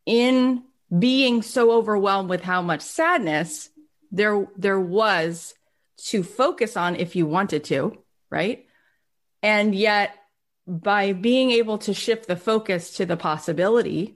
in 0.05 0.63
being 0.99 1.41
so 1.41 1.71
overwhelmed 1.71 2.29
with 2.29 2.43
how 2.43 2.61
much 2.61 2.81
sadness 2.81 3.70
there 4.11 4.47
there 4.57 4.79
was 4.79 5.53
to 5.97 6.23
focus 6.23 6.75
on 6.75 6.95
if 6.95 7.15
you 7.15 7.25
wanted 7.25 7.63
to, 7.65 7.97
right? 8.29 8.65
And 9.43 9.73
yet 9.73 10.15
by 10.67 11.13
being 11.13 11.51
able 11.51 11.79
to 11.79 11.93
shift 11.93 12.27
the 12.27 12.35
focus 12.35 12.97
to 12.97 13.05
the 13.05 13.17
possibility, 13.17 14.15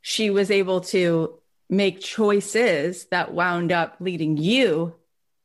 she 0.00 0.30
was 0.30 0.50
able 0.50 0.80
to 0.80 1.38
make 1.68 2.00
choices 2.00 3.06
that 3.06 3.34
wound 3.34 3.72
up 3.72 3.96
leading 4.00 4.36
you 4.36 4.94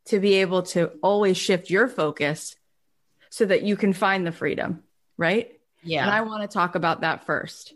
to 0.06 0.20
be 0.20 0.36
able 0.36 0.64
to 0.64 0.92
always 1.02 1.38
shift 1.38 1.70
your 1.70 1.88
focus 1.88 2.56
so 3.30 3.46
that 3.46 3.64
you 3.64 3.76
can 3.76 3.94
find 3.94 4.26
the 4.26 4.32
freedom, 4.32 4.84
right? 5.18 5.52
Yeah. 5.82 6.04
And 6.04 6.12
I 6.12 6.22
want 6.22 6.44
to 6.44 6.54
talk 6.54 6.76
about 6.76 7.02
that 7.02 7.26
first. 7.26 7.74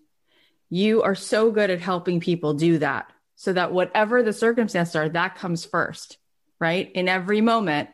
You 0.70 1.04
are 1.04 1.16
so 1.16 1.52
good 1.52 1.70
at 1.70 1.82
helping 1.82 2.20
people 2.20 2.54
do 2.54 2.80
that 2.80 3.12
so 3.38 3.54
that 3.54 3.72
whatever 3.72 4.22
the 4.24 4.34
circumstances 4.34 4.96
are, 4.96 5.08
that 5.10 5.36
comes 5.36 5.64
first. 5.64 6.18
right? 6.60 6.92
In 6.92 7.08
every 7.08 7.40
moment. 7.42 7.90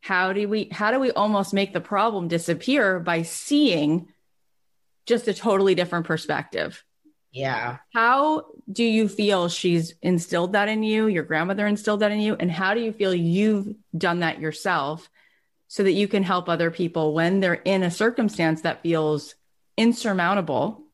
How 0.00 0.32
do 0.32 0.48
we 0.48 0.68
how 0.70 0.90
do 0.92 1.00
we 1.00 1.10
almost 1.10 1.52
make 1.52 1.72
the 1.72 1.80
problem 1.80 2.28
disappear 2.28 3.00
by 3.00 3.22
seeing 3.22 4.08
just 5.04 5.26
a 5.26 5.34
totally 5.34 5.74
different 5.74 6.06
perspective? 6.06 6.84
Yeah. 7.32 7.78
How 7.92 8.46
do 8.70 8.84
you 8.84 9.08
feel 9.08 9.48
she's 9.48 9.94
instilled 10.00 10.52
that 10.52 10.68
in 10.68 10.82
you? 10.82 11.08
Your 11.08 11.24
grandmother 11.24 11.66
instilled 11.66 12.00
that 12.00 12.12
in 12.12 12.20
you? 12.20 12.36
And 12.38 12.50
how 12.50 12.72
do 12.72 12.80
you 12.80 12.92
feel 12.92 13.12
you've 13.14 13.74
done 13.96 14.20
that 14.20 14.40
yourself 14.40 15.10
so 15.68 15.82
that 15.82 15.92
you 15.92 16.08
can 16.08 16.22
help 16.22 16.48
other 16.48 16.70
people 16.70 17.12
when 17.12 17.40
they're 17.40 17.54
in 17.54 17.82
a 17.82 17.90
circumstance 17.90 18.62
that 18.62 18.82
feels 18.82 19.34
insurmountable? 19.76 20.84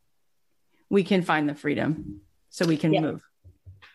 We 0.88 1.04
can 1.04 1.22
find 1.22 1.48
the 1.48 1.54
freedom 1.54 2.22
so 2.48 2.66
we 2.66 2.76
can 2.78 2.92
yeah. 2.92 3.00
move. 3.02 3.22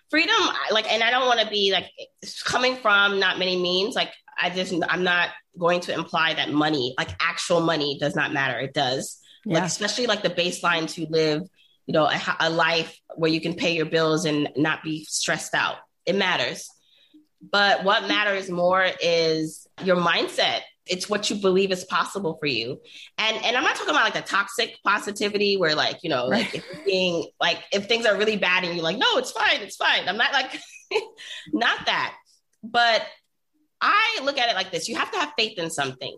Freedom, 0.10 0.36
like, 0.72 0.92
and 0.92 1.04
I 1.04 1.12
don't 1.12 1.28
want 1.28 1.42
to 1.42 1.50
be 1.50 1.72
like 1.72 1.92
coming 2.46 2.78
from 2.78 3.20
not 3.20 3.40
many 3.40 3.62
means. 3.62 3.96
Like, 3.96 4.12
I 4.40 4.50
just, 4.50 4.74
I'm 4.88 5.04
not 5.04 5.30
going 5.58 5.82
to 5.82 5.94
imply 5.94 6.34
that 6.36 6.52
money, 6.52 6.94
like 6.98 7.10
actual 7.20 7.60
money, 7.60 7.98
does 8.00 8.16
not 8.16 8.32
matter. 8.32 8.60
It 8.60 8.74
does. 8.74 9.20
Yeah. 9.46 9.56
Like, 9.56 9.64
especially 9.64 10.08
like 10.08 10.24
the 10.24 10.30
baseline 10.30 10.88
to 10.94 11.08
live 11.10 11.44
you 11.88 11.94
know, 11.94 12.06
a, 12.06 12.36
a 12.42 12.50
life 12.50 13.00
where 13.16 13.32
you 13.32 13.42
can 13.42 13.56
pay 13.56 13.74
your 13.74 13.86
bills 13.86 14.26
and 14.26 14.50
not 14.56 14.84
be 14.84 15.06
stressed 15.06 15.56
out. 15.56 15.78
It 16.06 16.16
matters. 16.16 16.70
But 17.42 17.84
what 17.84 18.08
matters 18.08 18.50
more 18.50 18.86
is 19.02 19.68
your 19.84 19.96
mindset. 19.96 20.62
It's 20.90 21.10
what 21.10 21.30
you 21.30 21.38
believe 21.38 21.72
is 21.72 21.86
possible 21.86 22.38
for 22.40 22.48
you. 22.48 22.80
And 23.18 23.44
and 23.44 23.56
I'm 23.56 23.64
not 23.64 23.76
talking 23.76 23.92
about 23.92 24.04
like 24.04 24.14
the 24.14 24.22
toxic 24.22 24.78
positivity 24.84 25.58
where 25.58 25.76
like, 25.76 26.00
you 26.04 26.10
know, 26.10 26.26
like 26.26 26.56
if 26.56 26.86
being 26.86 27.28
like 27.40 27.64
if 27.72 27.88
things 27.88 28.06
are 28.06 28.18
really 28.18 28.38
bad 28.38 28.64
and 28.64 28.74
you're 28.74 28.84
like, 28.84 28.98
no, 28.98 29.18
it's 29.18 29.32
fine, 29.32 29.62
it's 29.62 29.76
fine. 29.76 30.08
I'm 30.08 30.18
not 30.18 30.34
like 30.34 30.60
not 31.54 31.86
that. 31.86 32.16
But 32.64 33.04
I 33.82 34.20
look 34.24 34.38
at 34.38 34.50
it 34.50 34.56
like 34.56 34.72
this. 34.72 34.90
You 34.90 34.96
have 34.96 35.12
to 35.12 35.20
have 35.20 35.34
faith 35.38 35.58
in 35.58 35.70
something. 35.70 36.18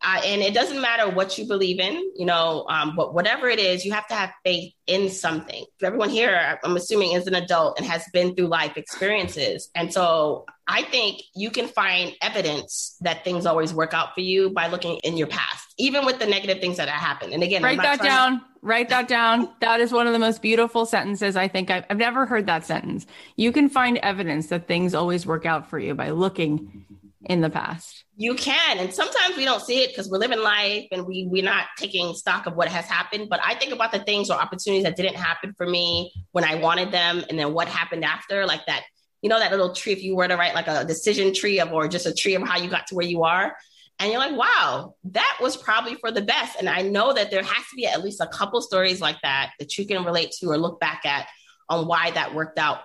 Uh, 0.00 0.20
and 0.24 0.42
it 0.42 0.54
doesn't 0.54 0.80
matter 0.80 1.10
what 1.10 1.38
you 1.38 1.46
believe 1.46 1.80
in, 1.80 1.94
you 2.14 2.24
know, 2.24 2.64
um, 2.68 2.94
but 2.94 3.14
whatever 3.14 3.48
it 3.48 3.58
is, 3.58 3.84
you 3.84 3.92
have 3.92 4.06
to 4.06 4.14
have 4.14 4.30
faith 4.44 4.72
in 4.86 5.10
something. 5.10 5.64
Everyone 5.82 6.08
here, 6.08 6.58
I'm 6.62 6.76
assuming, 6.76 7.12
is 7.12 7.26
an 7.26 7.34
adult 7.34 7.78
and 7.78 7.86
has 7.86 8.04
been 8.12 8.36
through 8.36 8.46
life 8.46 8.76
experiences. 8.76 9.70
And 9.74 9.92
so 9.92 10.46
I 10.68 10.82
think 10.82 11.22
you 11.34 11.50
can 11.50 11.66
find 11.66 12.12
evidence 12.20 12.96
that 13.00 13.24
things 13.24 13.46
always 13.46 13.72
work 13.72 13.94
out 13.94 14.14
for 14.14 14.20
you 14.20 14.50
by 14.50 14.68
looking 14.68 14.98
in 15.02 15.16
your 15.16 15.26
past, 15.26 15.74
even 15.78 16.04
with 16.04 16.18
the 16.18 16.26
negative 16.26 16.60
things 16.60 16.76
that 16.76 16.88
have 16.90 17.00
happened. 17.00 17.32
And 17.32 17.42
again, 17.42 17.62
write 17.62 17.80
that 17.80 18.02
down. 18.02 18.40
To- 18.40 18.44
write 18.60 18.90
that 18.90 19.08
down. 19.08 19.48
That 19.60 19.80
is 19.80 19.92
one 19.92 20.06
of 20.06 20.12
the 20.12 20.18
most 20.18 20.42
beautiful 20.42 20.84
sentences 20.84 21.36
I 21.36 21.48
think 21.48 21.70
I've, 21.70 21.84
I've 21.88 21.96
never 21.96 22.26
heard 22.26 22.46
that 22.46 22.66
sentence. 22.66 23.06
You 23.36 23.50
can 23.50 23.70
find 23.70 23.96
evidence 23.98 24.48
that 24.48 24.68
things 24.68 24.94
always 24.94 25.24
work 25.24 25.46
out 25.46 25.70
for 25.70 25.78
you 25.78 25.94
by 25.94 26.10
looking 26.10 26.84
in 27.24 27.40
the 27.40 27.50
past. 27.50 28.04
You 28.16 28.34
can. 28.34 28.78
And 28.78 28.92
sometimes 28.92 29.36
we 29.36 29.44
don't 29.44 29.62
see 29.62 29.82
it 29.82 29.90
because 29.90 30.10
we're 30.10 30.18
living 30.18 30.40
life 30.40 30.86
and 30.92 31.06
we, 31.06 31.28
we're 31.30 31.44
not 31.44 31.66
taking 31.78 32.14
stock 32.14 32.46
of 32.46 32.56
what 32.56 32.68
has 32.68 32.84
happened. 32.84 33.28
But 33.30 33.40
I 33.42 33.54
think 33.54 33.72
about 33.72 33.92
the 33.92 34.00
things 34.00 34.28
or 34.28 34.38
opportunities 34.38 34.84
that 34.84 34.96
didn't 34.96 35.16
happen 35.16 35.54
for 35.56 35.66
me 35.66 36.12
when 36.32 36.44
I 36.44 36.56
wanted 36.56 36.92
them 36.92 37.24
and 37.30 37.38
then 37.38 37.54
what 37.54 37.68
happened 37.68 38.04
after, 38.04 38.44
like 38.44 38.66
that, 38.66 38.82
you 39.22 39.28
know, 39.28 39.38
that 39.38 39.50
little 39.50 39.74
tree, 39.74 39.92
if 39.92 40.02
you 40.02 40.14
were 40.16 40.28
to 40.28 40.36
write 40.36 40.54
like 40.54 40.68
a 40.68 40.84
decision 40.84 41.34
tree 41.34 41.60
of 41.60 41.72
or 41.72 41.88
just 41.88 42.06
a 42.06 42.14
tree 42.14 42.34
of 42.34 42.42
how 42.42 42.58
you 42.58 42.70
got 42.70 42.86
to 42.88 42.94
where 42.94 43.06
you 43.06 43.24
are. 43.24 43.56
And 44.00 44.12
you're 44.12 44.20
like, 44.20 44.36
wow, 44.36 44.94
that 45.10 45.38
was 45.40 45.56
probably 45.56 45.96
for 45.96 46.12
the 46.12 46.22
best. 46.22 46.56
And 46.58 46.68
I 46.68 46.82
know 46.82 47.12
that 47.12 47.32
there 47.32 47.42
has 47.42 47.64
to 47.70 47.76
be 47.76 47.86
at 47.86 48.04
least 48.04 48.20
a 48.20 48.28
couple 48.28 48.60
stories 48.60 49.00
like 49.00 49.16
that 49.22 49.50
that 49.58 49.76
you 49.76 49.86
can 49.86 50.04
relate 50.04 50.30
to 50.38 50.50
or 50.50 50.56
look 50.56 50.78
back 50.78 51.04
at 51.04 51.26
on 51.68 51.88
why 51.88 52.12
that 52.12 52.32
worked 52.32 52.60
out. 52.60 52.78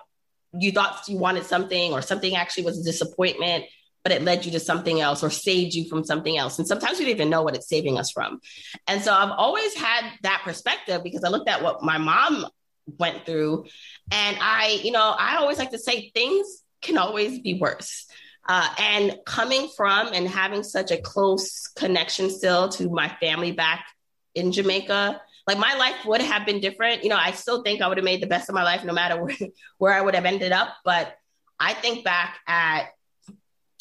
You 0.52 0.72
thought 0.72 1.08
you 1.08 1.16
wanted 1.16 1.46
something 1.46 1.92
or 1.92 2.02
something 2.02 2.34
actually 2.34 2.64
was 2.64 2.80
a 2.80 2.84
disappointment 2.84 3.66
but 4.04 4.12
it 4.12 4.22
led 4.22 4.44
you 4.44 4.52
to 4.52 4.60
something 4.60 5.00
else 5.00 5.24
or 5.24 5.30
saved 5.30 5.74
you 5.74 5.88
from 5.88 6.04
something 6.04 6.36
else. 6.36 6.58
And 6.58 6.68
sometimes 6.68 6.98
we 6.98 7.06
don't 7.06 7.14
even 7.14 7.30
know 7.30 7.42
what 7.42 7.56
it's 7.56 7.68
saving 7.68 7.98
us 7.98 8.10
from. 8.10 8.38
And 8.86 9.02
so 9.02 9.12
I've 9.12 9.30
always 9.30 9.74
had 9.74 10.04
that 10.22 10.42
perspective 10.44 11.02
because 11.02 11.24
I 11.24 11.30
looked 11.30 11.48
at 11.48 11.62
what 11.62 11.82
my 11.82 11.96
mom 11.96 12.46
went 12.86 13.26
through. 13.26 13.64
And 14.10 14.36
I, 14.40 14.80
you 14.82 14.92
know, 14.92 15.14
I 15.18 15.36
always 15.36 15.58
like 15.58 15.70
to 15.70 15.78
say 15.78 16.10
things 16.14 16.62
can 16.82 16.98
always 16.98 17.38
be 17.40 17.54
worse. 17.54 18.06
Uh, 18.46 18.68
and 18.78 19.18
coming 19.24 19.68
from 19.74 20.08
and 20.12 20.28
having 20.28 20.62
such 20.62 20.90
a 20.90 20.98
close 20.98 21.66
connection 21.68 22.28
still 22.28 22.68
to 22.68 22.90
my 22.90 23.08
family 23.20 23.52
back 23.52 23.86
in 24.34 24.52
Jamaica, 24.52 25.20
like 25.46 25.58
my 25.58 25.74
life 25.74 26.04
would 26.04 26.20
have 26.20 26.44
been 26.44 26.60
different. 26.60 27.02
You 27.04 27.10
know, 27.10 27.16
I 27.16 27.32
still 27.32 27.62
think 27.62 27.80
I 27.80 27.88
would 27.88 27.96
have 27.96 28.04
made 28.04 28.22
the 28.22 28.26
best 28.26 28.48
of 28.48 28.54
my 28.54 28.62
life 28.62 28.84
no 28.84 28.92
matter 28.92 29.22
where, 29.22 29.36
where 29.78 29.94
I 29.94 30.00
would 30.00 30.14
have 30.14 30.26
ended 30.26 30.52
up. 30.52 30.74
But 30.84 31.16
I 31.58 31.72
think 31.72 32.04
back 32.04 32.38
at 32.46 32.88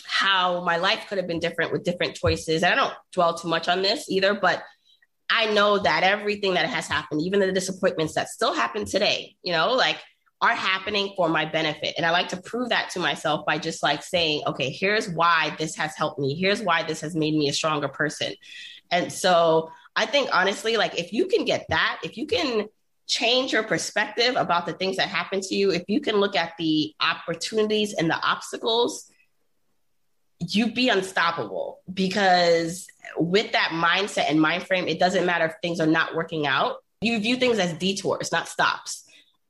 how 0.05 0.63
my 0.63 0.77
life 0.77 1.05
could 1.09 1.17
have 1.17 1.27
been 1.27 1.39
different 1.39 1.71
with 1.71 1.83
different 1.83 2.15
choices. 2.15 2.63
And 2.63 2.73
I 2.73 2.75
don't 2.75 2.93
dwell 3.11 3.37
too 3.37 3.47
much 3.47 3.67
on 3.67 3.81
this 3.81 4.09
either, 4.09 4.33
but 4.33 4.63
I 5.29 5.51
know 5.53 5.79
that 5.79 6.03
everything 6.03 6.53
that 6.55 6.67
has 6.67 6.87
happened, 6.87 7.21
even 7.21 7.39
the 7.39 7.51
disappointments 7.51 8.15
that 8.15 8.29
still 8.29 8.53
happen 8.53 8.85
today, 8.85 9.35
you 9.43 9.51
know, 9.51 9.73
like 9.73 9.97
are 10.41 10.55
happening 10.55 11.13
for 11.15 11.29
my 11.29 11.45
benefit. 11.45 11.93
And 11.97 12.05
I 12.05 12.11
like 12.11 12.27
to 12.29 12.41
prove 12.41 12.69
that 12.69 12.89
to 12.91 12.99
myself 12.99 13.45
by 13.45 13.57
just 13.57 13.81
like 13.81 14.03
saying, 14.03 14.43
okay, 14.45 14.69
here's 14.69 15.09
why 15.09 15.55
this 15.57 15.75
has 15.77 15.95
helped 15.95 16.19
me. 16.19 16.35
Here's 16.35 16.61
why 16.61 16.83
this 16.83 17.01
has 17.01 17.15
made 17.15 17.33
me 17.33 17.47
a 17.47 17.53
stronger 17.53 17.87
person. 17.87 18.33
And 18.91 19.11
so 19.11 19.71
I 19.95 20.05
think 20.05 20.29
honestly, 20.33 20.75
like 20.75 20.99
if 20.99 21.13
you 21.13 21.27
can 21.27 21.45
get 21.45 21.65
that, 21.69 21.99
if 22.03 22.17
you 22.17 22.27
can 22.27 22.67
change 23.07 23.53
your 23.53 23.63
perspective 23.63 24.35
about 24.35 24.65
the 24.65 24.73
things 24.73 24.97
that 24.97 25.07
happen 25.07 25.39
to 25.41 25.55
you, 25.55 25.71
if 25.71 25.83
you 25.87 26.01
can 26.01 26.17
look 26.17 26.35
at 26.35 26.53
the 26.59 26.93
opportunities 26.99 27.93
and 27.93 28.09
the 28.09 28.19
obstacles 28.21 29.09
you'd 30.49 30.73
be 30.73 30.89
unstoppable 30.89 31.79
because 31.91 32.87
with 33.17 33.51
that 33.51 33.69
mindset 33.69 34.29
and 34.29 34.41
mind 34.41 34.65
frame, 34.65 34.87
it 34.87 34.99
doesn't 34.99 35.25
matter 35.25 35.45
if 35.45 35.53
things 35.61 35.79
are 35.79 35.87
not 35.87 36.15
working 36.15 36.47
out. 36.47 36.77
You 37.01 37.19
view 37.19 37.35
things 37.35 37.59
as 37.59 37.73
detours, 37.73 38.31
not 38.31 38.47
stops. 38.47 39.03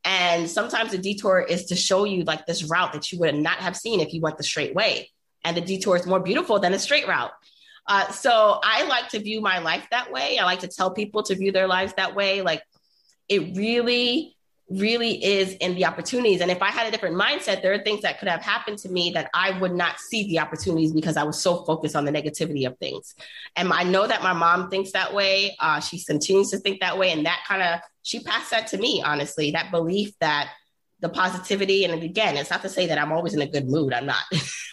And 0.06 0.50
sometimes 0.50 0.92
the 0.92 0.98
detour 0.98 1.42
is 1.42 1.66
to 1.66 1.76
show 1.76 2.04
you 2.04 2.24
like 2.24 2.46
this 2.46 2.63
route 2.63 2.94
that 2.94 3.12
you 3.12 3.20
would 3.20 3.36
not 3.36 3.60
have 3.60 3.78
seen 3.78 4.00
if 4.00 4.13
you 4.13 4.22
went 4.22 4.38
the 4.38 4.44
straight 4.44 4.76
way. 4.76 5.10
And 5.46 5.56
the 5.56 5.62
detour 5.62 5.96
is 5.96 6.06
more 6.06 6.20
beautiful 6.20 6.60
than 6.60 6.74
a 6.74 6.80
straight 6.80 7.08
route. 7.08 7.32
Uh, 7.88 8.10
so 8.12 8.60
I 8.63 8.86
like 8.88 9.10
to 9.10 9.20
view 9.20 9.42
my 9.42 9.60
life 9.60 9.88
that 9.92 10.12
way. 10.12 10.38
I 10.38 10.46
like 10.46 10.60
to 10.60 10.68
tell 10.68 10.92
people 10.92 11.24
to 11.24 11.36
view 11.36 11.52
their 11.52 11.68
lives 11.68 11.94
that 11.96 12.16
way. 12.16 12.42
Like 12.42 12.63
it 13.30 13.56
really 13.56 14.33
really 14.69 15.23
is 15.23 15.54
in 15.56 15.76
the 15.76 15.86
opportunities. 15.86 16.41
And 16.41 16.49
if 16.49 16.62
I 16.62 16.71
had 16.71 16.88
a 16.88 16.91
different 16.91 17.15
mindset, 17.15 17.62
there 17.62 17.73
are 17.73 17.84
things 17.84 18.02
that 18.02 18.19
could 18.19 18.28
have 18.28 18.41
happened 18.41 18.78
to 18.80 18.89
me 18.89 19.12
that 19.12 19.30
I 19.34 19.58
would 19.60 19.73
not 19.73 19.99
see 19.99 20.28
the 20.28 20.39
opportunities 20.39 20.93
because 20.93 21.17
I 21.17 21.23
was 21.23 21.41
so 21.41 21.63
focused 21.65 21.95
on 21.95 22.06
the 22.06 22.12
negativity 22.12 22.65
of 22.65 22.78
things. 22.78 23.13
And 23.56 23.71
I 23.71 23.84
know 23.84 24.08
that 24.08 24.23
my 24.23 24.34
mom 24.34 24.69
thinks 24.69 24.91
that 24.93 25.13
way. 25.13 25.56
Uh, 25.60 25.80
she 25.80 26.04
continues 26.04 26.49
to 26.52 26.58
think 26.58 26.80
that 26.80 26.97
way. 26.97 27.12
And 27.12 27.26
that 27.26 27.43
kind 27.47 27.62
of, 27.62 27.82
she 28.04 28.21
passed 28.21 28.52
that 28.52 28.67
to 28.67 28.78
me, 28.78 29.04
honestly, 29.06 29.52
that 29.52 29.69
belief 29.69 30.17
that 30.19 30.49
the 31.02 31.10
positivity. 31.10 31.84
And 31.84 32.02
again, 32.02 32.38
it's 32.38 32.49
not 32.49 32.62
to 32.62 32.69
say 32.69 32.88
that 32.88 32.97
I'm 32.97 33.12
always 33.12 33.34
in 33.34 33.41
a 33.41 33.47
good 33.47 33.67
mood. 33.67 33.93
I'm 33.93 34.06
not, 34.06 34.23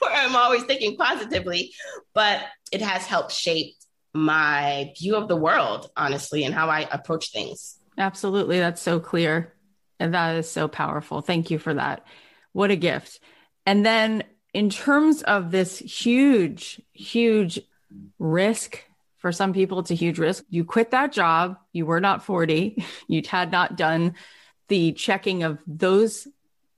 or 0.01 0.09
I'm 0.11 0.37
always 0.37 0.63
thinking 0.63 0.97
positively, 0.97 1.73
but 2.15 2.43
it 2.73 2.81
has 2.81 3.05
helped 3.05 3.33
shape 3.33 3.75
my 4.15 4.93
view 4.99 5.17
of 5.17 5.29
the 5.29 5.37
world, 5.37 5.91
honestly, 5.97 6.45
and 6.45 6.55
how 6.55 6.69
I 6.69 6.89
approach 6.91 7.33
things. 7.33 7.77
Absolutely. 7.99 8.59
That's 8.59 8.81
so 8.81 9.01
clear. 9.01 9.55
And 10.01 10.15
that 10.15 10.37
is 10.37 10.51
so 10.51 10.67
powerful. 10.67 11.21
Thank 11.21 11.51
you 11.51 11.59
for 11.59 11.75
that. 11.75 12.05
What 12.53 12.71
a 12.71 12.77
gift. 12.77 13.21
And 13.67 13.85
then, 13.85 14.25
in 14.53 14.71
terms 14.71 15.23
of 15.23 15.53
this 15.53 15.79
huge, 15.79 16.81
huge 16.93 17.61
risk 18.19 18.83
for 19.19 19.31
some 19.31 19.53
people, 19.53 19.79
it's 19.79 19.91
a 19.91 19.95
huge 19.95 20.19
risk. 20.19 20.43
You 20.49 20.65
quit 20.65 20.91
that 20.91 21.13
job. 21.13 21.59
You 21.73 21.87
were 21.87 22.01
not 22.01 22.25
40. 22.25 22.85
You 23.07 23.23
had 23.29 23.53
not 23.53 23.77
done 23.77 24.15
the 24.69 24.93
checking 24.93 25.43
of 25.43 25.59
those 25.67 26.27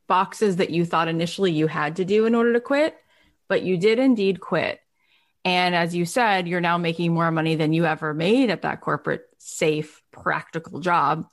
boxes 0.09 0.57
that 0.57 0.71
you 0.71 0.85
thought 0.85 1.09
initially 1.09 1.53
you 1.53 1.67
had 1.67 1.97
to 1.97 2.05
do 2.05 2.27
in 2.27 2.35
order 2.35 2.55
to 2.55 2.61
quit, 2.61 2.97
but 3.49 3.63
you 3.63 3.77
did 3.77 3.99
indeed 3.99 4.41
quit. 4.41 4.81
And 5.45 5.75
as 5.75 5.95
you 5.95 6.05
said, 6.05 6.49
you're 6.49 6.61
now 6.61 6.79
making 6.79 7.13
more 7.13 7.31
money 7.31 7.55
than 7.55 7.73
you 7.73 7.85
ever 7.85 8.15
made 8.15 8.51
at 8.51 8.63
that 8.63 8.81
corporate, 8.81 9.27
safe, 9.39 10.03
practical 10.11 10.81
job 10.81 11.27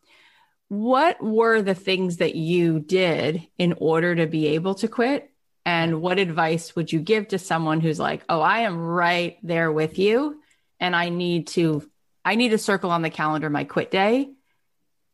what 0.70 1.22
were 1.22 1.62
the 1.62 1.76
things 1.76 2.18
that 2.18 2.36
you 2.36 2.80
did 2.80 3.46
in 3.58 3.74
order 3.78 4.16
to 4.16 4.28
be 4.28 4.50
able 4.50 4.76
to 4.76 4.88
quit? 4.88 5.32
And 5.66 6.02
what 6.02 6.20
advice 6.20 6.76
would 6.76 6.92
you 6.92 7.00
give 7.00 7.30
to 7.30 7.40
someone 7.40 7.82
who's 7.82 8.00
like, 8.00 8.24
oh, 8.30 8.40
I 8.40 8.60
am 8.60 8.78
right 8.78 9.38
there 9.44 9.72
with 9.72 10.00
you 10.00 10.42
and 10.80 10.96
I 10.96 11.10
need 11.10 11.48
to 11.48 11.90
I 12.24 12.36
need 12.36 12.50
to 12.50 12.58
circle 12.58 12.92
on 12.92 13.02
the 13.02 13.10
calendar 13.10 13.50
my 13.50 13.64
quit 13.64 13.92
day. 13.92 14.30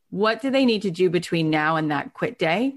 What 0.09 0.41
do 0.41 0.49
they 0.49 0.65
need 0.65 0.83
to 0.83 0.91
do 0.91 1.09
between 1.09 1.49
now 1.49 1.77
and 1.77 1.91
that 1.91 2.13
quit 2.13 2.37
day? 2.37 2.75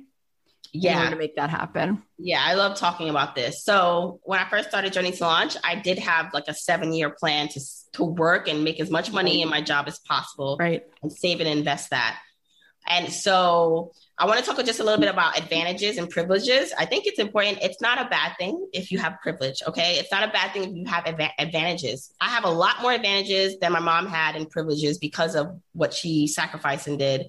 Yeah. 0.72 1.08
to 1.08 1.16
make 1.16 1.36
that 1.36 1.50
happen. 1.50 2.02
Yeah, 2.18 2.42
I 2.44 2.54
love 2.54 2.76
talking 2.76 3.08
about 3.08 3.34
this. 3.34 3.64
So 3.64 4.20
when 4.24 4.38
I 4.38 4.48
first 4.50 4.68
started 4.68 4.92
Journey 4.92 5.12
to 5.12 5.24
Launch, 5.24 5.56
I 5.64 5.76
did 5.76 5.98
have 5.98 6.32
like 6.34 6.44
a 6.46 6.54
seven 6.54 6.92
year 6.92 7.10
plan 7.10 7.48
to 7.48 7.60
to 7.94 8.04
work 8.04 8.48
and 8.48 8.62
make 8.62 8.78
as 8.78 8.90
much 8.90 9.10
money 9.12 9.42
in 9.42 9.48
my 9.48 9.62
job 9.62 9.88
as 9.88 9.98
possible. 10.00 10.56
Right. 10.60 10.84
And 11.02 11.10
save 11.10 11.40
and 11.40 11.48
invest 11.48 11.90
that 11.90 12.18
And 12.88 13.12
so 13.12 13.92
I 14.18 14.26
want 14.26 14.40
to 14.40 14.44
talk 14.44 14.64
just 14.64 14.80
a 14.80 14.84
little 14.84 14.98
bit 14.98 15.10
about 15.10 15.38
advantages 15.38 15.98
and 15.98 16.08
privileges. 16.08 16.72
I 16.76 16.86
think 16.86 17.06
it's 17.06 17.18
important. 17.18 17.58
It's 17.62 17.80
not 17.80 18.00
a 18.00 18.08
bad 18.08 18.32
thing 18.38 18.66
if 18.72 18.90
you 18.90 18.98
have 18.98 19.20
privilege, 19.22 19.62
okay? 19.68 19.96
It's 19.98 20.10
not 20.10 20.28
a 20.28 20.32
bad 20.32 20.52
thing 20.52 20.64
if 20.64 20.74
you 20.74 20.86
have 20.86 21.04
adva- 21.04 21.32
advantages. 21.38 22.12
I 22.20 22.28
have 22.28 22.44
a 22.44 22.50
lot 22.50 22.82
more 22.82 22.92
advantages 22.92 23.58
than 23.58 23.72
my 23.72 23.80
mom 23.80 24.06
had 24.06 24.36
and 24.36 24.48
privileges 24.50 24.98
because 24.98 25.36
of 25.36 25.60
what 25.72 25.92
she 25.92 26.26
sacrificed 26.26 26.88
and 26.88 26.98
did. 26.98 27.26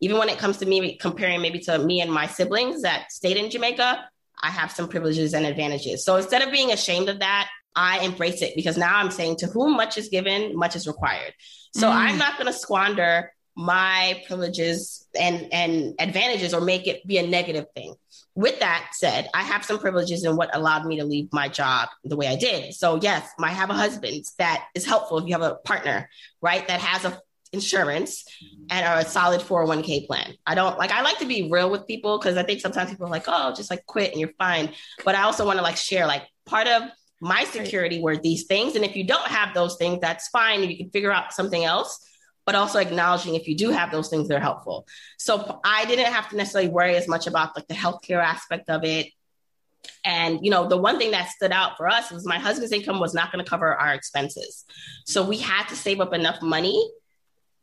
Even 0.00 0.18
when 0.18 0.28
it 0.28 0.38
comes 0.38 0.56
to 0.56 0.66
me 0.66 0.96
comparing 0.96 1.42
maybe 1.42 1.60
to 1.60 1.78
me 1.78 2.00
and 2.00 2.12
my 2.12 2.26
siblings 2.26 2.82
that 2.82 3.12
stayed 3.12 3.36
in 3.36 3.50
Jamaica, 3.50 4.04
I 4.42 4.50
have 4.50 4.72
some 4.72 4.88
privileges 4.88 5.34
and 5.34 5.46
advantages. 5.46 6.04
So 6.04 6.16
instead 6.16 6.42
of 6.42 6.50
being 6.50 6.72
ashamed 6.72 7.08
of 7.08 7.20
that, 7.20 7.48
I 7.76 8.00
embrace 8.00 8.42
it 8.42 8.54
because 8.56 8.76
now 8.76 8.96
I'm 8.96 9.10
saying 9.10 9.36
to 9.36 9.46
whom 9.46 9.76
much 9.76 9.96
is 9.96 10.08
given, 10.08 10.56
much 10.56 10.74
is 10.74 10.86
required. 10.86 11.32
So 11.74 11.88
mm. 11.88 11.94
I'm 11.94 12.18
not 12.18 12.34
going 12.34 12.46
to 12.46 12.52
squander 12.52 13.31
my 13.56 14.22
privileges 14.26 15.06
and 15.18 15.52
and 15.52 15.94
advantages 15.98 16.54
or 16.54 16.60
make 16.60 16.86
it 16.86 17.06
be 17.06 17.18
a 17.18 17.26
negative 17.26 17.66
thing. 17.74 17.94
With 18.34 18.60
that 18.60 18.90
said 18.92 19.28
i 19.34 19.42
have 19.42 19.64
some 19.64 19.78
privileges 19.78 20.24
in 20.24 20.36
what 20.36 20.54
allowed 20.56 20.86
me 20.86 20.98
to 20.98 21.04
leave 21.04 21.28
my 21.32 21.48
job 21.48 21.88
the 22.04 22.16
way 22.16 22.28
i 22.28 22.36
did. 22.36 22.74
So 22.74 22.98
yes 23.00 23.28
i 23.38 23.50
have 23.50 23.70
a 23.70 23.74
husband 23.74 24.24
that 24.38 24.66
is 24.74 24.86
helpful 24.86 25.18
if 25.18 25.26
you 25.26 25.32
have 25.32 25.42
a 25.42 25.56
partner 25.56 26.08
right 26.40 26.66
that 26.68 26.80
has 26.80 27.04
a 27.04 27.20
insurance 27.52 28.24
and 28.70 28.86
a 28.86 29.06
solid 29.06 29.42
401k 29.42 30.06
plan. 30.06 30.34
I 30.46 30.54
don't 30.54 30.78
like 30.78 30.90
i 30.90 31.02
like 31.02 31.18
to 31.18 31.26
be 31.26 31.50
real 31.52 31.70
with 31.70 31.86
people 31.86 32.18
because 32.18 32.38
i 32.38 32.42
think 32.42 32.60
sometimes 32.60 32.90
people 32.90 33.06
are 33.06 33.10
like 33.10 33.24
oh 33.26 33.52
just 33.54 33.70
like 33.70 33.84
quit 33.84 34.12
and 34.12 34.20
you're 34.20 34.32
fine. 34.38 34.72
But 35.04 35.14
i 35.14 35.22
also 35.22 35.44
want 35.44 35.58
to 35.58 35.62
like 35.62 35.76
share 35.76 36.06
like 36.06 36.22
part 36.46 36.66
of 36.66 36.84
my 37.20 37.44
security 37.44 38.00
were 38.02 38.16
these 38.16 38.44
things. 38.44 38.74
And 38.74 38.84
if 38.84 38.96
you 38.96 39.04
don't 39.04 39.28
have 39.28 39.54
those 39.54 39.76
things 39.76 40.00
that's 40.00 40.28
fine. 40.28 40.64
You 40.64 40.76
can 40.76 40.90
figure 40.90 41.12
out 41.12 41.32
something 41.32 41.62
else 41.64 42.04
but 42.44 42.54
also 42.54 42.78
acknowledging 42.78 43.34
if 43.34 43.46
you 43.46 43.56
do 43.56 43.70
have 43.70 43.90
those 43.90 44.08
things, 44.08 44.28
they're 44.28 44.40
helpful. 44.40 44.86
So 45.18 45.60
I 45.64 45.84
didn't 45.84 46.12
have 46.12 46.28
to 46.30 46.36
necessarily 46.36 46.70
worry 46.70 46.96
as 46.96 47.08
much 47.08 47.26
about 47.26 47.56
like 47.56 47.68
the 47.68 47.74
healthcare 47.74 48.22
aspect 48.22 48.68
of 48.68 48.84
it. 48.84 49.08
And 50.04 50.40
you 50.42 50.50
know, 50.50 50.68
the 50.68 50.76
one 50.76 50.98
thing 50.98 51.12
that 51.12 51.28
stood 51.28 51.52
out 51.52 51.76
for 51.76 51.88
us 51.88 52.10
was 52.10 52.26
my 52.26 52.38
husband's 52.38 52.72
income 52.72 53.00
was 53.00 53.14
not 53.14 53.32
going 53.32 53.44
to 53.44 53.48
cover 53.48 53.74
our 53.74 53.94
expenses. 53.94 54.64
So 55.06 55.26
we 55.26 55.38
had 55.38 55.66
to 55.68 55.76
save 55.76 56.00
up 56.00 56.12
enough 56.12 56.42
money 56.42 56.90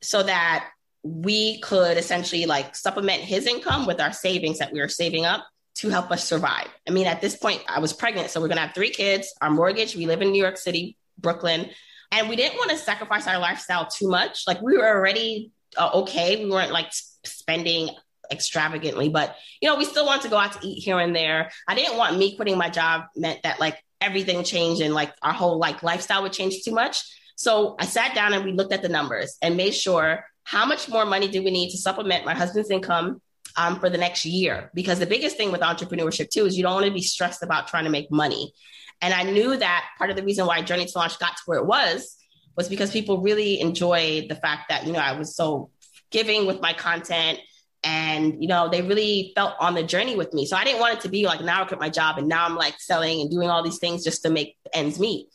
so 0.01 0.23
that 0.23 0.69
we 1.03 1.59
could 1.61 1.97
essentially 1.97 2.45
like 2.45 2.75
supplement 2.75 3.21
his 3.21 3.45
income 3.45 3.85
with 3.85 4.01
our 4.01 4.11
savings 4.11 4.59
that 4.59 4.73
we 4.73 4.81
were 4.81 4.89
saving 4.89 5.25
up 5.25 5.45
to 5.75 5.89
help 5.89 6.11
us 6.11 6.25
survive. 6.25 6.67
I 6.87 6.91
mean, 6.91 7.07
at 7.07 7.21
this 7.21 7.37
point, 7.37 7.63
I 7.67 7.79
was 7.79 7.93
pregnant, 7.93 8.29
so 8.29 8.41
we're 8.41 8.49
gonna 8.49 8.61
have 8.61 8.75
three 8.75 8.89
kids, 8.89 9.33
our 9.41 9.49
mortgage, 9.49 9.95
we 9.95 10.07
live 10.07 10.21
in 10.21 10.31
New 10.31 10.41
York 10.41 10.57
City, 10.57 10.97
Brooklyn. 11.17 11.69
And 12.11 12.27
we 12.27 12.35
didn't 12.35 12.57
want 12.57 12.71
to 12.71 12.77
sacrifice 12.77 13.27
our 13.27 13.39
lifestyle 13.39 13.87
too 13.87 14.09
much. 14.09 14.43
Like 14.47 14.61
we 14.61 14.77
were 14.77 14.87
already 14.87 15.51
uh, 15.77 15.91
okay. 15.93 16.43
We 16.43 16.49
weren't 16.49 16.71
like 16.71 16.91
spending 17.23 17.89
extravagantly, 18.31 19.09
but 19.09 19.35
you 19.61 19.69
know, 19.69 19.75
we 19.75 19.85
still 19.85 20.05
want 20.05 20.21
to 20.23 20.29
go 20.29 20.37
out 20.37 20.53
to 20.53 20.67
eat 20.67 20.83
here 20.83 20.99
and 20.99 21.15
there. 21.15 21.51
I 21.67 21.75
didn't 21.75 21.97
want 21.97 22.17
me 22.17 22.35
quitting 22.35 22.57
my 22.57 22.69
job 22.69 23.03
meant 23.15 23.41
that 23.43 23.59
like 23.59 23.83
everything 24.01 24.43
changed 24.43 24.81
and 24.81 24.93
like 24.93 25.13
our 25.21 25.33
whole 25.33 25.57
like 25.57 25.83
lifestyle 25.83 26.23
would 26.23 26.33
change 26.33 26.63
too 26.63 26.71
much. 26.71 27.03
So 27.35 27.75
I 27.79 27.85
sat 27.85 28.15
down 28.15 28.33
and 28.33 28.43
we 28.43 28.51
looked 28.51 28.73
at 28.73 28.81
the 28.81 28.89
numbers 28.89 29.37
and 29.41 29.55
made 29.57 29.73
sure 29.73 30.25
how 30.43 30.65
much 30.65 30.89
more 30.89 31.05
money 31.05 31.27
do 31.27 31.43
we 31.43 31.51
need 31.51 31.69
to 31.71 31.77
supplement 31.77 32.25
my 32.25 32.33
husband's 32.33 32.71
income 32.71 33.21
um, 33.55 33.79
for 33.79 33.89
the 33.89 33.97
next 33.97 34.25
year? 34.25 34.71
Because 34.73 34.99
the 34.99 35.05
biggest 35.05 35.37
thing 35.37 35.51
with 35.51 35.61
entrepreneurship 35.61 36.29
too 36.29 36.45
is 36.45 36.57
you 36.57 36.63
don't 36.63 36.73
want 36.73 36.85
to 36.85 36.91
be 36.91 37.01
stressed 37.01 37.43
about 37.43 37.67
trying 37.67 37.85
to 37.85 37.89
make 37.89 38.11
money. 38.11 38.51
And 39.01 39.13
I 39.13 39.23
knew 39.23 39.55
that 39.55 39.85
part 39.97 40.09
of 40.09 40.15
the 40.15 40.23
reason 40.23 40.45
why 40.45 40.61
Journey 40.61 40.85
to 40.85 40.97
Launch 40.97 41.19
got 41.19 41.37
to 41.37 41.43
where 41.45 41.59
it 41.59 41.65
was 41.65 42.17
was 42.55 42.67
because 42.67 42.91
people 42.91 43.21
really 43.21 43.59
enjoyed 43.59 44.27
the 44.29 44.35
fact 44.35 44.69
that, 44.69 44.85
you 44.85 44.91
know, 44.91 44.99
I 44.99 45.17
was 45.17 45.35
so 45.35 45.69
giving 46.11 46.45
with 46.45 46.59
my 46.59 46.73
content 46.73 47.39
and, 47.83 48.41
you 48.41 48.49
know, 48.49 48.67
they 48.69 48.81
really 48.81 49.31
felt 49.35 49.53
on 49.59 49.73
the 49.73 49.83
journey 49.83 50.15
with 50.15 50.33
me. 50.33 50.45
So 50.45 50.57
I 50.57 50.65
didn't 50.65 50.81
want 50.81 50.95
it 50.95 51.01
to 51.01 51.09
be 51.09 51.25
like 51.25 51.41
now 51.41 51.63
I 51.63 51.65
quit 51.65 51.79
my 51.79 51.89
job 51.89 52.17
and 52.17 52.27
now 52.27 52.45
I'm 52.45 52.55
like 52.55 52.75
selling 52.79 53.21
and 53.21 53.31
doing 53.31 53.49
all 53.49 53.63
these 53.63 53.77
things 53.77 54.03
just 54.03 54.23
to 54.23 54.29
make 54.29 54.57
ends 54.73 54.99
meet. 54.99 55.27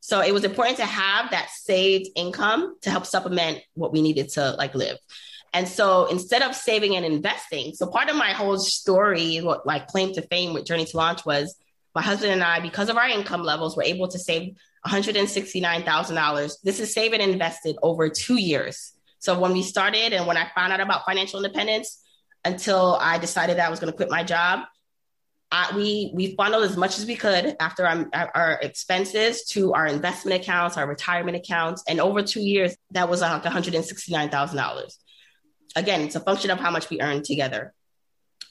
So 0.00 0.20
it 0.20 0.34
was 0.34 0.44
important 0.44 0.76
to 0.78 0.84
have 0.84 1.30
that 1.30 1.48
saved 1.50 2.10
income 2.16 2.76
to 2.82 2.90
help 2.90 3.06
supplement 3.06 3.60
what 3.74 3.92
we 3.92 4.02
needed 4.02 4.28
to 4.30 4.50
like 4.58 4.74
live. 4.74 4.98
And 5.54 5.68
so 5.68 6.06
instead 6.06 6.42
of 6.42 6.54
saving 6.54 6.96
and 6.96 7.06
investing, 7.06 7.74
so 7.74 7.86
part 7.86 8.10
of 8.10 8.16
my 8.16 8.32
whole 8.32 8.58
story, 8.58 9.38
what 9.38 9.64
like 9.64 9.86
claim 9.86 10.12
to 10.14 10.22
fame 10.22 10.52
with 10.52 10.66
Journey 10.66 10.84
to 10.84 10.96
Launch 10.96 11.24
was 11.24 11.56
my 11.94 12.02
husband 12.02 12.32
and 12.32 12.42
I, 12.42 12.60
because 12.60 12.88
of 12.88 12.96
our 12.96 13.08
income 13.08 13.42
levels, 13.42 13.76
were 13.76 13.84
able 13.84 14.08
to 14.08 14.18
save 14.18 14.56
$169,000. 14.86 16.56
This 16.62 16.80
is 16.80 16.92
saved 16.92 17.14
and 17.14 17.22
invested 17.22 17.76
over 17.82 18.08
two 18.08 18.36
years. 18.36 18.92
So 19.18 19.38
when 19.38 19.52
we 19.52 19.62
started 19.62 20.12
and 20.12 20.26
when 20.26 20.36
I 20.36 20.50
found 20.54 20.72
out 20.72 20.80
about 20.80 21.06
financial 21.06 21.42
independence, 21.42 22.00
until 22.44 22.98
I 23.00 23.18
decided 23.18 23.56
that 23.56 23.66
I 23.66 23.70
was 23.70 23.80
going 23.80 23.90
to 23.90 23.96
quit 23.96 24.10
my 24.10 24.22
job, 24.22 24.60
I, 25.50 25.74
we 25.76 26.10
we 26.14 26.34
funneled 26.34 26.64
as 26.64 26.76
much 26.76 26.98
as 26.98 27.06
we 27.06 27.14
could 27.14 27.56
after 27.60 27.86
our, 27.86 28.08
our, 28.12 28.58
expenses 28.60 29.44
to 29.50 29.72
our 29.72 29.86
investment 29.86 30.42
accounts, 30.42 30.76
our 30.76 30.86
retirement 30.86 31.36
accounts, 31.36 31.84
and 31.86 32.00
over 32.00 32.22
two 32.22 32.40
years, 32.40 32.76
that 32.90 33.08
was 33.08 33.20
like 33.20 33.44
one 33.44 33.52
hundred 33.52 33.74
and 33.74 33.84
sixty 33.84 34.12
nine 34.12 34.30
thousand 34.30 34.56
dollars. 34.56 34.98
Again, 35.76 36.00
it's 36.02 36.16
a 36.16 36.20
function 36.20 36.50
of 36.50 36.58
how 36.58 36.70
much 36.70 36.90
we 36.90 37.00
earned 37.00 37.24
together 37.24 37.72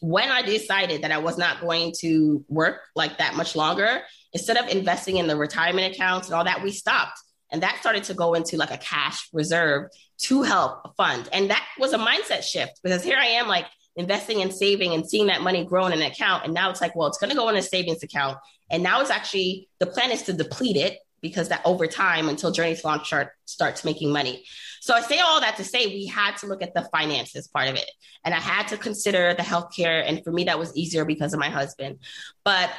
when 0.01 0.29
I 0.29 0.41
decided 0.41 1.03
that 1.03 1.11
I 1.11 1.17
was 1.17 1.37
not 1.37 1.61
going 1.61 1.93
to 1.99 2.43
work 2.49 2.81
like 2.95 3.17
that 3.19 3.35
much 3.35 3.55
longer, 3.55 4.01
instead 4.33 4.57
of 4.57 4.67
investing 4.67 5.17
in 5.17 5.27
the 5.27 5.37
retirement 5.37 5.95
accounts 5.95 6.27
and 6.27 6.35
all 6.35 6.43
that, 6.43 6.61
we 6.61 6.71
stopped. 6.71 7.19
And 7.51 7.63
that 7.63 7.77
started 7.79 8.03
to 8.05 8.13
go 8.13 8.33
into 8.33 8.57
like 8.57 8.71
a 8.71 8.77
cash 8.77 9.29
reserve 9.31 9.89
to 10.23 10.41
help 10.41 10.95
fund. 10.97 11.29
And 11.31 11.49
that 11.51 11.63
was 11.79 11.93
a 11.93 11.97
mindset 11.97 12.43
shift 12.43 12.81
because 12.83 13.03
here 13.03 13.17
I 13.17 13.27
am 13.27 13.47
like 13.47 13.67
investing 13.95 14.41
and 14.41 14.53
saving 14.53 14.93
and 14.93 15.07
seeing 15.07 15.27
that 15.27 15.41
money 15.41 15.63
grow 15.63 15.85
in 15.85 15.93
an 15.93 16.01
account. 16.01 16.45
And 16.45 16.53
now 16.53 16.69
it's 16.69 16.81
like, 16.81 16.95
well, 16.95 17.07
it's 17.07 17.19
going 17.19 17.29
to 17.29 17.35
go 17.35 17.47
in 17.49 17.55
a 17.55 17.61
savings 17.61 18.03
account. 18.03 18.37
And 18.71 18.81
now 18.81 19.01
it's 19.01 19.11
actually 19.11 19.69
the 19.79 19.85
plan 19.85 20.11
is 20.11 20.23
to 20.23 20.33
deplete 20.33 20.77
it 20.77 20.97
because 21.21 21.49
that 21.49 21.61
over 21.63 21.87
time 21.87 22.27
until 22.27 22.51
Journey 22.51 22.75
Launch 22.83 23.07
start, 23.07 23.29
starts 23.45 23.85
making 23.85 24.11
money. 24.11 24.43
So 24.83 24.93
I 24.93 24.99
say 24.99 25.19
all 25.19 25.39
that 25.39 25.55
to 25.55 25.63
say 25.63 25.87
we 25.87 26.07
had 26.07 26.35
to 26.39 26.45
look 26.45 26.61
at 26.61 26.73
the 26.73 26.81
finances 26.91 27.47
part 27.47 27.69
of 27.69 27.75
it. 27.75 27.89
And 28.25 28.33
I 28.33 28.39
had 28.41 28.67
to 28.67 28.77
consider 28.77 29.33
the 29.33 29.41
healthcare. 29.41 30.03
And 30.05 30.21
for 30.25 30.31
me, 30.33 30.43
that 30.43 30.59
was 30.59 30.75
easier 30.75 31.05
because 31.05 31.33
of 31.33 31.39
my 31.39 31.47
husband. 31.47 31.99
But 32.43 32.69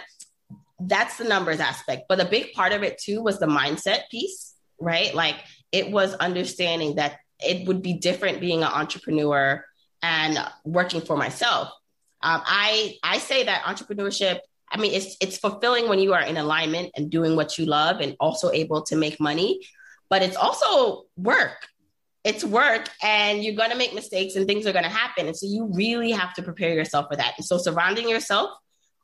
that's 0.78 1.16
the 1.16 1.24
numbers 1.24 1.60
aspect. 1.60 2.02
But 2.06 2.20
a 2.20 2.26
big 2.26 2.52
part 2.52 2.74
of 2.74 2.82
it 2.82 2.98
too 2.98 3.22
was 3.22 3.38
the 3.38 3.46
mindset 3.46 4.10
piece, 4.10 4.52
right? 4.78 5.14
Like 5.14 5.36
it 5.72 5.90
was 5.90 6.12
understanding 6.16 6.96
that 6.96 7.20
it 7.40 7.66
would 7.66 7.80
be 7.80 7.94
different 7.94 8.38
being 8.38 8.62
an 8.62 8.70
entrepreneur 8.70 9.64
and 10.02 10.38
working 10.66 11.00
for 11.00 11.16
myself. 11.16 11.68
Um, 12.20 12.42
I 12.44 12.96
I 13.02 13.16
say 13.16 13.44
that 13.44 13.62
entrepreneurship. 13.62 14.40
I 14.70 14.76
mean, 14.76 14.92
it's 14.92 15.16
it's 15.22 15.38
fulfilling 15.38 15.88
when 15.88 16.00
you 16.00 16.12
are 16.12 16.22
in 16.22 16.36
alignment 16.36 16.90
and 16.96 17.10
doing 17.10 17.34
what 17.34 17.56
you 17.56 17.64
love 17.64 18.00
and 18.00 18.14
also 18.20 18.50
able 18.50 18.82
to 18.82 18.96
make 18.96 19.18
money, 19.18 19.60
but 20.10 20.20
it's 20.20 20.36
also 20.36 21.04
work 21.16 21.66
it's 22.24 22.42
work 22.42 22.88
and 23.02 23.44
you're 23.44 23.54
going 23.54 23.70
to 23.70 23.76
make 23.76 23.94
mistakes 23.94 24.34
and 24.34 24.46
things 24.46 24.66
are 24.66 24.72
going 24.72 24.84
to 24.84 24.90
happen. 24.90 25.26
And 25.26 25.36
so 25.36 25.46
you 25.46 25.70
really 25.72 26.10
have 26.10 26.32
to 26.34 26.42
prepare 26.42 26.72
yourself 26.72 27.06
for 27.10 27.16
that. 27.16 27.34
And 27.36 27.44
so 27.44 27.58
surrounding 27.58 28.08
yourself 28.08 28.50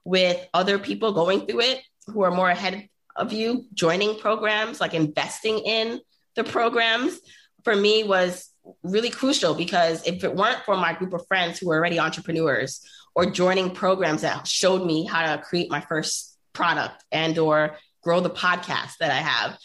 with 0.05 0.49
other 0.55 0.79
people 0.79 1.13
going 1.13 1.47
through 1.47 1.61
it 1.61 1.83
who 2.07 2.23
are 2.23 2.31
more 2.31 2.49
ahead 2.49 2.89
of 3.17 3.33
you, 3.33 3.67
joining 3.75 4.19
programs, 4.19 4.81
like 4.81 4.95
investing 4.95 5.59
in 5.59 6.01
the 6.35 6.45
programs 6.45 7.21
for 7.65 7.77
me 7.77 8.05
was 8.05 8.49
really 8.83 9.11
crucial 9.11 9.55
because 9.55 10.07
if 10.07 10.25
it 10.25 10.35
weren't 10.35 10.65
for 10.65 10.77
my 10.77 10.95
group 10.95 11.13
of 11.13 11.27
friends 11.27 11.59
who 11.59 11.69
were 11.69 11.77
already 11.77 11.99
entrepreneurs 11.99 12.81
or 13.15 13.27
joining 13.27 13.71
programs 13.71 14.23
that 14.23 14.47
showed 14.47 14.87
me 14.87 15.05
how 15.05 15.35
to 15.35 15.43
create 15.43 15.71
my 15.71 15.81
first 15.81 16.39
product 16.53 17.05
and 17.13 17.37
or 17.39 17.77
grow 18.03 18.21
the 18.21 18.31
podcast 18.31 18.97
that 19.01 19.11
I 19.11 19.17
have, 19.17 19.59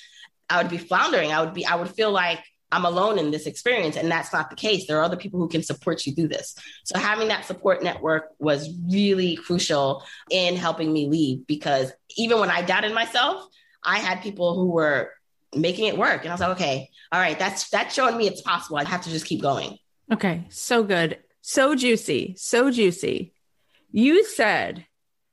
I 0.49 0.61
would 0.61 0.69
be 0.69 0.77
floundering. 0.77 1.31
I 1.31 1.41
would 1.41 1.53
be 1.53 1.65
I 1.65 1.75
would 1.75 1.89
feel 1.89 2.11
like 2.11 2.43
I'm 2.71 2.85
alone 2.85 3.19
in 3.19 3.31
this 3.31 3.45
experience. 3.45 3.95
And 3.95 4.11
that's 4.11 4.33
not 4.33 4.49
the 4.49 4.55
case. 4.55 4.87
There 4.87 4.99
are 4.99 5.03
other 5.03 5.17
people 5.17 5.39
who 5.39 5.47
can 5.47 5.63
support 5.63 6.05
you 6.05 6.13
through 6.13 6.29
this. 6.29 6.55
So 6.83 6.99
having 6.99 7.27
that 7.29 7.45
support 7.45 7.83
network 7.83 8.31
was 8.39 8.69
really 8.89 9.35
crucial 9.35 10.03
in 10.29 10.55
helping 10.55 10.91
me 10.91 11.07
leave 11.07 11.47
because 11.47 11.91
even 12.17 12.39
when 12.39 12.49
I 12.49 12.61
doubted 12.61 12.93
myself, 12.93 13.45
I 13.83 13.99
had 13.99 14.21
people 14.21 14.55
who 14.55 14.71
were 14.71 15.11
making 15.53 15.85
it 15.85 15.97
work. 15.97 16.21
And 16.21 16.29
I 16.29 16.33
was 16.33 16.41
like, 16.41 16.57
okay, 16.57 16.89
all 17.11 17.19
right, 17.19 17.37
that's 17.37 17.69
that's 17.69 17.93
showing 17.93 18.17
me 18.17 18.27
it's 18.27 18.41
possible. 18.41 18.77
I 18.77 18.83
have 18.83 19.03
to 19.03 19.09
just 19.09 19.25
keep 19.25 19.41
going. 19.41 19.77
Okay. 20.11 20.45
So 20.49 20.83
good. 20.83 21.19
So 21.41 21.75
juicy. 21.75 22.35
So 22.37 22.71
juicy. 22.71 23.33
You 23.91 24.25
said 24.25 24.85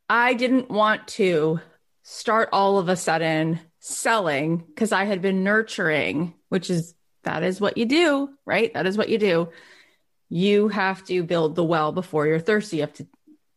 I 0.09 0.35
didn't 0.35 0.71
want 0.71 1.09
to 1.09 1.61
start 2.03 2.51
all 2.53 2.79
of 2.79 2.89
a 2.89 2.97
sudden 2.97 3.61
selling 3.81 4.59
because 4.59 4.93
I 4.93 5.05
had 5.05 5.23
been 5.23 5.43
nurturing, 5.43 6.35
which 6.49 6.71
is 6.71 6.95
that 7.25 7.43
is 7.43 7.61
what 7.61 7.77
you 7.77 7.87
do, 7.87 8.31
right? 8.45 8.73
That 8.75 8.87
is 8.87 8.97
what 8.99 9.09
you 9.09 9.19
do. 9.19 9.49
You 10.29 10.69
have 10.69 11.05
to 11.07 11.23
build 11.23 11.55
the 11.55 11.65
well 11.65 11.93
before 11.93 12.27
you're 12.27 12.39
thirsty. 12.39 12.77
You 12.77 12.83
have 12.83 12.95
to 12.95 13.07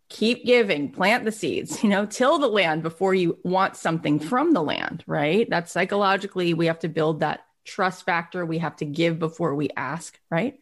keep 0.10 0.46
giving, 0.46 0.92
plant 0.92 1.26
the 1.26 1.32
seeds, 1.32 1.84
you 1.84 1.90
know, 1.90 2.06
till 2.06 2.38
the 2.38 2.48
land 2.48 2.84
before 2.84 3.14
you 3.14 3.40
want 3.44 3.76
something 3.76 4.20
from 4.20 4.54
the 4.54 4.62
land, 4.62 5.04
right? 5.08 5.50
That's 5.50 5.72
psychologically, 5.72 6.54
we 6.54 6.68
have 6.68 6.80
to 6.80 6.90
build 6.90 7.22
that 7.22 7.46
trust 7.64 8.06
factor. 8.06 8.46
We 8.46 8.60
have 8.60 8.76
to 8.78 8.86
give 8.86 9.20
before 9.20 9.56
we 9.56 9.70
ask, 9.76 10.20
right? 10.30 10.60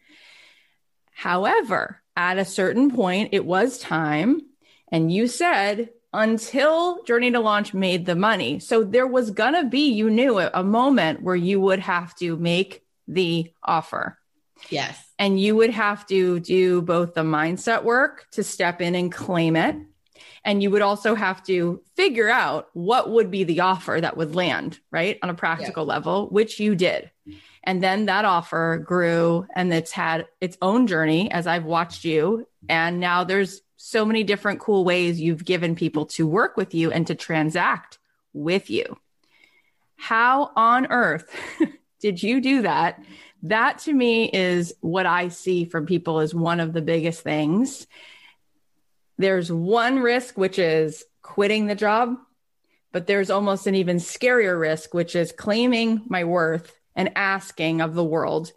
However, 1.12 2.00
at 2.16 2.38
a 2.38 2.44
certain 2.44 2.90
point, 2.90 3.30
it 3.32 3.44
was 3.44 3.78
time. 3.78 4.40
And 4.88 5.12
you 5.12 5.26
said, 5.26 5.90
until 6.12 7.02
Journey 7.02 7.32
to 7.32 7.40
Launch 7.40 7.74
made 7.74 8.06
the 8.06 8.14
money. 8.14 8.60
So 8.60 8.84
there 8.84 9.06
was 9.06 9.32
going 9.32 9.54
to 9.54 9.64
be, 9.64 9.90
you 9.90 10.08
knew, 10.08 10.38
a, 10.38 10.50
a 10.54 10.62
moment 10.62 11.22
where 11.22 11.36
you 11.36 11.60
would 11.60 11.80
have 11.80 12.14
to 12.16 12.36
make 12.36 12.83
the 13.06 13.52
offer. 13.62 14.18
Yes. 14.70 14.98
And 15.18 15.38
you 15.40 15.56
would 15.56 15.70
have 15.70 16.06
to 16.06 16.40
do 16.40 16.82
both 16.82 17.14
the 17.14 17.22
mindset 17.22 17.84
work 17.84 18.26
to 18.32 18.42
step 18.42 18.80
in 18.80 18.94
and 18.94 19.12
claim 19.12 19.56
it. 19.56 19.76
And 20.44 20.62
you 20.62 20.70
would 20.70 20.82
also 20.82 21.14
have 21.14 21.42
to 21.44 21.80
figure 21.96 22.28
out 22.28 22.68
what 22.74 23.10
would 23.10 23.30
be 23.30 23.44
the 23.44 23.60
offer 23.60 23.98
that 24.00 24.16
would 24.16 24.34
land, 24.34 24.78
right? 24.90 25.18
On 25.22 25.30
a 25.30 25.34
practical 25.34 25.84
yeah. 25.84 25.94
level, 25.94 26.28
which 26.28 26.60
you 26.60 26.74
did. 26.74 27.10
And 27.62 27.82
then 27.82 28.06
that 28.06 28.26
offer 28.26 28.82
grew 28.84 29.46
and 29.54 29.72
it's 29.72 29.90
had 29.90 30.26
its 30.40 30.58
own 30.60 30.86
journey 30.86 31.30
as 31.30 31.46
I've 31.46 31.64
watched 31.64 32.04
you. 32.04 32.46
And 32.68 33.00
now 33.00 33.24
there's 33.24 33.62
so 33.76 34.04
many 34.04 34.22
different 34.22 34.60
cool 34.60 34.84
ways 34.84 35.20
you've 35.20 35.44
given 35.44 35.74
people 35.74 36.06
to 36.06 36.26
work 36.26 36.56
with 36.56 36.74
you 36.74 36.90
and 36.90 37.06
to 37.06 37.14
transact 37.14 37.98
with 38.34 38.68
you. 38.68 38.98
How 39.96 40.50
on 40.56 40.86
earth 40.90 41.34
did 42.04 42.22
you 42.22 42.42
do 42.42 42.60
that? 42.60 43.02
That 43.44 43.78
to 43.84 43.92
me 43.94 44.28
is 44.30 44.74
what 44.82 45.06
I 45.06 45.28
see 45.28 45.64
from 45.64 45.86
people 45.86 46.18
as 46.18 46.34
one 46.34 46.60
of 46.60 46.74
the 46.74 46.82
biggest 46.82 47.22
things. 47.22 47.86
There's 49.16 49.50
one 49.50 50.00
risk, 50.00 50.36
which 50.36 50.58
is 50.58 51.02
quitting 51.22 51.64
the 51.64 51.74
job, 51.74 52.16
but 52.92 53.06
there's 53.06 53.30
almost 53.30 53.66
an 53.66 53.74
even 53.74 53.96
scarier 53.96 54.60
risk, 54.60 54.92
which 54.92 55.16
is 55.16 55.32
claiming 55.32 56.02
my 56.06 56.24
worth 56.24 56.78
and 56.94 57.10
asking 57.16 57.80
of 57.80 57.94
the 57.94 58.04
world 58.04 58.52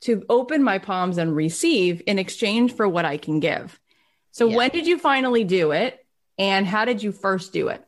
to 0.00 0.24
open 0.30 0.62
my 0.62 0.78
palms 0.78 1.18
and 1.18 1.36
receive 1.36 2.00
in 2.06 2.18
exchange 2.18 2.74
for 2.74 2.88
what 2.88 3.04
I 3.04 3.18
can 3.18 3.38
give. 3.38 3.78
So, 4.30 4.48
yeah. 4.48 4.56
when 4.56 4.70
did 4.70 4.86
you 4.86 4.96
finally 4.98 5.44
do 5.44 5.72
it? 5.72 6.02
And 6.38 6.66
how 6.66 6.86
did 6.86 7.02
you 7.02 7.12
first 7.12 7.52
do 7.52 7.68
it? 7.68 7.85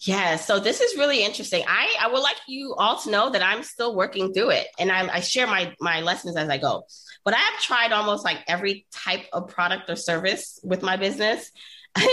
Yeah, 0.00 0.36
so 0.36 0.60
this 0.60 0.80
is 0.80 0.98
really 0.98 1.24
interesting. 1.24 1.64
I, 1.66 1.94
I 2.00 2.08
would 2.08 2.20
like 2.20 2.36
you 2.46 2.74
all 2.74 2.98
to 3.00 3.10
know 3.10 3.30
that 3.30 3.42
I'm 3.42 3.62
still 3.62 3.94
working 3.96 4.34
through 4.34 4.50
it 4.50 4.66
and 4.78 4.92
I, 4.92 5.08
I 5.08 5.20
share 5.20 5.46
my, 5.46 5.74
my 5.80 6.02
lessons 6.02 6.36
as 6.36 6.48
I 6.48 6.58
go. 6.58 6.84
But 7.24 7.34
I 7.34 7.38
have 7.38 7.60
tried 7.60 7.92
almost 7.92 8.24
like 8.24 8.38
every 8.46 8.86
type 8.92 9.24
of 9.32 9.48
product 9.48 9.88
or 9.88 9.96
service 9.96 10.60
with 10.62 10.82
my 10.82 10.96
business. 10.96 11.50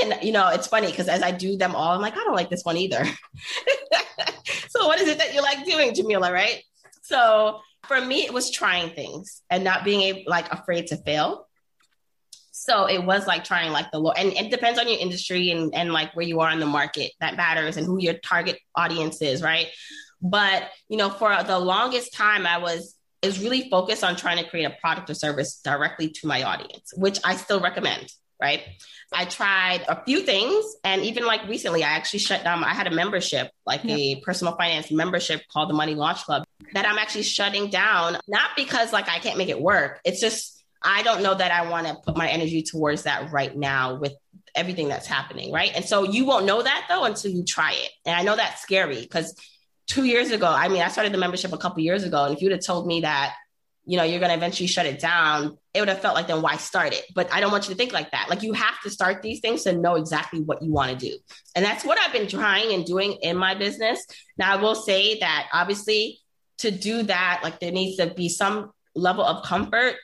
And, 0.01 0.23
you 0.23 0.31
know, 0.31 0.47
it's 0.47 0.67
funny 0.67 0.87
because 0.87 1.09
as 1.09 1.21
I 1.21 1.31
do 1.31 1.57
them 1.57 1.75
all, 1.75 1.91
I'm 1.91 1.99
like, 1.99 2.13
I 2.13 2.23
don't 2.23 2.37
like 2.37 2.49
this 2.49 2.63
one 2.63 2.77
either. 2.77 3.03
so, 4.69 4.87
what 4.87 4.97
is 5.01 5.09
it 5.09 5.17
that 5.17 5.33
you 5.33 5.41
like 5.41 5.65
doing, 5.65 5.93
Jamila? 5.93 6.31
Right. 6.31 6.63
So, 7.01 7.59
for 7.87 7.99
me, 7.99 8.23
it 8.23 8.33
was 8.33 8.49
trying 8.49 8.91
things 8.91 9.41
and 9.49 9.61
not 9.65 9.83
being 9.83 9.99
able, 9.99 10.21
like 10.27 10.49
afraid 10.53 10.87
to 10.87 10.95
fail. 10.95 11.49
So 12.65 12.85
it 12.85 13.03
was 13.03 13.27
like 13.27 13.43
trying 13.43 13.71
like 13.71 13.91
the 13.91 13.99
low, 13.99 14.11
and 14.11 14.31
it 14.33 14.49
depends 14.49 14.79
on 14.79 14.87
your 14.87 14.97
industry 14.97 15.51
and, 15.51 15.75
and 15.75 15.91
like 15.91 16.15
where 16.15 16.25
you 16.25 16.39
are 16.39 16.51
in 16.51 16.59
the 16.59 16.65
market 16.65 17.11
that 17.19 17.35
matters 17.35 17.75
and 17.75 17.85
who 17.85 17.99
your 17.99 18.13
target 18.13 18.57
audience 18.75 19.21
is, 19.21 19.41
right? 19.41 19.67
But 20.21 20.69
you 20.87 20.97
know, 20.97 21.09
for 21.09 21.43
the 21.43 21.59
longest 21.59 22.13
time, 22.13 22.47
I 22.47 22.59
was 22.59 22.95
is 23.21 23.39
really 23.39 23.69
focused 23.69 24.03
on 24.03 24.15
trying 24.15 24.43
to 24.43 24.49
create 24.49 24.65
a 24.65 24.75
product 24.81 25.09
or 25.09 25.13
service 25.13 25.59
directly 25.63 26.09
to 26.09 26.27
my 26.27 26.43
audience, 26.43 26.93
which 26.95 27.19
I 27.23 27.35
still 27.35 27.59
recommend, 27.61 28.11
right? 28.41 28.61
I 29.13 29.25
tried 29.25 29.85
a 29.87 30.03
few 30.03 30.21
things. 30.21 30.65
And 30.83 31.03
even 31.03 31.25
like 31.25 31.47
recently, 31.47 31.83
I 31.83 31.89
actually 31.89 32.19
shut 32.19 32.43
down, 32.43 32.63
I 32.63 32.73
had 32.73 32.87
a 32.87 32.91
membership, 32.91 33.51
like 33.65 33.81
yeah. 33.83 33.95
a 33.95 34.21
personal 34.21 34.55
finance 34.57 34.91
membership 34.91 35.41
called 35.51 35.69
the 35.69 35.73
Money 35.73 35.95
Launch 35.95 36.23
Club 36.23 36.43
that 36.73 36.85
I'm 36.85 36.97
actually 36.97 37.23
shutting 37.23 37.69
down, 37.69 38.17
not 38.27 38.51
because 38.55 38.91
like 38.91 39.07
I 39.07 39.19
can't 39.19 39.37
make 39.37 39.49
it 39.49 39.61
work. 39.61 40.01
It's 40.03 40.19
just, 40.19 40.62
I 40.83 41.03
don't 41.03 41.23
know 41.23 41.33
that 41.33 41.51
I 41.51 41.69
want 41.69 41.87
to 41.87 41.95
put 41.95 42.17
my 42.17 42.27
energy 42.27 42.63
towards 42.63 43.03
that 43.03 43.31
right 43.31 43.55
now 43.55 43.95
with 43.95 44.13
everything 44.55 44.87
that's 44.87 45.07
happening. 45.07 45.51
Right. 45.51 45.71
And 45.73 45.85
so 45.85 46.03
you 46.03 46.25
won't 46.25 46.45
know 46.45 46.61
that 46.61 46.85
though 46.89 47.05
until 47.05 47.31
you 47.31 47.43
try 47.43 47.73
it. 47.73 47.89
And 48.05 48.15
I 48.15 48.23
know 48.23 48.35
that's 48.35 48.61
scary 48.61 49.01
because 49.01 49.35
two 49.87 50.05
years 50.05 50.31
ago, 50.31 50.47
I 50.47 50.67
mean, 50.67 50.81
I 50.81 50.87
started 50.89 51.13
the 51.13 51.17
membership 51.17 51.53
a 51.53 51.57
couple 51.57 51.81
years 51.81 52.03
ago, 52.03 52.25
and 52.25 52.35
if 52.35 52.41
you'd 52.41 52.51
have 52.51 52.65
told 52.65 52.87
me 52.87 53.01
that, 53.01 53.33
you 53.85 53.97
know, 53.97 54.03
you're 54.03 54.19
going 54.19 54.29
to 54.29 54.37
eventually 54.37 54.67
shut 54.67 54.85
it 54.85 54.99
down, 54.99 55.57
it 55.73 55.81
would 55.81 55.89
have 55.89 55.99
felt 55.99 56.15
like 56.15 56.27
then 56.27 56.41
why 56.41 56.55
start 56.55 56.93
it? 56.93 57.03
But 57.13 57.33
I 57.33 57.41
don't 57.41 57.51
want 57.51 57.67
you 57.67 57.73
to 57.73 57.77
think 57.77 57.91
like 57.91 58.11
that. 58.11 58.29
Like 58.29 58.41
you 58.41 58.53
have 58.53 58.79
to 58.83 58.89
start 58.89 59.21
these 59.21 59.41
things 59.41 59.63
to 59.63 59.73
know 59.73 59.95
exactly 59.95 60.41
what 60.41 60.61
you 60.61 60.71
want 60.71 60.97
to 60.97 61.09
do, 61.09 61.17
and 61.55 61.65
that's 61.65 61.83
what 61.83 61.99
I've 61.99 62.13
been 62.13 62.27
trying 62.27 62.73
and 62.73 62.85
doing 62.85 63.13
in 63.21 63.35
my 63.35 63.55
business. 63.55 64.05
Now, 64.37 64.53
I 64.53 64.61
will 64.61 64.75
say 64.75 65.19
that 65.19 65.47
obviously 65.51 66.19
to 66.59 66.71
do 66.71 67.03
that, 67.03 67.41
like 67.43 67.59
there 67.59 67.71
needs 67.71 67.97
to 67.97 68.13
be 68.13 68.29
some 68.29 68.71
level 68.95 69.25
of 69.25 69.43
comfort 69.43 69.95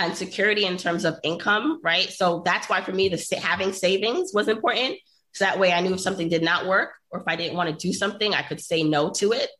and 0.00 0.16
security 0.16 0.64
in 0.64 0.76
terms 0.76 1.04
of 1.04 1.18
income, 1.22 1.80
right? 1.82 2.10
So 2.10 2.42
that's 2.44 2.68
why 2.68 2.80
for 2.80 2.92
me, 2.92 3.08
the 3.08 3.36
having 3.36 3.72
savings 3.72 4.32
was 4.32 4.48
important. 4.48 4.96
So 5.32 5.44
that 5.44 5.58
way 5.58 5.72
I 5.72 5.80
knew 5.80 5.94
if 5.94 6.00
something 6.00 6.28
did 6.28 6.42
not 6.42 6.66
work 6.66 6.90
or 7.10 7.20
if 7.20 7.28
I 7.28 7.36
didn't 7.36 7.56
want 7.56 7.70
to 7.70 7.86
do 7.86 7.92
something, 7.92 8.34
I 8.34 8.42
could 8.42 8.60
say 8.60 8.82
no 8.82 9.10
to 9.10 9.32
it. 9.32 9.50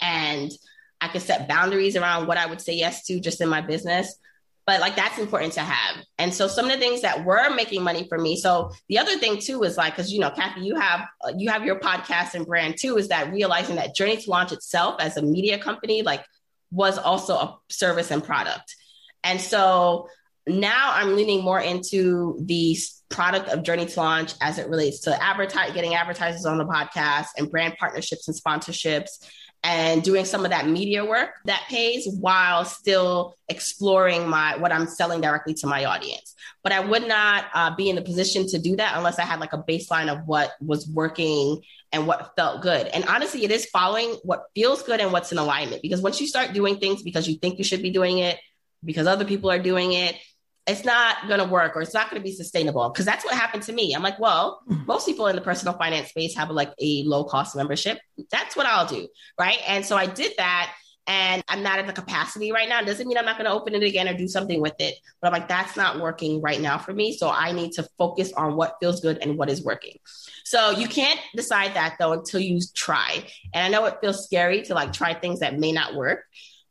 And 0.00 0.50
I 1.00 1.08
could 1.08 1.22
set 1.22 1.48
boundaries 1.48 1.96
around 1.96 2.26
what 2.26 2.38
I 2.38 2.46
would 2.46 2.60
say 2.60 2.74
yes 2.74 3.04
to 3.06 3.20
just 3.20 3.40
in 3.40 3.48
my 3.48 3.60
business. 3.60 4.18
But 4.66 4.80
like 4.80 4.96
that's 4.96 5.18
important 5.18 5.52
to 5.54 5.60
have. 5.60 6.02
And 6.18 6.32
so 6.32 6.48
some 6.48 6.64
of 6.66 6.72
the 6.72 6.78
things 6.78 7.02
that 7.02 7.24
were 7.24 7.54
making 7.54 7.82
money 7.82 8.08
for 8.08 8.18
me. 8.18 8.36
So 8.36 8.72
the 8.88 8.98
other 8.98 9.18
thing 9.18 9.38
too 9.38 9.62
is 9.62 9.76
like, 9.76 9.94
cause 9.94 10.10
you 10.10 10.20
know, 10.20 10.30
Kathy, 10.30 10.62
you 10.62 10.74
have, 10.76 11.06
you 11.36 11.50
have 11.50 11.64
your 11.64 11.78
podcast 11.78 12.34
and 12.34 12.46
brand 12.46 12.76
too, 12.80 12.96
is 12.96 13.08
that 13.08 13.30
realizing 13.32 13.76
that 13.76 13.94
Journey 13.94 14.16
to 14.16 14.30
Launch 14.30 14.52
itself 14.52 14.96
as 15.00 15.16
a 15.16 15.22
media 15.22 15.58
company, 15.58 16.02
like 16.02 16.24
was 16.70 16.98
also 16.98 17.34
a 17.34 17.58
service 17.68 18.10
and 18.10 18.24
product. 18.24 18.74
And 19.24 19.40
so 19.40 20.08
now 20.46 20.92
I'm 20.92 21.16
leaning 21.16 21.42
more 21.42 21.60
into 21.60 22.38
the 22.44 22.76
product 23.08 23.48
of 23.48 23.62
Journey 23.62 23.86
to 23.86 24.00
Launch 24.00 24.34
as 24.40 24.58
it 24.58 24.68
relates 24.68 25.00
to 25.00 25.22
advertise, 25.22 25.72
getting 25.72 25.94
advertisers 25.94 26.44
on 26.44 26.58
the 26.58 26.66
podcast 26.66 27.28
and 27.38 27.50
brand 27.50 27.76
partnerships 27.78 28.28
and 28.28 28.36
sponsorships 28.36 29.24
and 29.62 30.02
doing 30.02 30.26
some 30.26 30.44
of 30.44 30.50
that 30.50 30.68
media 30.68 31.04
work 31.04 31.30
that 31.46 31.64
pays 31.68 32.06
while 32.20 32.66
still 32.66 33.34
exploring 33.48 34.28
my 34.28 34.56
what 34.58 34.70
I'm 34.70 34.86
selling 34.86 35.22
directly 35.22 35.54
to 35.54 35.66
my 35.66 35.86
audience. 35.86 36.34
But 36.62 36.72
I 36.72 36.80
would 36.80 37.08
not 37.08 37.46
uh, 37.54 37.74
be 37.74 37.88
in 37.88 37.96
the 37.96 38.02
position 38.02 38.46
to 38.48 38.58
do 38.58 38.76
that 38.76 38.94
unless 38.96 39.18
I 39.18 39.22
had 39.22 39.40
like 39.40 39.54
a 39.54 39.62
baseline 39.62 40.12
of 40.12 40.26
what 40.26 40.52
was 40.60 40.86
working 40.86 41.62
and 41.92 42.06
what 42.06 42.34
felt 42.36 42.60
good. 42.60 42.88
And 42.88 43.04
honestly, 43.06 43.44
it 43.44 43.50
is 43.50 43.64
following 43.66 44.16
what 44.22 44.44
feels 44.54 44.82
good 44.82 45.00
and 45.00 45.12
what's 45.12 45.32
in 45.32 45.38
alignment. 45.38 45.80
Because 45.80 46.02
once 46.02 46.20
you 46.20 46.26
start 46.26 46.52
doing 46.52 46.76
things 46.76 47.02
because 47.02 47.26
you 47.26 47.36
think 47.36 47.56
you 47.56 47.64
should 47.64 47.82
be 47.82 47.90
doing 47.90 48.18
it, 48.18 48.38
because 48.84 49.06
other 49.06 49.24
people 49.24 49.50
are 49.50 49.58
doing 49.58 49.92
it, 49.92 50.16
it's 50.66 50.84
not 50.84 51.28
going 51.28 51.40
to 51.40 51.46
work 51.46 51.76
or 51.76 51.82
it's 51.82 51.92
not 51.92 52.10
going 52.10 52.20
to 52.20 52.24
be 52.24 52.34
sustainable. 52.34 52.88
Because 52.88 53.04
that's 53.04 53.24
what 53.24 53.34
happened 53.34 53.62
to 53.64 53.72
me. 53.72 53.94
I'm 53.94 54.02
like 54.02 54.18
well 54.18 54.62
mm. 54.68 54.86
most 54.86 55.06
people 55.06 55.26
in 55.26 55.36
the 55.36 55.42
personal 55.42 55.74
finance 55.74 56.08
space 56.08 56.36
have 56.36 56.50
like 56.50 56.72
a 56.80 57.02
low 57.04 57.24
cost 57.24 57.56
membership. 57.56 57.98
That's 58.30 58.56
what 58.56 58.66
i'll 58.66 58.86
do 58.86 59.08
right? 59.38 59.58
And 59.66 59.84
so 59.84 59.96
i 59.96 60.06
did 60.06 60.32
that 60.38 60.74
and 61.06 61.44
i'm 61.48 61.62
not 61.62 61.78
at 61.78 61.86
the 61.86 61.92
capacity 61.92 62.50
right 62.50 62.68
now. 62.68 62.80
It 62.80 62.86
doesn't 62.86 63.06
mean 63.06 63.18
i'm 63.18 63.26
not 63.26 63.36
going 63.36 63.50
to 63.50 63.52
open 63.52 63.74
it 63.74 63.82
again 63.82 64.08
or 64.08 64.14
do 64.14 64.28
something 64.28 64.60
with 64.60 64.74
it 64.78 64.94
but 65.20 65.28
i'm 65.28 65.32
like 65.32 65.48
that's 65.48 65.76
not 65.76 66.00
working 66.00 66.40
right 66.40 66.60
now 66.60 66.78
for 66.78 66.92
me. 66.94 67.16
So 67.16 67.28
i 67.28 67.52
need 67.52 67.72
to 67.72 67.86
focus 67.98 68.32
on 68.32 68.56
what 68.56 68.76
feels 68.80 69.00
good 69.00 69.18
and 69.18 69.36
what 69.36 69.50
is 69.50 69.62
working. 69.62 69.98
So 70.44 70.70
you 70.70 70.88
can't 70.88 71.20
decide 71.34 71.74
that 71.74 71.96
though 71.98 72.12
until 72.12 72.40
you 72.40 72.60
try. 72.74 73.24
And 73.52 73.64
i 73.66 73.68
know 73.68 73.84
it 73.84 73.98
feels 74.00 74.24
scary 74.24 74.62
to 74.62 74.74
like 74.74 74.92
try 74.92 75.12
things 75.12 75.40
that 75.40 75.58
may 75.58 75.72
not 75.72 75.94
work 75.94 76.24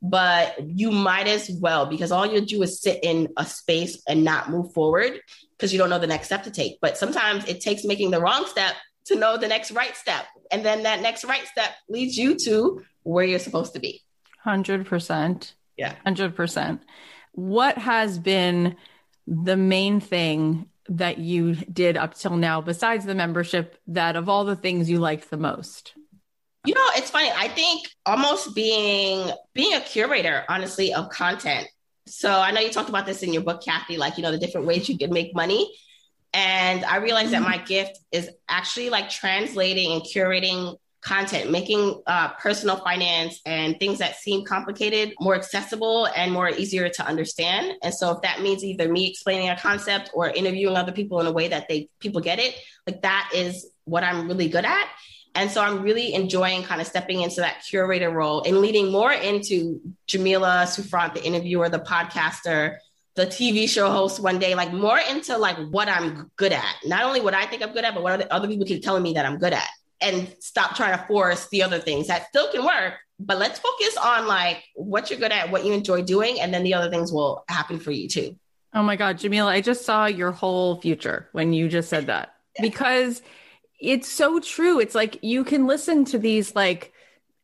but 0.03 0.57
you 0.67 0.91
might 0.91 1.27
as 1.27 1.49
well 1.61 1.85
because 1.85 2.11
all 2.11 2.25
you 2.25 2.45
do 2.45 2.61
is 2.61 2.81
sit 2.81 2.99
in 3.03 3.29
a 3.37 3.45
space 3.45 4.03
and 4.05 4.25
not 4.25 4.49
move 4.49 4.73
forward 4.73 5.21
because 5.57 5.71
you 5.71 5.79
don't 5.79 5.89
know 5.89 5.97
the 5.97 6.05
next 6.05 6.25
step 6.25 6.43
to 6.43 6.51
take. 6.51 6.77
But 6.81 6.97
sometimes 6.97 7.45
it 7.47 7.61
takes 7.61 7.85
making 7.85 8.11
the 8.11 8.19
wrong 8.19 8.45
step 8.45 8.75
to 9.05 9.15
know 9.15 9.37
the 9.37 9.47
next 9.47 9.71
right 9.71 9.95
step. 9.95 10.25
And 10.51 10.65
then 10.65 10.83
that 10.83 11.01
next 11.01 11.23
right 11.23 11.45
step 11.47 11.71
leads 11.87 12.17
you 12.17 12.35
to 12.43 12.83
where 13.03 13.23
you're 13.23 13.39
supposed 13.39 13.73
to 13.73 13.79
be. 13.79 14.01
100%. 14.45 15.53
Yeah. 15.77 15.95
100%. 16.05 16.79
What 17.31 17.77
has 17.77 18.19
been 18.19 18.75
the 19.25 19.55
main 19.55 20.01
thing 20.01 20.67
that 20.89 21.17
you 21.17 21.55
did 21.55 21.95
up 21.95 22.13
till 22.13 22.35
now, 22.35 22.59
besides 22.59 23.05
the 23.05 23.15
membership, 23.15 23.77
that 23.87 24.17
of 24.17 24.27
all 24.27 24.43
the 24.43 24.57
things 24.57 24.89
you 24.89 24.99
liked 24.99 25.29
the 25.29 25.37
most? 25.37 25.93
You 26.65 26.73
know, 26.73 26.85
it's 26.95 27.09
funny. 27.09 27.29
I 27.35 27.49
think 27.49 27.87
almost 28.05 28.55
being 28.55 29.29
being 29.53 29.73
a 29.73 29.81
curator, 29.81 30.45
honestly, 30.47 30.93
of 30.93 31.09
content. 31.09 31.67
So 32.07 32.31
I 32.31 32.51
know 32.51 32.61
you 32.61 32.69
talked 32.69 32.89
about 32.89 33.05
this 33.05 33.23
in 33.23 33.33
your 33.33 33.43
book, 33.43 33.63
Kathy, 33.63 33.97
like, 33.97 34.17
you 34.17 34.23
know, 34.23 34.31
the 34.31 34.37
different 34.37 34.67
ways 34.67 34.87
you 34.87 34.97
can 34.97 35.11
make 35.11 35.35
money. 35.35 35.73
And 36.33 36.83
I 36.85 36.97
realized 36.97 37.31
mm-hmm. 37.31 37.43
that 37.43 37.49
my 37.49 37.63
gift 37.63 37.99
is 38.11 38.29
actually 38.49 38.89
like 38.89 39.09
translating 39.09 39.91
and 39.91 40.01
curating 40.01 40.77
content, 41.01 41.51
making 41.51 42.01
uh, 42.07 42.29
personal 42.33 42.77
finance 42.77 43.41
and 43.45 43.77
things 43.79 43.99
that 43.99 44.15
seem 44.15 44.45
complicated 44.45 45.13
more 45.19 45.35
accessible 45.35 46.07
and 46.15 46.31
more 46.31 46.49
easier 46.49 46.89
to 46.89 47.05
understand. 47.05 47.73
And 47.83 47.93
so, 47.93 48.11
if 48.11 48.21
that 48.21 48.41
means 48.41 48.63
either 48.63 48.91
me 48.91 49.09
explaining 49.09 49.49
a 49.49 49.57
concept 49.57 50.11
or 50.13 50.29
interviewing 50.29 50.77
other 50.77 50.93
people 50.93 51.19
in 51.19 51.27
a 51.27 51.31
way 51.31 51.49
that 51.49 51.67
they 51.67 51.89
people 51.99 52.21
get 52.21 52.39
it, 52.39 52.55
like 52.87 53.01
that 53.01 53.31
is 53.35 53.67
what 53.85 54.03
I'm 54.03 54.27
really 54.27 54.47
good 54.47 54.65
at. 54.65 54.87
And 55.35 55.49
so 55.49 55.61
I'm 55.61 55.81
really 55.81 56.13
enjoying 56.13 56.63
kind 56.63 56.79
of 56.79 56.87
stepping 56.87 57.21
into 57.21 57.41
that 57.41 57.63
curator 57.67 58.09
role 58.09 58.43
and 58.43 58.59
leading 58.59 58.91
more 58.91 59.11
into 59.11 59.81
Jamila 60.07 60.67
Souffrant, 60.67 61.15
the 61.15 61.23
interviewer, 61.23 61.69
the 61.69 61.79
podcaster, 61.79 62.77
the 63.15 63.25
TV 63.25 63.67
show 63.67 63.91
host 63.91 64.19
one 64.19 64.39
day, 64.39 64.55
like 64.55 64.71
more 64.71 64.99
into 64.99 65.37
like 65.37 65.57
what 65.69 65.87
I'm 65.87 66.31
good 66.35 66.51
at. 66.51 66.75
Not 66.85 67.03
only 67.03 67.21
what 67.21 67.33
I 67.33 67.45
think 67.45 67.63
I'm 67.63 67.73
good 67.73 67.83
at, 67.83 67.93
but 67.93 68.03
what 68.03 68.29
other 68.31 68.47
people 68.47 68.65
keep 68.65 68.83
telling 68.83 69.03
me 69.03 69.13
that 69.13 69.25
I'm 69.25 69.37
good 69.37 69.53
at. 69.53 69.67
And 70.01 70.35
stop 70.39 70.75
trying 70.75 70.97
to 70.97 71.05
force 71.05 71.47
the 71.49 71.63
other 71.63 71.79
things 71.79 72.07
that 72.07 72.27
still 72.27 72.51
can 72.51 72.63
work. 72.65 72.95
But 73.19 73.37
let's 73.37 73.59
focus 73.59 73.97
on 73.97 74.27
like 74.27 74.63
what 74.75 75.09
you're 75.09 75.19
good 75.19 75.31
at, 75.31 75.49
what 75.49 75.65
you 75.65 75.73
enjoy 75.73 76.01
doing, 76.01 76.39
and 76.41 76.53
then 76.53 76.63
the 76.63 76.73
other 76.73 76.89
things 76.89 77.11
will 77.11 77.43
happen 77.47 77.79
for 77.79 77.91
you 77.91 78.09
too. 78.09 78.35
Oh 78.73 78.83
my 78.83 78.95
God, 78.95 79.19
Jamila, 79.19 79.51
I 79.51 79.61
just 79.61 79.85
saw 79.85 80.07
your 80.07 80.31
whole 80.31 80.81
future 80.81 81.29
when 81.31 81.53
you 81.53 81.69
just 81.69 81.89
said 81.89 82.07
that 82.07 82.33
because 82.59 83.21
it's 83.83 84.09
so 84.09 84.39
true. 84.39 84.79
It's 84.79 84.95
like 84.95 85.19
you 85.21 85.43
can 85.43 85.67
listen 85.67 86.05
to 86.05 86.17
these 86.17 86.55
like 86.55 86.93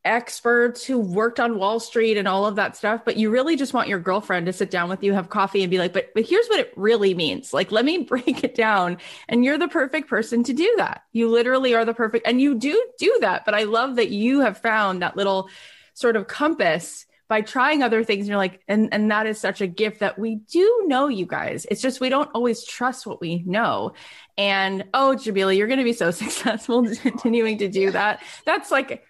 experts 0.05 0.85
who 0.85 0.97
worked 0.97 1.39
on 1.39 1.59
Wall 1.59 1.79
Street 1.79 2.17
and 2.17 2.27
all 2.27 2.45
of 2.45 2.55
that 2.55 2.77
stuff, 2.77 3.01
but 3.03 3.17
you 3.17 3.29
really 3.29 3.57
just 3.57 3.73
want 3.73 3.89
your 3.89 3.99
girlfriend 3.99 4.45
to 4.45 4.53
sit 4.53 4.71
down 4.71 4.87
with 4.87 5.03
you, 5.03 5.13
have 5.13 5.29
coffee, 5.29 5.61
and 5.61 5.69
be 5.69 5.77
like, 5.77 5.91
but 5.91 6.13
but 6.13 6.25
here's 6.25 6.47
what 6.47 6.61
it 6.61 6.71
really 6.77 7.13
means. 7.13 7.53
Like, 7.53 7.71
let 7.71 7.83
me 7.83 7.97
break 8.03 8.43
it 8.43 8.55
down. 8.55 8.97
And 9.27 9.43
you're 9.43 9.57
the 9.57 9.67
perfect 9.67 10.09
person 10.09 10.43
to 10.43 10.53
do 10.53 10.73
that. 10.77 11.03
You 11.11 11.29
literally 11.29 11.75
are 11.75 11.83
the 11.83 11.93
perfect, 11.93 12.25
and 12.25 12.39
you 12.39 12.55
do 12.55 12.81
do 12.97 13.17
that. 13.21 13.43
But 13.43 13.53
I 13.53 13.63
love 13.63 13.97
that 13.97 14.09
you 14.09 14.39
have 14.39 14.57
found 14.57 15.01
that 15.01 15.17
little 15.17 15.49
sort 15.93 16.15
of 16.15 16.27
compass 16.27 17.05
by 17.29 17.41
trying 17.41 17.83
other 17.83 18.03
things. 18.03 18.27
You're 18.27 18.37
like, 18.37 18.61
and 18.67 18.89
and 18.91 19.09
that 19.11 19.27
is 19.27 19.39
such 19.39 19.61
a 19.61 19.67
gift 19.67 19.99
that 19.99 20.19
we 20.19 20.35
do 20.35 20.83
know 20.87 21.07
you 21.07 21.25
guys. 21.25 21.65
It's 21.71 21.81
just 21.81 22.01
we 22.01 22.09
don't 22.09 22.29
always 22.33 22.65
trust 22.65 23.05
what 23.05 23.21
we 23.21 23.43
know. 23.45 23.93
And 24.37 24.85
oh, 24.93 25.15
Jamila, 25.15 25.53
you're 25.53 25.67
going 25.67 25.79
to 25.79 25.85
be 25.85 25.93
so 25.93 26.11
successful 26.23 26.85
continuing 27.01 27.59
to 27.59 27.69
do 27.69 27.91
that. 27.91 28.21
That's 28.45 28.71
like 28.71 29.05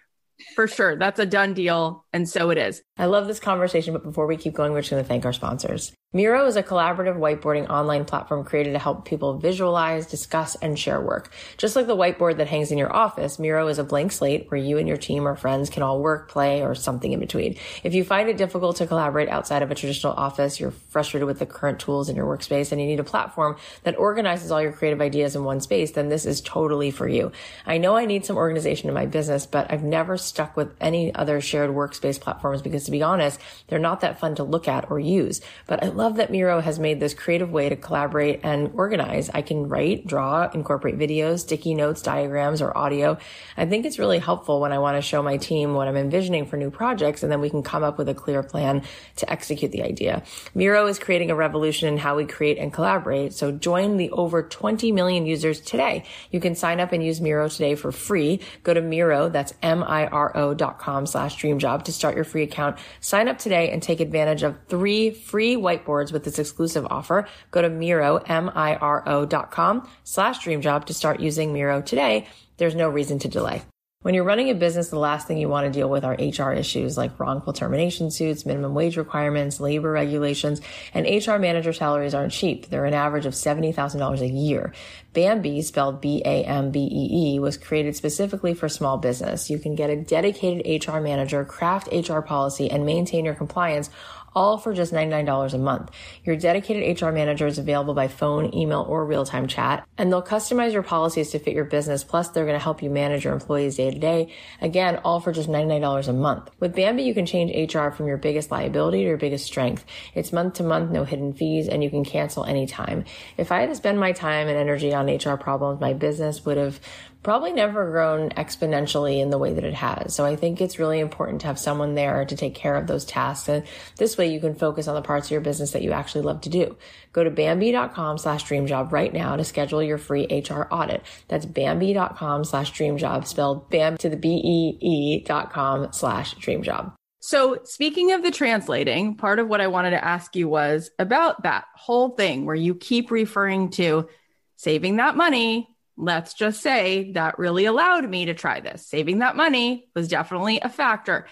for 0.54 0.68
sure. 0.68 0.96
That's 0.96 1.18
a 1.18 1.26
done 1.26 1.54
deal. 1.54 2.04
And 2.12 2.28
so 2.28 2.50
it 2.50 2.58
is. 2.58 2.82
I 3.00 3.06
love 3.06 3.26
this 3.26 3.40
conversation, 3.40 3.94
but 3.94 4.02
before 4.02 4.26
we 4.26 4.36
keep 4.36 4.52
going, 4.52 4.72
we're 4.72 4.82
just 4.82 4.90
going 4.90 5.02
to 5.02 5.08
thank 5.08 5.24
our 5.24 5.32
sponsors. 5.32 5.90
Miro 6.12 6.44
is 6.46 6.56
a 6.56 6.62
collaborative 6.62 7.16
whiteboarding 7.16 7.70
online 7.70 8.04
platform 8.04 8.44
created 8.44 8.72
to 8.72 8.80
help 8.80 9.04
people 9.04 9.38
visualize, 9.38 10.06
discuss, 10.06 10.56
and 10.56 10.76
share 10.76 11.00
work. 11.00 11.32
Just 11.56 11.76
like 11.76 11.86
the 11.86 11.96
whiteboard 11.96 12.38
that 12.38 12.48
hangs 12.48 12.72
in 12.72 12.78
your 12.78 12.92
office, 12.92 13.38
Miro 13.38 13.68
is 13.68 13.78
a 13.78 13.84
blank 13.84 14.10
slate 14.10 14.50
where 14.50 14.60
you 14.60 14.76
and 14.76 14.88
your 14.88 14.96
team 14.96 15.26
or 15.26 15.36
friends 15.36 15.70
can 15.70 15.84
all 15.84 16.00
work, 16.02 16.28
play, 16.28 16.62
or 16.62 16.74
something 16.74 17.12
in 17.12 17.20
between. 17.20 17.56
If 17.84 17.94
you 17.94 18.02
find 18.02 18.28
it 18.28 18.36
difficult 18.36 18.76
to 18.78 18.88
collaborate 18.88 19.28
outside 19.28 19.62
of 19.62 19.70
a 19.70 19.74
traditional 19.76 20.12
office, 20.12 20.58
you're 20.58 20.72
frustrated 20.72 21.28
with 21.28 21.38
the 21.38 21.46
current 21.46 21.78
tools 21.78 22.08
in 22.08 22.16
your 22.16 22.26
workspace, 22.26 22.72
and 22.72 22.80
you 22.80 22.88
need 22.88 22.98
a 22.98 23.04
platform 23.04 23.56
that 23.84 23.96
organizes 23.96 24.50
all 24.50 24.60
your 24.60 24.72
creative 24.72 25.00
ideas 25.00 25.36
in 25.36 25.44
one 25.44 25.60
space, 25.60 25.92
then 25.92 26.08
this 26.08 26.26
is 26.26 26.40
totally 26.40 26.90
for 26.90 27.08
you. 27.08 27.30
I 27.64 27.78
know 27.78 27.96
I 27.96 28.04
need 28.04 28.26
some 28.26 28.36
organization 28.36 28.88
in 28.88 28.94
my 28.94 29.06
business, 29.06 29.46
but 29.46 29.72
I've 29.72 29.84
never 29.84 30.16
stuck 30.16 30.56
with 30.56 30.74
any 30.80 31.14
other 31.14 31.40
shared 31.40 31.70
workspace 31.70 32.20
platforms 32.20 32.62
because 32.62 32.89
to 32.90 32.98
be 32.98 33.02
honest, 33.02 33.40
they're 33.68 33.78
not 33.78 34.00
that 34.00 34.18
fun 34.18 34.34
to 34.34 34.44
look 34.44 34.66
at 34.66 34.90
or 34.90 34.98
use. 34.98 35.40
But 35.66 35.84
I 35.84 35.88
love 35.88 36.16
that 36.16 36.30
Miro 36.30 36.60
has 36.60 36.78
made 36.78 36.98
this 36.98 37.14
creative 37.14 37.50
way 37.52 37.68
to 37.68 37.76
collaborate 37.76 38.40
and 38.42 38.72
organize. 38.74 39.30
I 39.32 39.42
can 39.42 39.68
write, 39.68 40.06
draw, 40.06 40.50
incorporate 40.52 40.98
videos, 40.98 41.40
sticky 41.40 41.74
notes, 41.74 42.02
diagrams, 42.02 42.60
or 42.60 42.76
audio. 42.76 43.16
I 43.56 43.66
think 43.66 43.86
it's 43.86 43.98
really 43.98 44.18
helpful 44.18 44.60
when 44.60 44.72
I 44.72 44.78
want 44.78 44.96
to 44.96 45.02
show 45.02 45.22
my 45.22 45.36
team 45.36 45.74
what 45.74 45.86
I'm 45.86 45.96
envisioning 45.96 46.46
for 46.46 46.56
new 46.56 46.70
projects, 46.70 47.22
and 47.22 47.30
then 47.30 47.40
we 47.40 47.50
can 47.50 47.62
come 47.62 47.84
up 47.84 47.96
with 47.96 48.08
a 48.08 48.14
clear 48.14 48.42
plan 48.42 48.82
to 49.16 49.30
execute 49.30 49.70
the 49.70 49.82
idea. 49.82 50.22
Miro 50.54 50.86
is 50.86 50.98
creating 50.98 51.30
a 51.30 51.36
revolution 51.36 51.88
in 51.88 51.96
how 51.96 52.16
we 52.16 52.26
create 52.26 52.58
and 52.58 52.72
collaborate. 52.72 53.32
So 53.32 53.52
join 53.52 53.96
the 53.96 54.10
over 54.10 54.42
20 54.42 54.90
million 54.92 55.26
users 55.26 55.60
today. 55.60 56.04
You 56.30 56.40
can 56.40 56.54
sign 56.54 56.80
up 56.80 56.92
and 56.92 57.04
use 57.04 57.20
Miro 57.20 57.48
today 57.48 57.76
for 57.76 57.92
free. 57.92 58.40
Go 58.64 58.74
to 58.74 58.80
Miro, 58.80 59.28
that's 59.28 59.54
M-I-R-O 59.62 60.54
dot 60.54 60.78
com 60.78 61.06
slash 61.06 61.36
dream 61.36 61.58
job 61.58 61.84
to 61.84 61.92
start 61.92 62.16
your 62.16 62.24
free 62.24 62.42
account. 62.42 62.78
Sign 63.00 63.28
up 63.28 63.38
today 63.38 63.70
and 63.70 63.82
take 63.82 64.00
advantage 64.00 64.42
of 64.42 64.56
three 64.68 65.10
free 65.10 65.56
whiteboards 65.56 66.12
with 66.12 66.24
this 66.24 66.38
exclusive 66.38 66.86
offer. 66.90 67.26
Go 67.50 67.62
to 67.62 67.68
Miro, 67.68 68.16
M-I-R-O 68.16 69.26
dot 69.26 69.50
com 69.50 69.88
slash 70.04 70.42
dream 70.42 70.60
job 70.60 70.86
to 70.86 70.94
start 70.94 71.20
using 71.20 71.52
Miro 71.52 71.82
today. 71.82 72.26
There's 72.56 72.74
no 72.74 72.88
reason 72.88 73.18
to 73.20 73.28
delay. 73.28 73.62
When 74.02 74.14
you're 74.14 74.24
running 74.24 74.48
a 74.48 74.54
business, 74.54 74.88
the 74.88 74.98
last 74.98 75.26
thing 75.26 75.36
you 75.36 75.50
want 75.50 75.66
to 75.66 75.78
deal 75.78 75.90
with 75.90 76.06
are 76.06 76.14
HR 76.14 76.52
issues 76.52 76.96
like 76.96 77.20
wrongful 77.20 77.52
termination 77.52 78.10
suits, 78.10 78.46
minimum 78.46 78.72
wage 78.72 78.96
requirements, 78.96 79.60
labor 79.60 79.92
regulations, 79.92 80.62
and 80.94 81.04
HR 81.04 81.36
manager 81.36 81.74
salaries 81.74 82.14
aren't 82.14 82.32
cheap. 82.32 82.70
They're 82.70 82.86
an 82.86 82.94
average 82.94 83.26
of 83.26 83.34
$70,000 83.34 84.20
a 84.22 84.26
year. 84.26 84.72
Bambee, 85.12 85.60
spelled 85.60 86.00
B-A-M-B-E-E, 86.00 87.40
was 87.40 87.58
created 87.58 87.94
specifically 87.94 88.54
for 88.54 88.70
small 88.70 88.96
business. 88.96 89.50
You 89.50 89.58
can 89.58 89.74
get 89.74 89.90
a 89.90 89.96
dedicated 89.96 90.86
HR 90.86 91.00
manager, 91.00 91.44
craft 91.44 91.90
HR 91.92 92.20
policy, 92.20 92.70
and 92.70 92.86
maintain 92.86 93.26
your 93.26 93.34
compliance 93.34 93.90
all 94.34 94.58
for 94.58 94.72
just 94.72 94.92
$99 94.92 95.54
a 95.54 95.58
month. 95.58 95.90
Your 96.24 96.36
dedicated 96.36 97.00
HR 97.00 97.10
manager 97.10 97.46
is 97.46 97.58
available 97.58 97.94
by 97.94 98.08
phone, 98.08 98.54
email, 98.54 98.86
or 98.88 99.04
real-time 99.04 99.46
chat, 99.46 99.86
and 99.98 100.10
they'll 100.12 100.22
customize 100.22 100.72
your 100.72 100.82
policies 100.82 101.30
to 101.30 101.38
fit 101.38 101.54
your 101.54 101.64
business. 101.64 102.04
Plus, 102.04 102.28
they're 102.28 102.44
going 102.44 102.58
to 102.58 102.62
help 102.62 102.82
you 102.82 102.90
manage 102.90 103.24
your 103.24 103.32
employees 103.32 103.76
day 103.76 103.90
to 103.90 103.98
day. 103.98 104.32
Again, 104.60 105.00
all 105.04 105.20
for 105.20 105.32
just 105.32 105.48
$99 105.48 106.08
a 106.08 106.12
month. 106.12 106.50
With 106.60 106.74
Bambee, 106.74 107.02
you 107.02 107.14
can 107.14 107.26
change 107.26 107.74
HR 107.74 107.90
from 107.90 108.06
your 108.06 108.16
biggest 108.16 108.50
liability 108.50 108.98
to 108.98 109.08
your 109.08 109.16
biggest 109.16 109.46
strength. 109.46 109.84
It's 110.14 110.32
month 110.32 110.54
to 110.54 110.62
month, 110.62 110.90
no 110.90 111.04
hidden 111.04 111.32
fees, 111.32 111.68
and 111.68 111.82
you 111.82 111.90
can 111.90 112.04
cancel 112.04 112.44
anytime. 112.44 113.04
If 113.36 113.52
I 113.52 113.60
had 113.60 113.68
to 113.68 113.74
spend 113.74 113.98
my 113.98 114.12
time 114.12 114.48
and 114.48 114.56
energy 114.56 114.94
on 114.94 115.06
HR 115.06 115.36
problems, 115.36 115.80
my 115.80 115.92
business 115.92 116.44
would 116.44 116.56
have 116.56 116.80
probably 117.22 117.52
never 117.52 117.90
grown 117.90 118.30
exponentially 118.30 119.20
in 119.20 119.30
the 119.30 119.38
way 119.38 119.52
that 119.52 119.64
it 119.64 119.74
has. 119.74 120.14
So 120.14 120.24
I 120.24 120.36
think 120.36 120.60
it's 120.60 120.78
really 120.78 121.00
important 121.00 121.42
to 121.42 121.48
have 121.48 121.58
someone 121.58 121.94
there 121.94 122.24
to 122.24 122.36
take 122.36 122.54
care 122.54 122.76
of 122.76 122.86
those 122.86 123.04
tasks. 123.04 123.48
And 123.48 123.64
this 123.96 124.16
way 124.16 124.32
you 124.32 124.40
can 124.40 124.54
focus 124.54 124.88
on 124.88 124.94
the 124.94 125.02
parts 125.02 125.26
of 125.26 125.32
your 125.32 125.40
business 125.40 125.72
that 125.72 125.82
you 125.82 125.92
actually 125.92 126.22
love 126.22 126.40
to 126.42 126.48
do. 126.48 126.76
Go 127.12 127.24
to 127.24 127.30
Bambee.com 127.30 128.18
slash 128.18 128.44
dream 128.44 128.66
job 128.66 128.92
right 128.92 129.12
now 129.12 129.36
to 129.36 129.44
schedule 129.44 129.82
your 129.82 129.98
free 129.98 130.26
HR 130.26 130.66
audit. 130.70 131.02
That's 131.28 131.46
Bambee.com 131.46 132.44
slash 132.44 132.70
dream 132.70 132.96
job 132.96 133.26
spelled 133.26 133.68
BAM 133.70 133.98
to 133.98 134.08
the 134.08 134.16
B-E-E 134.16 135.24
dot 135.24 135.52
com 135.52 135.92
slash 135.92 136.34
dream 136.34 136.62
job. 136.62 136.94
So, 137.22 137.58
speaking 137.64 138.12
of 138.12 138.22
the 138.22 138.30
translating, 138.30 139.14
part 139.16 139.38
of 139.38 139.46
what 139.46 139.60
I 139.60 139.66
wanted 139.66 139.90
to 139.90 140.02
ask 140.02 140.34
you 140.34 140.48
was 140.48 140.90
about 140.98 141.42
that 141.42 141.66
whole 141.74 142.10
thing 142.10 142.46
where 142.46 142.54
you 142.54 142.74
keep 142.74 143.10
referring 143.10 143.70
to 143.72 144.08
saving 144.56 144.96
that 144.96 145.16
money, 145.16 145.68
let's 146.00 146.34
just 146.34 146.60
say 146.60 147.12
that 147.12 147.38
really 147.38 147.66
allowed 147.66 148.08
me 148.08 148.26
to 148.26 148.34
try 148.34 148.60
this. 148.60 148.86
Saving 148.86 149.18
that 149.18 149.36
money 149.36 149.88
was 149.94 150.08
definitely 150.08 150.60
a 150.60 150.68
factor. 150.68 151.26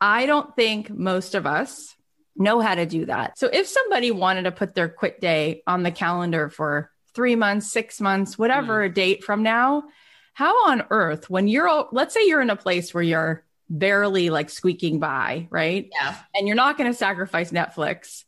I 0.00 0.26
don't 0.26 0.54
think 0.56 0.90
most 0.90 1.34
of 1.34 1.46
us 1.46 1.94
know 2.36 2.60
how 2.60 2.74
to 2.74 2.86
do 2.86 3.06
that. 3.06 3.38
So 3.38 3.48
if 3.52 3.66
somebody 3.66 4.10
wanted 4.10 4.42
to 4.42 4.52
put 4.52 4.74
their 4.74 4.88
quit 4.88 5.20
day 5.20 5.62
on 5.66 5.82
the 5.82 5.90
calendar 5.90 6.48
for 6.48 6.90
three 7.14 7.36
months, 7.36 7.70
six 7.70 8.00
months, 8.00 8.38
whatever 8.38 8.80
mm. 8.80 8.86
a 8.86 8.88
date 8.88 9.24
from 9.24 9.42
now, 9.42 9.84
how 10.32 10.68
on 10.68 10.84
earth, 10.90 11.28
when 11.28 11.48
you're, 11.48 11.88
let's 11.92 12.14
say 12.14 12.26
you're 12.26 12.40
in 12.40 12.50
a 12.50 12.56
place 12.56 12.94
where 12.94 13.02
you're 13.02 13.44
barely 13.68 14.30
like 14.30 14.48
squeaking 14.50 14.98
by, 15.00 15.48
right? 15.50 15.90
Yeah. 15.92 16.16
And 16.34 16.46
you're 16.46 16.56
not 16.56 16.78
going 16.78 16.90
to 16.90 16.96
sacrifice 16.96 17.50
Netflix. 17.50 18.24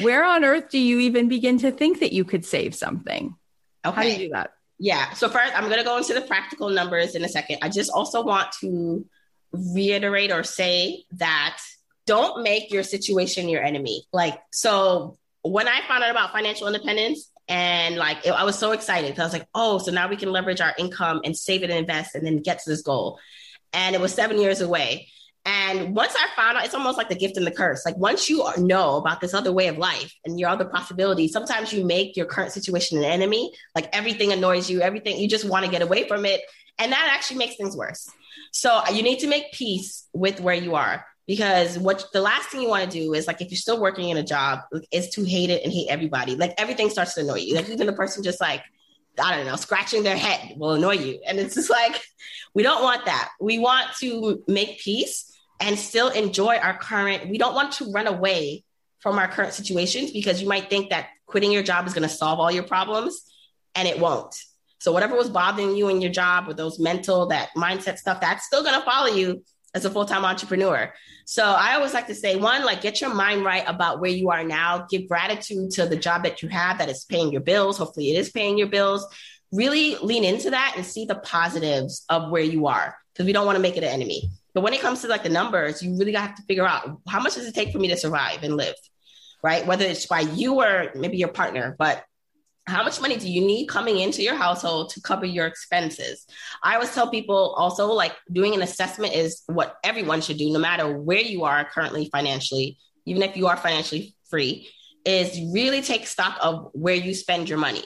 Where 0.00 0.24
on 0.24 0.44
earth 0.44 0.70
do 0.70 0.78
you 0.78 1.00
even 1.00 1.28
begin 1.28 1.58
to 1.58 1.70
think 1.70 2.00
that 2.00 2.12
you 2.12 2.24
could 2.24 2.44
save 2.44 2.74
something? 2.74 3.36
Okay. 3.84 3.94
How 3.94 4.02
do 4.02 4.08
you 4.08 4.18
do 4.18 4.28
that? 4.30 4.52
Yeah. 4.78 5.12
So 5.14 5.28
first, 5.28 5.56
I'm 5.56 5.64
going 5.66 5.78
to 5.78 5.84
go 5.84 5.96
into 5.96 6.14
the 6.14 6.22
practical 6.22 6.68
numbers 6.70 7.14
in 7.14 7.24
a 7.24 7.28
second. 7.28 7.58
I 7.62 7.68
just 7.68 7.90
also 7.90 8.22
want 8.22 8.52
to 8.60 9.06
reiterate 9.52 10.32
or 10.32 10.42
say 10.42 11.04
that 11.12 11.58
don't 12.06 12.42
make 12.42 12.72
your 12.72 12.82
situation 12.82 13.48
your 13.48 13.62
enemy. 13.62 14.04
Like, 14.12 14.40
so 14.50 15.18
when 15.42 15.68
I 15.68 15.80
found 15.86 16.02
out 16.02 16.10
about 16.10 16.32
financial 16.32 16.66
independence 16.66 17.30
and 17.48 17.96
like, 17.96 18.26
it, 18.26 18.30
I 18.30 18.44
was 18.44 18.58
so 18.58 18.72
excited. 18.72 19.18
I 19.18 19.24
was 19.24 19.32
like, 19.32 19.46
oh, 19.54 19.78
so 19.78 19.92
now 19.92 20.08
we 20.08 20.16
can 20.16 20.32
leverage 20.32 20.60
our 20.60 20.74
income 20.78 21.20
and 21.24 21.36
save 21.36 21.62
it 21.62 21.70
and 21.70 21.78
invest 21.78 22.14
and 22.14 22.26
then 22.26 22.38
get 22.38 22.60
to 22.60 22.70
this 22.70 22.82
goal. 22.82 23.18
And 23.72 23.94
it 23.94 24.00
was 24.00 24.12
seven 24.12 24.40
years 24.40 24.60
away. 24.60 25.08
And 25.44 25.96
once 25.96 26.14
I 26.16 26.28
found 26.36 26.56
out, 26.56 26.64
it's 26.64 26.74
almost 26.74 26.96
like 26.96 27.08
the 27.08 27.16
gift 27.16 27.36
and 27.36 27.46
the 27.46 27.50
curse. 27.50 27.84
Like 27.84 27.96
once 27.96 28.30
you 28.30 28.44
know 28.58 28.96
about 28.96 29.20
this 29.20 29.34
other 29.34 29.52
way 29.52 29.66
of 29.66 29.76
life 29.76 30.14
and 30.24 30.38
your 30.38 30.48
other 30.48 30.64
possibilities, 30.64 31.32
sometimes 31.32 31.72
you 31.72 31.84
make 31.84 32.16
your 32.16 32.26
current 32.26 32.52
situation 32.52 32.98
an 32.98 33.04
enemy. 33.04 33.52
Like 33.74 33.88
everything 33.92 34.30
annoys 34.30 34.70
you, 34.70 34.80
everything 34.80 35.18
you 35.18 35.28
just 35.28 35.44
want 35.44 35.64
to 35.64 35.70
get 35.70 35.82
away 35.82 36.06
from 36.06 36.24
it, 36.24 36.42
and 36.78 36.92
that 36.92 37.10
actually 37.12 37.38
makes 37.38 37.56
things 37.56 37.76
worse. 37.76 38.08
So 38.52 38.70
uh, 38.70 38.90
you 38.92 39.02
need 39.02 39.18
to 39.20 39.26
make 39.26 39.52
peace 39.52 40.06
with 40.12 40.40
where 40.40 40.54
you 40.54 40.76
are 40.76 41.04
because 41.26 41.78
what 41.78 42.04
the 42.12 42.20
last 42.20 42.50
thing 42.50 42.62
you 42.62 42.68
want 42.68 42.90
to 42.90 42.98
do 42.98 43.14
is 43.14 43.26
like 43.26 43.40
if 43.40 43.50
you're 43.50 43.56
still 43.56 43.80
working 43.80 44.10
in 44.10 44.16
a 44.16 44.22
job 44.22 44.60
is 44.92 45.10
to 45.10 45.24
hate 45.24 45.50
it 45.50 45.64
and 45.64 45.72
hate 45.72 45.88
everybody. 45.88 46.36
Like 46.36 46.54
everything 46.58 46.88
starts 46.90 47.14
to 47.14 47.22
annoy 47.22 47.38
you. 47.38 47.56
Like 47.56 47.68
even 47.68 47.86
the 47.86 47.92
person 47.92 48.22
just 48.22 48.40
like 48.40 48.62
I 49.20 49.36
don't 49.36 49.46
know, 49.46 49.56
scratching 49.56 50.04
their 50.04 50.16
head 50.16 50.54
will 50.56 50.72
annoy 50.72 50.92
you. 50.92 51.20
And 51.26 51.38
it's 51.38 51.54
just 51.54 51.68
like, 51.68 52.00
we 52.54 52.62
don't 52.62 52.82
want 52.82 53.04
that. 53.04 53.30
We 53.40 53.58
want 53.58 53.88
to 54.00 54.42
make 54.48 54.80
peace 54.80 55.31
and 55.62 55.78
still 55.78 56.08
enjoy 56.08 56.56
our 56.56 56.76
current. 56.76 57.28
We 57.28 57.38
don't 57.38 57.54
want 57.54 57.74
to 57.74 57.90
run 57.92 58.08
away 58.08 58.64
from 58.98 59.18
our 59.18 59.28
current 59.28 59.52
situations 59.52 60.10
because 60.10 60.42
you 60.42 60.48
might 60.48 60.68
think 60.68 60.90
that 60.90 61.08
quitting 61.26 61.52
your 61.52 61.62
job 61.62 61.86
is 61.86 61.94
going 61.94 62.08
to 62.08 62.14
solve 62.14 62.40
all 62.40 62.50
your 62.50 62.64
problems 62.64 63.22
and 63.76 63.86
it 63.86 63.98
won't. 63.98 64.34
So 64.80 64.90
whatever 64.90 65.16
was 65.16 65.30
bothering 65.30 65.76
you 65.76 65.88
in 65.88 66.00
your 66.00 66.10
job 66.10 66.48
with 66.48 66.56
those 66.56 66.80
mental, 66.80 67.26
that 67.26 67.50
mindset 67.56 67.98
stuff, 67.98 68.20
that's 68.20 68.44
still 68.44 68.64
going 68.64 68.78
to 68.78 68.84
follow 68.84 69.14
you 69.14 69.44
as 69.72 69.84
a 69.84 69.90
full-time 69.90 70.24
entrepreneur. 70.24 70.92
So 71.26 71.44
I 71.44 71.74
always 71.74 71.94
like 71.94 72.08
to 72.08 72.14
say 72.14 72.34
one, 72.34 72.64
like 72.64 72.80
get 72.80 73.00
your 73.00 73.14
mind 73.14 73.44
right 73.44 73.62
about 73.64 74.00
where 74.00 74.10
you 74.10 74.30
are 74.30 74.42
now. 74.42 74.86
Give 74.90 75.08
gratitude 75.08 75.70
to 75.72 75.86
the 75.86 75.96
job 75.96 76.24
that 76.24 76.42
you 76.42 76.48
have 76.48 76.78
that 76.78 76.88
is 76.88 77.04
paying 77.04 77.30
your 77.30 77.40
bills. 77.40 77.78
Hopefully 77.78 78.10
it 78.10 78.18
is 78.18 78.30
paying 78.30 78.58
your 78.58 78.66
bills. 78.66 79.06
Really 79.52 79.96
lean 79.96 80.24
into 80.24 80.50
that 80.50 80.74
and 80.76 80.84
see 80.84 81.04
the 81.04 81.14
positives 81.14 82.04
of 82.08 82.30
where 82.30 82.42
you 82.42 82.66
are 82.66 82.96
because 83.12 83.26
we 83.26 83.32
don't 83.32 83.46
want 83.46 83.56
to 83.56 83.62
make 83.62 83.76
it 83.76 83.84
an 83.84 83.90
enemy. 83.90 84.28
But 84.54 84.62
when 84.62 84.72
it 84.74 84.80
comes 84.80 85.02
to 85.02 85.08
like 85.08 85.22
the 85.22 85.28
numbers, 85.28 85.82
you 85.82 85.96
really 85.98 86.12
have 86.12 86.34
to 86.34 86.42
figure 86.42 86.66
out 86.66 87.00
how 87.08 87.20
much 87.20 87.34
does 87.34 87.46
it 87.46 87.54
take 87.54 87.72
for 87.72 87.78
me 87.78 87.88
to 87.88 87.96
survive 87.96 88.42
and 88.42 88.56
live, 88.56 88.74
right? 89.42 89.66
Whether 89.66 89.86
it's 89.86 90.06
by 90.06 90.20
you 90.20 90.60
or 90.60 90.90
maybe 90.94 91.16
your 91.16 91.28
partner, 91.28 91.74
but 91.78 92.04
how 92.66 92.84
much 92.84 93.00
money 93.00 93.16
do 93.16 93.28
you 93.28 93.40
need 93.40 93.66
coming 93.66 93.98
into 93.98 94.22
your 94.22 94.36
household 94.36 94.90
to 94.90 95.00
cover 95.00 95.26
your 95.26 95.46
expenses? 95.46 96.26
I 96.62 96.74
always 96.74 96.94
tell 96.94 97.10
people 97.10 97.54
also 97.56 97.88
like 97.88 98.12
doing 98.30 98.54
an 98.54 98.62
assessment 98.62 99.14
is 99.14 99.42
what 99.46 99.76
everyone 99.82 100.20
should 100.20 100.38
do, 100.38 100.52
no 100.52 100.60
matter 100.60 100.96
where 100.96 101.20
you 101.20 101.44
are 101.44 101.64
currently 101.64 102.08
financially, 102.12 102.78
even 103.04 103.22
if 103.22 103.36
you 103.36 103.48
are 103.48 103.56
financially 103.56 104.14
free, 104.30 104.68
is 105.04 105.40
really 105.52 105.82
take 105.82 106.06
stock 106.06 106.38
of 106.40 106.70
where 106.72 106.94
you 106.94 107.14
spend 107.14 107.48
your 107.48 107.58
money. 107.58 107.84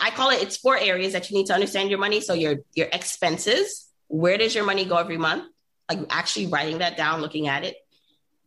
I 0.00 0.10
call 0.10 0.30
it 0.30 0.42
it's 0.42 0.56
four 0.56 0.76
areas 0.76 1.12
that 1.12 1.30
you 1.30 1.36
need 1.36 1.46
to 1.46 1.54
understand 1.54 1.90
your 1.90 1.98
money. 1.98 2.20
So 2.20 2.34
your 2.34 2.56
your 2.74 2.88
expenses, 2.92 3.88
where 4.08 4.38
does 4.38 4.54
your 4.54 4.64
money 4.64 4.84
go 4.84 4.96
every 4.96 5.18
month? 5.18 5.44
Like 5.90 6.06
actually 6.10 6.46
writing 6.46 6.78
that 6.78 6.96
down, 6.96 7.20
looking 7.20 7.48
at 7.48 7.64
it. 7.64 7.76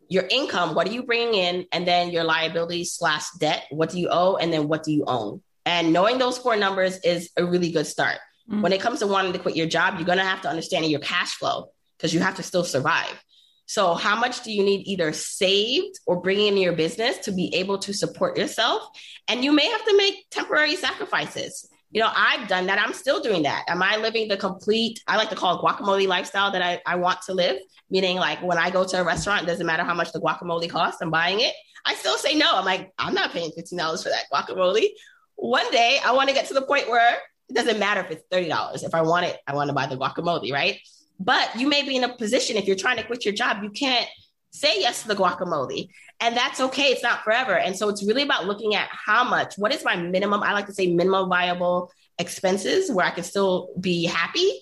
Your 0.07 0.23
income, 0.29 0.75
what 0.75 0.87
are 0.87 0.91
you 0.91 1.03
bringing 1.03 1.33
in? 1.33 1.65
And 1.71 1.87
then 1.87 2.09
your 2.09 2.23
liabilities 2.23 2.93
slash 2.93 3.25
debt, 3.39 3.65
what 3.69 3.89
do 3.89 3.99
you 3.99 4.09
owe? 4.11 4.35
And 4.35 4.51
then 4.51 4.67
what 4.67 4.83
do 4.83 4.91
you 4.91 5.03
own? 5.05 5.41
And 5.65 5.93
knowing 5.93 6.17
those 6.17 6.37
four 6.37 6.55
numbers 6.55 6.99
is 6.99 7.31
a 7.37 7.45
really 7.45 7.71
good 7.71 7.87
start. 7.87 8.17
Mm-hmm. 8.49 8.61
When 8.61 8.73
it 8.73 8.81
comes 8.81 8.99
to 8.99 9.07
wanting 9.07 9.33
to 9.33 9.39
quit 9.39 9.55
your 9.55 9.67
job, 9.67 9.95
you're 9.95 10.05
going 10.05 10.17
to 10.17 10.23
have 10.23 10.41
to 10.41 10.49
understand 10.49 10.85
your 10.85 10.99
cash 10.99 11.35
flow 11.35 11.69
because 11.97 12.13
you 12.13 12.19
have 12.19 12.35
to 12.35 12.43
still 12.43 12.63
survive. 12.63 13.23
So, 13.65 13.93
how 13.93 14.19
much 14.19 14.43
do 14.43 14.51
you 14.51 14.63
need 14.63 14.85
either 14.87 15.13
saved 15.13 15.99
or 16.05 16.21
bringing 16.21 16.47
in 16.47 16.57
your 16.57 16.73
business 16.73 17.17
to 17.19 17.31
be 17.31 17.53
able 17.55 17.77
to 17.79 17.93
support 17.93 18.37
yourself? 18.37 18.83
And 19.29 19.43
you 19.43 19.53
may 19.53 19.65
have 19.67 19.85
to 19.85 19.97
make 19.97 20.29
temporary 20.29 20.75
sacrifices. 20.75 21.67
You 21.93 22.01
know, 22.01 22.11
I've 22.15 22.47
done 22.47 22.65
that. 22.65 22.79
I'm 22.79 22.93
still 22.93 23.21
doing 23.21 23.43
that. 23.43 23.65
Am 23.67 23.81
I 23.81 23.97
living 23.97 24.27
the 24.27 24.37
complete, 24.37 24.99
I 25.07 25.15
like 25.15 25.29
to 25.29 25.35
call 25.35 25.57
it 25.57 25.61
guacamole 25.61 26.07
lifestyle 26.07 26.51
that 26.51 26.61
I, 26.61 26.81
I 26.85 26.95
want 26.95 27.21
to 27.23 27.33
live? 27.33 27.57
Meaning, 27.89 28.17
like 28.17 28.41
when 28.41 28.57
I 28.57 28.71
go 28.71 28.83
to 28.83 29.01
a 29.01 29.03
restaurant, 29.03 29.43
it 29.43 29.45
doesn't 29.45 29.65
matter 29.65 29.83
how 29.83 29.93
much 29.93 30.11
the 30.11 30.19
guacamole 30.19 30.69
costs, 30.69 31.01
I'm 31.01 31.11
buying 31.11 31.39
it. 31.39 31.53
I 31.85 31.93
still 31.95 32.17
say 32.17 32.33
no. 32.33 32.49
I'm 32.51 32.65
like, 32.65 32.91
I'm 32.97 33.13
not 33.13 33.31
paying 33.31 33.51
$15 33.51 34.03
for 34.03 34.09
that 34.09 34.25
guacamole 34.33 34.87
one 35.35 35.69
day 35.71 35.99
I 36.03 36.13
want 36.13 36.29
to 36.29 36.35
get 36.35 36.47
to 36.47 36.53
the 36.53 36.61
point 36.61 36.89
where 36.89 37.17
it 37.49 37.53
doesn't 37.53 37.79
matter 37.79 38.01
if 38.01 38.11
it's 38.11 38.23
$30. 38.31 38.83
If 38.83 38.95
I 38.95 39.01
want 39.01 39.25
it, 39.25 39.37
I 39.47 39.53
want 39.53 39.69
to 39.69 39.73
buy 39.73 39.87
the 39.87 39.97
guacamole, 39.97 40.51
right? 40.51 40.79
But 41.19 41.55
you 41.55 41.67
may 41.67 41.83
be 41.83 41.95
in 41.95 42.03
a 42.03 42.15
position 42.15 42.57
if 42.57 42.65
you're 42.65 42.75
trying 42.75 42.97
to 42.97 43.03
quit 43.03 43.25
your 43.25 43.33
job, 43.33 43.63
you 43.63 43.69
can't 43.69 44.07
say 44.51 44.79
yes 44.79 45.01
to 45.01 45.07
the 45.09 45.15
guacamole. 45.15 45.89
And 46.19 46.37
that's 46.37 46.59
okay. 46.59 46.87
It's 46.91 47.03
not 47.03 47.23
forever. 47.23 47.57
And 47.57 47.75
so 47.77 47.89
it's 47.89 48.05
really 48.05 48.23
about 48.23 48.45
looking 48.45 48.75
at 48.75 48.87
how 48.91 49.23
much, 49.23 49.55
what 49.57 49.73
is 49.73 49.83
my 49.83 49.95
minimum? 49.95 50.41
I 50.41 50.53
like 50.53 50.67
to 50.67 50.73
say 50.73 50.93
minimum 50.93 51.29
viable 51.29 51.91
expenses 52.17 52.91
where 52.91 53.05
I 53.05 53.11
can 53.11 53.23
still 53.23 53.69
be 53.79 54.05
happy. 54.05 54.59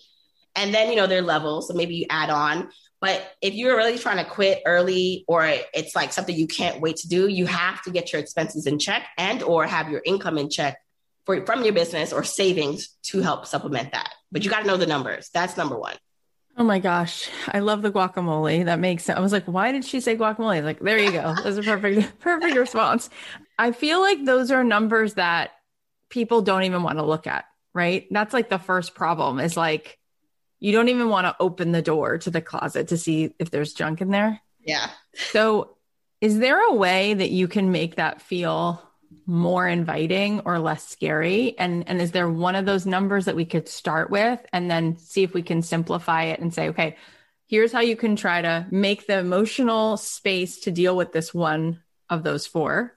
And 0.55 0.73
then, 0.73 0.89
you 0.89 0.95
know, 0.95 1.07
there 1.07 1.19
are 1.19 1.23
levels. 1.23 1.67
So 1.67 1.73
maybe 1.73 1.95
you 1.95 2.05
add 2.09 2.29
on. 2.29 2.69
But 2.99 3.31
if 3.41 3.53
you're 3.53 3.75
really 3.75 3.97
trying 3.97 4.23
to 4.23 4.29
quit 4.29 4.61
early 4.65 5.25
or 5.27 5.45
it's 5.73 5.95
like 5.95 6.13
something 6.13 6.35
you 6.35 6.47
can't 6.47 6.81
wait 6.81 6.97
to 6.97 7.07
do, 7.07 7.27
you 7.27 7.47
have 7.47 7.81
to 7.83 7.91
get 7.91 8.13
your 8.13 8.21
expenses 8.21 8.67
in 8.67 8.79
check 8.79 9.07
and 9.17 9.41
or 9.41 9.65
have 9.65 9.89
your 9.89 10.01
income 10.05 10.37
in 10.37 10.49
check 10.49 10.77
for, 11.25 11.45
from 11.45 11.63
your 11.63 11.73
business 11.73 12.13
or 12.13 12.23
savings 12.23 12.89
to 13.03 13.21
help 13.21 13.47
supplement 13.47 13.91
that. 13.93 14.09
But 14.31 14.43
you 14.43 14.49
got 14.49 14.61
to 14.61 14.67
know 14.67 14.77
the 14.77 14.85
numbers. 14.85 15.29
That's 15.33 15.57
number 15.57 15.77
one. 15.77 15.95
Oh 16.57 16.63
my 16.63 16.79
gosh. 16.79 17.29
I 17.47 17.59
love 17.59 17.81
the 17.81 17.91
guacamole. 17.91 18.65
That 18.65 18.79
makes 18.79 19.05
sense. 19.05 19.17
I 19.17 19.21
was 19.21 19.31
like, 19.31 19.45
why 19.45 19.71
did 19.71 19.85
she 19.85 19.99
say 19.99 20.15
guacamole? 20.15 20.63
Like, 20.63 20.79
there 20.79 20.97
you 20.97 21.11
go. 21.11 21.33
That's 21.43 21.57
a 21.57 21.63
perfect, 21.63 22.19
perfect 22.19 22.55
response. 22.55 23.09
I 23.57 23.71
feel 23.71 24.01
like 24.01 24.25
those 24.25 24.51
are 24.51 24.63
numbers 24.63 25.15
that 25.15 25.51
people 26.09 26.41
don't 26.41 26.63
even 26.63 26.83
want 26.83 26.97
to 26.97 27.05
look 27.05 27.25
at, 27.25 27.45
right? 27.73 28.05
That's 28.11 28.33
like 28.33 28.49
the 28.49 28.59
first 28.59 28.95
problem 28.95 29.39
is 29.39 29.55
like, 29.55 29.97
you 30.59 30.71
don't 30.71 30.89
even 30.89 31.09
want 31.09 31.25
to 31.25 31.35
open 31.39 31.71
the 31.71 31.81
door 31.81 32.19
to 32.19 32.29
the 32.29 32.41
closet 32.41 32.89
to 32.89 32.97
see 32.97 33.33
if 33.39 33.49
there's 33.49 33.73
junk 33.73 34.01
in 34.01 34.11
there. 34.11 34.39
Yeah. 34.63 34.89
So, 35.31 35.77
is 36.19 36.37
there 36.37 36.63
a 36.69 36.75
way 36.75 37.15
that 37.15 37.31
you 37.31 37.47
can 37.47 37.71
make 37.71 37.95
that 37.95 38.21
feel 38.21 38.79
more 39.31 39.67
inviting 39.67 40.41
or 40.41 40.59
less 40.59 40.87
scary? 40.87 41.57
And 41.57 41.87
and 41.87 42.01
is 42.01 42.11
there 42.11 42.29
one 42.29 42.55
of 42.55 42.65
those 42.65 42.85
numbers 42.85 43.25
that 43.25 43.35
we 43.35 43.45
could 43.45 43.67
start 43.67 44.11
with 44.11 44.39
and 44.51 44.69
then 44.69 44.97
see 44.97 45.23
if 45.23 45.33
we 45.33 45.41
can 45.41 45.61
simplify 45.61 46.25
it 46.25 46.39
and 46.39 46.53
say, 46.53 46.69
okay, 46.69 46.97
here's 47.47 47.71
how 47.71 47.79
you 47.79 47.95
can 47.95 48.15
try 48.15 48.41
to 48.41 48.67
make 48.69 49.07
the 49.07 49.17
emotional 49.17 49.97
space 49.97 50.59
to 50.61 50.71
deal 50.71 50.95
with 50.95 51.13
this 51.13 51.33
one 51.33 51.81
of 52.09 52.23
those 52.23 52.45
four. 52.45 52.93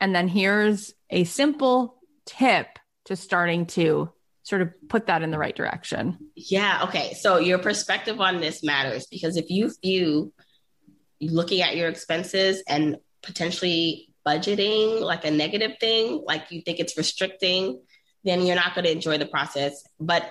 And 0.00 0.14
then 0.14 0.28
here's 0.28 0.92
a 1.10 1.24
simple 1.24 1.96
tip 2.26 2.66
to 3.06 3.16
starting 3.16 3.66
to 3.66 4.12
sort 4.42 4.62
of 4.62 4.70
put 4.88 5.06
that 5.06 5.22
in 5.22 5.30
the 5.30 5.38
right 5.38 5.54
direction? 5.54 6.18
Yeah. 6.34 6.80
Okay. 6.84 7.14
So 7.14 7.38
your 7.38 7.58
perspective 7.58 8.20
on 8.20 8.40
this 8.40 8.62
matters 8.62 9.06
because 9.06 9.36
if 9.36 9.50
you 9.50 9.70
view 9.82 10.32
looking 11.20 11.62
at 11.62 11.76
your 11.76 11.88
expenses 11.88 12.62
and 12.66 12.96
potentially 13.22 14.07
budgeting 14.28 15.00
like 15.00 15.24
a 15.24 15.30
negative 15.30 15.76
thing, 15.80 16.22
like 16.26 16.50
you 16.50 16.60
think 16.60 16.78
it's 16.80 16.96
restricting, 16.96 17.80
then 18.24 18.44
you're 18.44 18.56
not 18.56 18.74
going 18.74 18.84
to 18.84 18.92
enjoy 18.92 19.18
the 19.18 19.26
process. 19.26 19.82
But 19.98 20.30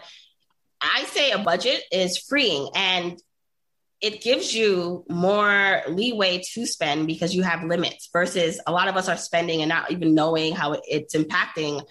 I 0.82 1.04
say 1.06 1.32
a 1.32 1.40
budget 1.40 1.82
is 1.92 2.18
freeing 2.18 2.70
and 2.76 3.20
it 4.00 4.22
gives 4.22 4.54
you 4.54 5.04
more 5.10 5.82
leeway 5.88 6.44
to 6.54 6.68
spend 6.68 7.08
because 7.08 7.34
you 7.34 7.42
have 7.42 7.64
limits 7.64 8.10
versus 8.14 8.60
a 8.68 8.72
lot 8.72 8.88
of 8.88 8.96
us 8.96 9.10
are 9.10 9.18
spending 9.18 9.62
and 9.62 9.70
not 9.70 9.90
even 9.90 10.14
knowing 10.14 10.54
how 10.54 10.80
it's 10.86 11.16
impacting 11.16 11.84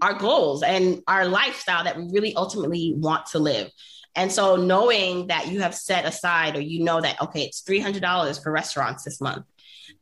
our 0.00 0.14
goals 0.14 0.62
and 0.62 1.02
our 1.08 1.26
lifestyle 1.26 1.82
that 1.84 1.96
we 1.96 2.04
really 2.12 2.34
ultimately 2.36 2.94
want 2.96 3.26
to 3.26 3.40
live. 3.40 3.68
And 4.14 4.30
so 4.30 4.56
knowing 4.56 5.28
that 5.28 5.48
you 5.48 5.60
have 5.60 5.74
set 5.74 6.04
aside 6.04 6.56
or 6.56 6.60
you 6.60 6.84
know 6.84 7.00
that, 7.00 7.20
okay, 7.20 7.42
it's 7.42 7.62
$300 7.62 8.42
for 8.42 8.52
restaurants 8.52 9.04
this 9.04 9.20
month, 9.20 9.44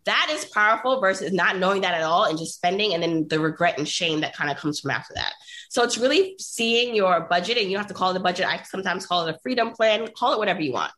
that 0.04 0.28
is 0.30 0.44
powerful 0.46 1.00
versus 1.00 1.32
not 1.32 1.58
knowing 1.58 1.82
that 1.82 1.94
at 1.94 2.02
all 2.02 2.24
and 2.24 2.38
just 2.38 2.54
spending 2.54 2.94
and 2.94 3.02
then 3.02 3.28
the 3.28 3.40
regret 3.40 3.78
and 3.78 3.88
shame 3.88 4.20
that 4.20 4.34
kind 4.34 4.50
of 4.50 4.56
comes 4.56 4.80
from 4.80 4.90
after 4.90 5.14
that. 5.14 5.32
So 5.70 5.82
it's 5.82 5.98
really 5.98 6.36
seeing 6.38 6.94
your 6.94 7.20
budget 7.28 7.58
and 7.58 7.70
you 7.70 7.76
have 7.76 7.88
to 7.88 7.94
call 7.94 8.10
it 8.10 8.16
a 8.16 8.20
budget. 8.20 8.46
I 8.46 8.62
sometimes 8.62 9.06
call 9.06 9.26
it 9.26 9.34
a 9.34 9.38
freedom 9.42 9.72
plan, 9.72 10.08
call 10.16 10.32
it 10.32 10.38
whatever 10.38 10.60
you 10.60 10.72
want. 10.72 10.92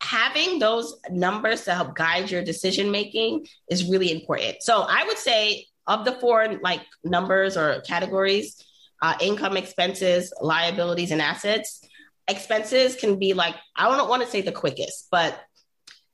Having 0.00 0.60
those 0.60 0.98
numbers 1.10 1.64
to 1.64 1.74
help 1.74 1.94
guide 1.94 2.30
your 2.30 2.42
decision 2.42 2.90
making 2.90 3.46
is 3.68 3.88
really 3.88 4.12
important. 4.12 4.62
So 4.62 4.82
I 4.82 5.04
would 5.04 5.18
say 5.18 5.66
of 5.88 6.04
the 6.04 6.12
four 6.12 6.58
like 6.62 6.82
numbers 7.02 7.56
or 7.56 7.80
categories 7.80 8.62
uh, 9.00 9.14
income 9.20 9.56
expenses 9.56 10.32
liabilities 10.40 11.10
and 11.10 11.22
assets 11.22 11.80
expenses 12.28 12.94
can 12.94 13.18
be 13.18 13.32
like 13.32 13.54
i 13.74 13.88
don't 13.88 14.08
want 14.08 14.22
to 14.22 14.28
say 14.28 14.42
the 14.42 14.52
quickest 14.52 15.08
but 15.10 15.40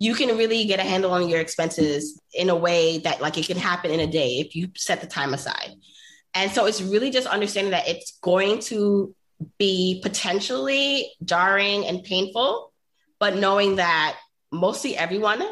you 0.05 0.15
can 0.15 0.37
really 0.37 0.65
get 0.65 0.81
a 0.81 0.83
handle 0.83 1.13
on 1.13 1.29
your 1.29 1.41
expenses 1.41 2.21
in 2.33 2.51
a 2.51 2.57
way 2.57 2.99
that 2.99 3.21
like 3.21 3.39
it 3.39 3.47
can 3.47 3.57
happen 3.57 3.91
in 3.91 4.01
a 4.01 4.07
day 4.07 4.39
if 4.39 4.55
you 4.55 4.69
set 4.77 5.01
the 5.01 5.07
time 5.07 5.35
aside 5.35 5.71
and 6.35 6.51
so 6.51 6.67
it's 6.67 6.83
really 6.83 7.11
just 7.11 7.27
understanding 7.27 7.71
that 7.71 7.89
it's 7.89 8.19
going 8.21 8.59
to 8.59 9.15
be 9.59 10.01
potentially 10.03 11.11
jarring 11.25 11.87
and 11.87 12.05
painful 12.05 12.73
but 13.19 13.37
knowing 13.37 13.77
that 13.77 14.17
mostly 14.53 14.97
everyone 14.97 15.43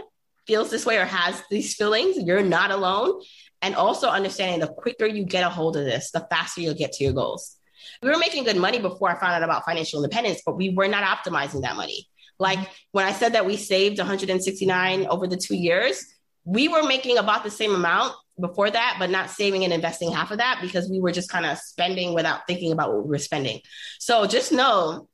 feels 0.47 0.71
this 0.71 0.85
way 0.85 0.99
or 0.99 1.05
has 1.05 1.41
these 1.51 1.75
feelings 1.75 2.17
you're 2.19 2.43
not 2.43 2.71
alone 2.71 3.21
and 3.63 3.77
also 3.77 4.09
understanding 4.09 4.61
the 4.61 4.67
quicker 4.67 5.07
you 5.07 5.25
get 5.25 5.45
a 5.45 5.49
hold 5.49 5.77
of 5.77 5.85
this, 5.85 6.11
the 6.11 6.27
faster 6.29 6.61
you'll 6.61 6.75
get 6.75 6.93
to 6.95 7.05
your 7.05 7.13
goals. 7.13 7.57
We 8.03 8.11
were 8.11 8.19
making 8.19 8.45
good 8.45 8.57
money 8.57 8.81
before 8.81 9.09
I 9.09 9.19
found 9.19 9.33
out 9.33 9.45
about 9.45 9.65
financial 9.65 10.03
independence, 10.03 10.43
but 10.45 10.57
we 10.57 10.71
were 10.71 10.89
not 10.89 11.05
optimizing 11.05 11.63
that 11.63 11.77
money. 11.77 12.09
Like 12.43 12.59
when 12.90 13.07
I 13.07 13.12
said 13.12 13.34
that 13.34 13.47
we 13.47 13.57
saved 13.57 13.99
169 13.99 15.07
over 15.07 15.28
the 15.28 15.36
two 15.36 15.55
years, 15.55 16.05
we 16.45 16.66
were 16.66 16.82
making 16.82 17.18
about 17.18 17.45
the 17.45 17.51
same 17.51 17.72
amount 17.72 18.14
before 18.40 18.68
that, 18.68 18.97
but 18.99 19.11
not 19.11 19.30
saving 19.30 19.62
and 19.62 19.72
investing 19.72 20.11
half 20.11 20.32
of 20.32 20.38
that 20.38 20.59
because 20.61 20.90
we 20.90 21.01
were 21.01 21.12
just 21.12 21.30
kind 21.30 21.47
of 21.47 21.57
spending 21.59 22.14
without 22.14 22.40
thinking 22.49 22.72
about 22.72 22.93
what 22.93 23.05
we 23.05 23.11
were 23.11 23.18
spending. 23.18 23.61
So 24.01 24.26
just 24.26 24.51
know 24.51 25.09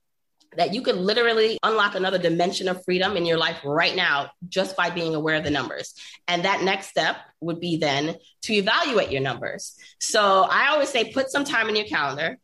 that 0.56 0.72
you 0.72 0.80
could 0.80 0.96
literally 0.96 1.58
unlock 1.62 1.94
another 1.94 2.16
dimension 2.16 2.66
of 2.66 2.82
freedom 2.84 3.14
in 3.14 3.26
your 3.26 3.36
life 3.36 3.58
right 3.62 3.94
now 3.94 4.30
just 4.48 4.74
by 4.74 4.88
being 4.88 5.14
aware 5.14 5.36
of 5.36 5.44
the 5.44 5.50
numbers. 5.50 5.92
And 6.26 6.46
that 6.46 6.62
next 6.62 6.88
step 6.88 7.16
would 7.40 7.60
be 7.60 7.76
then 7.76 8.16
to 8.42 8.54
evaluate 8.54 9.10
your 9.10 9.20
numbers. 9.20 9.76
So 10.00 10.46
I 10.50 10.68
always 10.68 10.88
say 10.88 11.12
put 11.12 11.30
some 11.30 11.44
time 11.44 11.68
in 11.68 11.76
your 11.76 11.84
calendar, 11.84 12.38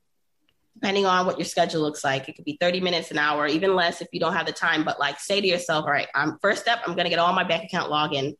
depending 0.85 1.07
on 1.07 1.25
what 1.25 1.39
your 1.39 1.47
schedule 1.47 1.81
looks 1.81 2.05
like. 2.05 2.29
It 2.29 2.37
could 2.37 2.45
be 2.45 2.59
30 2.61 2.81
minutes, 2.81 3.11
an 3.11 3.17
hour, 3.17 3.47
even 3.47 3.75
less 3.75 4.03
if 4.03 4.09
you 4.13 4.21
don't 4.21 4.35
have 4.35 4.45
the 4.45 4.53
time. 4.53 4.85
But 4.85 5.01
like 5.01 5.19
say 5.19 5.41
to 5.41 5.47
yourself, 5.47 5.87
all 5.87 5.91
right, 5.91 6.09
I'm 6.15 6.39
first 6.43 6.61
step, 6.61 6.81
I'm 6.87 6.95
gonna 6.95 7.09
get 7.09 7.19
all 7.19 7.33
my 7.33 7.45
bank 7.45 7.65
account 7.65 7.91
login. 7.91 8.35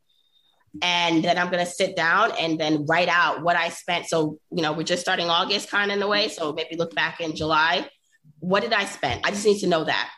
And 0.83 1.25
then 1.25 1.39
I'm 1.39 1.51
gonna 1.51 1.65
sit 1.65 1.97
down 1.97 2.33
and 2.39 2.61
then 2.61 2.85
write 2.85 3.09
out 3.09 3.43
what 3.43 3.57
I 3.57 3.71
spent. 3.71 4.07
So, 4.07 4.39
you 4.51 4.61
know, 4.61 4.73
we're 4.73 4.83
just 4.83 5.01
starting 5.01 5.31
August 5.31 5.71
kind 5.71 5.91
of 5.91 5.97
in 5.97 6.03
a 6.03 6.07
way. 6.07 6.29
So 6.29 6.53
maybe 6.53 6.77
look 6.77 6.95
back 6.95 7.21
in 7.21 7.35
July 7.35 7.89
what 8.41 8.63
did 8.63 8.73
I 8.73 8.85
spend? 8.85 9.23
I 9.25 9.31
just 9.31 9.47
need 9.47 9.61
to 9.61 9.67
know 9.67 9.85
that. 9.85 10.11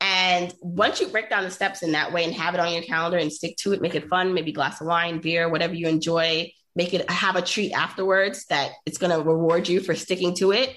And 0.00 0.52
once 0.60 1.00
you 1.00 1.06
break 1.08 1.30
down 1.30 1.44
the 1.44 1.50
steps 1.50 1.82
in 1.82 1.92
that 1.92 2.12
way 2.12 2.24
and 2.24 2.34
have 2.34 2.54
it 2.54 2.60
on 2.60 2.72
your 2.72 2.82
calendar 2.82 3.18
and 3.18 3.32
stick 3.32 3.56
to 3.58 3.72
it, 3.72 3.80
make 3.80 3.94
it 3.94 4.08
fun, 4.08 4.34
maybe 4.34 4.52
glass 4.52 4.80
of 4.80 4.86
wine, 4.86 5.20
beer, 5.20 5.48
whatever 5.48 5.74
you 5.74 5.86
enjoy, 5.86 6.50
make 6.74 6.92
it 6.92 7.08
have 7.10 7.36
a 7.36 7.42
treat 7.42 7.72
afterwards 7.72 8.46
that 8.46 8.72
it's 8.86 8.98
going 8.98 9.16
to 9.16 9.22
reward 9.22 9.68
you 9.68 9.80
for 9.80 9.94
sticking 9.94 10.34
to 10.36 10.52
it. 10.52 10.74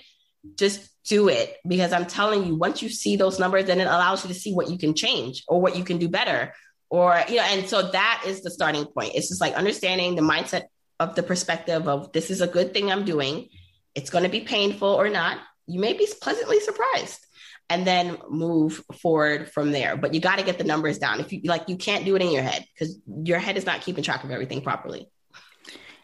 Just 0.57 0.89
do 1.05 1.27
it 1.29 1.57
because 1.67 1.93
I'm 1.93 2.05
telling 2.05 2.45
you, 2.45 2.55
once 2.55 2.81
you 2.81 2.89
see 2.89 3.15
those 3.15 3.39
numbers, 3.39 3.65
then 3.65 3.79
it 3.79 3.85
allows 3.87 4.23
you 4.23 4.33
to 4.33 4.39
see 4.39 4.53
what 4.53 4.69
you 4.69 4.77
can 4.77 4.93
change 4.93 5.43
or 5.47 5.61
what 5.61 5.75
you 5.75 5.83
can 5.83 5.97
do 5.97 6.09
better. 6.09 6.53
Or, 6.89 7.21
you 7.27 7.35
know, 7.35 7.43
and 7.43 7.67
so 7.67 7.91
that 7.91 8.23
is 8.25 8.41
the 8.41 8.51
starting 8.51 8.85
point. 8.85 9.13
It's 9.15 9.29
just 9.29 9.41
like 9.41 9.53
understanding 9.53 10.15
the 10.15 10.21
mindset 10.21 10.63
of 10.99 11.15
the 11.15 11.23
perspective 11.23 11.87
of 11.87 12.11
this 12.11 12.31
is 12.31 12.41
a 12.41 12.47
good 12.47 12.73
thing 12.73 12.91
I'm 12.91 13.05
doing. 13.05 13.49
It's 13.93 14.09
going 14.09 14.23
to 14.23 14.29
be 14.29 14.41
painful 14.41 14.87
or 14.87 15.09
not. 15.09 15.39
You 15.67 15.79
may 15.79 15.93
be 15.93 16.07
pleasantly 16.21 16.59
surprised 16.59 17.19
and 17.69 17.85
then 17.85 18.17
move 18.29 18.83
forward 19.01 19.51
from 19.51 19.71
there. 19.71 19.97
But 19.97 20.13
you 20.13 20.19
got 20.19 20.37
to 20.37 20.45
get 20.45 20.57
the 20.57 20.63
numbers 20.63 20.99
down. 20.99 21.19
If 21.19 21.33
you 21.33 21.41
like, 21.45 21.67
you 21.67 21.77
can't 21.77 22.05
do 22.05 22.15
it 22.15 22.21
in 22.21 22.31
your 22.31 22.43
head 22.43 22.65
because 22.73 22.97
your 23.07 23.39
head 23.39 23.57
is 23.57 23.65
not 23.65 23.81
keeping 23.81 24.03
track 24.03 24.23
of 24.23 24.31
everything 24.31 24.61
properly. 24.61 25.09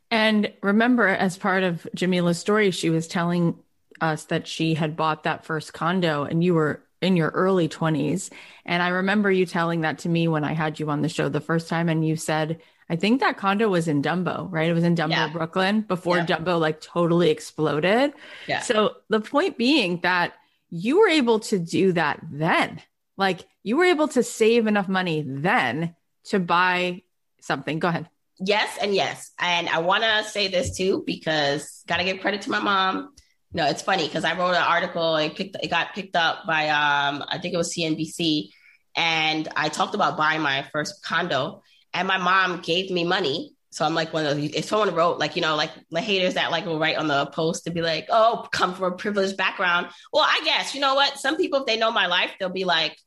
And 0.09 0.51
remember, 0.61 1.07
as 1.07 1.37
part 1.37 1.63
of 1.63 1.87
Jamila's 1.95 2.39
story, 2.39 2.71
she 2.71 2.89
was 2.89 3.07
telling 3.07 3.55
us 4.01 4.25
that 4.25 4.47
she 4.47 4.73
had 4.73 4.95
bought 4.95 5.23
that 5.23 5.45
first 5.45 5.73
condo 5.73 6.23
and 6.23 6.43
you 6.43 6.53
were 6.53 6.83
in 7.01 7.15
your 7.15 7.29
early 7.29 7.67
20s. 7.67 8.31
And 8.65 8.83
I 8.83 8.89
remember 8.89 9.31
you 9.31 9.45
telling 9.45 9.81
that 9.81 9.99
to 9.99 10.09
me 10.09 10.27
when 10.27 10.43
I 10.43 10.53
had 10.53 10.79
you 10.79 10.89
on 10.89 11.01
the 11.01 11.09
show 11.09 11.29
the 11.29 11.41
first 11.41 11.67
time. 11.67 11.89
And 11.89 12.05
you 12.05 12.15
said, 12.15 12.61
I 12.89 12.95
think 12.95 13.21
that 13.21 13.37
condo 13.37 13.69
was 13.69 13.87
in 13.87 14.01
Dumbo, 14.01 14.47
right? 14.51 14.69
It 14.69 14.73
was 14.73 14.83
in 14.83 14.95
Dumbo, 14.95 15.11
yeah. 15.11 15.29
Brooklyn 15.29 15.81
before 15.81 16.17
yeah. 16.17 16.25
Dumbo 16.25 16.59
like 16.59 16.81
totally 16.81 17.29
exploded. 17.29 18.13
Yeah. 18.47 18.59
So 18.61 18.97
the 19.09 19.21
point 19.21 19.57
being 19.57 20.01
that 20.01 20.33
you 20.69 20.99
were 20.99 21.07
able 21.07 21.39
to 21.39 21.59
do 21.59 21.93
that 21.93 22.19
then. 22.31 22.81
Like 23.17 23.45
you 23.63 23.77
were 23.77 23.85
able 23.85 24.07
to 24.09 24.23
save 24.23 24.67
enough 24.67 24.87
money 24.87 25.23
then 25.25 25.95
to 26.25 26.39
buy 26.39 27.03
something. 27.39 27.79
Go 27.79 27.89
ahead. 27.89 28.09
Yes, 28.43 28.77
and 28.81 28.95
yes. 28.95 29.31
And 29.37 29.69
I 29.69 29.79
want 29.79 30.03
to 30.03 30.23
say 30.23 30.47
this 30.47 30.75
too, 30.75 31.03
because 31.05 31.83
got 31.87 31.97
to 31.97 32.03
give 32.03 32.21
credit 32.21 32.41
to 32.43 32.49
my 32.49 32.59
mom. 32.59 33.13
No, 33.53 33.65
it's 33.67 33.81
funny 33.81 34.07
because 34.07 34.23
I 34.23 34.37
wrote 34.37 34.51
an 34.51 34.63
article. 34.63 35.17
It 35.17 35.35
picked. 35.35 35.57
It 35.61 35.69
got 35.69 35.93
picked 35.93 36.15
up 36.15 36.47
by 36.47 36.69
um, 36.69 37.23
I 37.27 37.37
think 37.37 37.53
it 37.53 37.57
was 37.57 37.73
CNBC, 37.73 38.49
and 38.95 39.47
I 39.55 39.69
talked 39.69 39.95
about 39.95 40.17
buying 40.17 40.41
my 40.41 40.63
first 40.71 41.03
condo. 41.03 41.63
And 41.93 42.07
my 42.07 42.17
mom 42.17 42.61
gave 42.61 42.89
me 42.89 43.03
money 43.03 43.53
so 43.71 43.85
I'm 43.85 43.95
like 43.95 44.11
one 44.11 44.25
of 44.25 44.35
those, 44.35 44.51
if 44.53 44.65
someone 44.65 44.93
wrote 44.93 45.17
like, 45.17 45.37
you 45.37 45.41
know, 45.41 45.55
like 45.55 45.71
the 45.91 46.01
haters 46.01 46.33
that 46.33 46.51
like 46.51 46.65
will 46.65 46.77
write 46.77 46.97
on 46.97 47.07
the 47.07 47.25
post 47.27 47.63
to 47.63 47.71
be 47.71 47.81
like, 47.81 48.05
oh, 48.09 48.45
come 48.51 48.73
from 48.73 48.91
a 48.91 48.95
privileged 48.97 49.37
background. 49.37 49.87
Well, 50.11 50.25
I 50.27 50.41
guess, 50.43 50.75
you 50.75 50.81
know 50.81 50.93
what? 50.93 51.17
Some 51.17 51.37
people, 51.37 51.61
if 51.61 51.65
they 51.65 51.77
know 51.77 51.89
my 51.89 52.07
life, 52.07 52.31
they'll 52.37 52.49
be 52.49 52.65
like, 52.65 52.97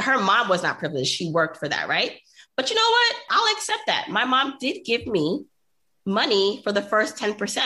her 0.00 0.18
mom 0.18 0.48
was 0.48 0.62
not 0.62 0.78
privileged. 0.78 1.10
She 1.10 1.30
worked 1.30 1.58
for 1.58 1.68
that, 1.68 1.88
right? 1.88 2.18
But 2.56 2.70
you 2.70 2.76
know 2.76 2.90
what? 2.90 3.16
I'll 3.30 3.52
accept 3.54 3.82
that. 3.86 4.08
My 4.08 4.24
mom 4.24 4.54
did 4.58 4.82
give 4.86 5.06
me 5.06 5.44
money 6.06 6.62
for 6.64 6.72
the 6.72 6.82
first 6.82 7.18
10%. 7.18 7.60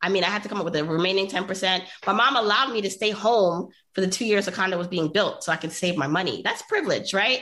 I 0.00 0.08
mean, 0.08 0.24
I 0.24 0.28
had 0.28 0.42
to 0.44 0.48
come 0.48 0.58
up 0.58 0.64
with 0.64 0.74
the 0.74 0.84
remaining 0.84 1.26
10%. 1.26 1.82
My 2.06 2.12
mom 2.12 2.36
allowed 2.36 2.72
me 2.72 2.82
to 2.82 2.90
stay 2.90 3.10
home 3.10 3.68
for 3.94 4.00
the 4.00 4.06
two 4.06 4.24
years 4.24 4.46
the 4.46 4.52
condo 4.52 4.78
was 4.78 4.88
being 4.88 5.12
built 5.12 5.42
so 5.42 5.52
I 5.52 5.56
could 5.56 5.72
save 5.72 5.96
my 5.96 6.06
money. 6.06 6.42
That's 6.44 6.62
privilege, 6.62 7.12
right? 7.12 7.40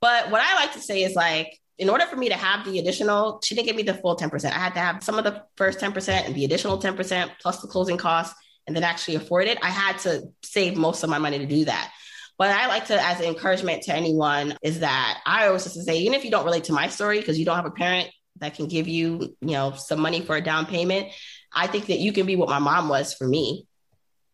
But 0.00 0.30
what 0.30 0.40
I 0.40 0.54
like 0.54 0.72
to 0.72 0.80
say 0.80 1.02
is 1.02 1.14
like, 1.14 1.58
in 1.78 1.88
order 1.88 2.04
for 2.06 2.16
me 2.16 2.28
to 2.28 2.36
have 2.36 2.64
the 2.64 2.78
additional, 2.78 3.40
she 3.42 3.54
didn't 3.54 3.66
give 3.66 3.76
me 3.76 3.82
the 3.82 3.94
full 3.94 4.16
10%. 4.16 4.44
I 4.44 4.48
had 4.50 4.74
to 4.74 4.80
have 4.80 5.02
some 5.02 5.18
of 5.18 5.24
the 5.24 5.42
first 5.56 5.78
10% 5.78 6.08
and 6.26 6.34
the 6.34 6.44
additional 6.44 6.80
10% 6.80 7.30
plus 7.40 7.60
the 7.60 7.68
closing 7.68 7.96
costs 7.96 8.34
and 8.66 8.76
then 8.76 8.84
actually 8.84 9.14
afford 9.16 9.46
it. 9.46 9.58
I 9.62 9.70
had 9.70 9.98
to 10.00 10.24
save 10.42 10.76
most 10.76 11.02
of 11.02 11.10
my 11.10 11.18
money 11.18 11.38
to 11.38 11.46
do 11.46 11.64
that. 11.64 11.90
But 12.38 12.50
I 12.50 12.68
like 12.68 12.86
to, 12.86 13.02
as 13.02 13.20
an 13.20 13.26
encouragement 13.26 13.82
to 13.84 13.94
anyone, 13.94 14.56
is 14.62 14.80
that 14.80 15.20
I 15.26 15.46
always 15.46 15.64
just 15.64 15.84
say, 15.84 15.98
even 15.98 16.14
if 16.14 16.24
you 16.24 16.30
don't 16.30 16.44
relate 16.44 16.64
to 16.64 16.72
my 16.72 16.88
story 16.88 17.18
because 17.18 17.38
you 17.38 17.44
don't 17.44 17.56
have 17.56 17.66
a 17.66 17.70
parent 17.70 18.08
that 18.38 18.54
can 18.54 18.66
give 18.66 18.88
you, 18.88 19.36
you 19.40 19.52
know, 19.52 19.74
some 19.76 20.00
money 20.00 20.22
for 20.22 20.36
a 20.36 20.40
down 20.40 20.64
payment, 20.66 21.08
I 21.52 21.66
think 21.66 21.86
that 21.86 21.98
you 21.98 22.12
can 22.12 22.26
be 22.26 22.36
what 22.36 22.48
my 22.48 22.58
mom 22.58 22.88
was 22.88 23.14
for 23.14 23.26
me. 23.26 23.66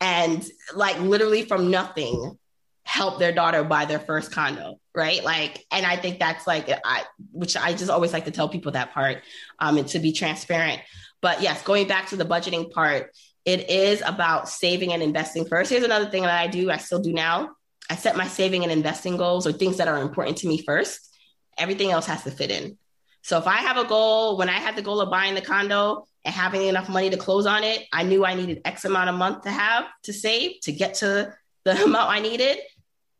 And 0.00 0.44
like 0.74 1.00
literally 1.00 1.44
from 1.44 1.70
nothing, 1.70 2.38
help 2.84 3.18
their 3.18 3.32
daughter 3.32 3.64
buy 3.64 3.84
their 3.84 3.98
first 3.98 4.32
condo 4.32 4.78
right? 4.96 5.22
Like 5.22 5.64
and 5.70 5.86
i 5.86 5.94
think 5.94 6.18
that's 6.18 6.46
like 6.46 6.70
i 6.84 7.04
which 7.30 7.56
i 7.56 7.72
just 7.74 7.90
always 7.90 8.12
like 8.12 8.24
to 8.24 8.30
tell 8.30 8.48
people 8.48 8.72
that 8.72 8.92
part 8.92 9.22
um 9.60 9.76
and 9.76 9.86
to 9.88 10.00
be 10.00 10.12
transparent. 10.12 10.80
But 11.20 11.42
yes 11.42 11.62
going 11.62 11.86
back 11.86 12.08
to 12.08 12.16
the 12.16 12.24
budgeting 12.24 12.72
part 12.72 13.14
it 13.44 13.70
is 13.70 14.02
about 14.04 14.48
saving 14.48 14.92
and 14.92 15.02
investing 15.02 15.46
first. 15.46 15.70
Here's 15.70 15.84
another 15.84 16.10
thing 16.10 16.22
that 16.22 16.40
i 16.40 16.46
do 16.48 16.70
i 16.70 16.78
still 16.78 17.00
do 17.00 17.12
now. 17.12 17.50
I 17.88 17.94
set 17.94 18.16
my 18.16 18.26
saving 18.26 18.64
and 18.64 18.72
investing 18.72 19.16
goals 19.16 19.46
or 19.46 19.52
things 19.52 19.76
that 19.76 19.86
are 19.86 20.02
important 20.02 20.38
to 20.38 20.48
me 20.48 20.62
first. 20.62 21.16
Everything 21.56 21.92
else 21.92 22.06
has 22.06 22.24
to 22.24 22.30
fit 22.32 22.50
in 22.50 22.78
so 23.26 23.38
if 23.38 23.46
i 23.46 23.56
have 23.56 23.76
a 23.76 23.84
goal 23.84 24.36
when 24.38 24.48
i 24.48 24.58
had 24.66 24.76
the 24.76 24.82
goal 24.82 25.00
of 25.00 25.10
buying 25.10 25.34
the 25.34 25.40
condo 25.40 26.06
and 26.24 26.34
having 26.34 26.62
enough 26.62 26.88
money 26.88 27.10
to 27.10 27.16
close 27.16 27.46
on 27.46 27.62
it 27.62 27.86
i 27.92 28.02
knew 28.02 28.24
i 28.24 28.34
needed 28.34 28.60
x 28.64 28.84
amount 28.84 29.08
of 29.08 29.16
month 29.16 29.42
to 29.42 29.50
have 29.50 29.84
to 30.02 30.12
save 30.12 30.60
to 30.60 30.72
get 30.72 30.94
to 30.94 31.32
the 31.64 31.84
amount 31.88 32.10
i 32.10 32.20
needed 32.20 32.58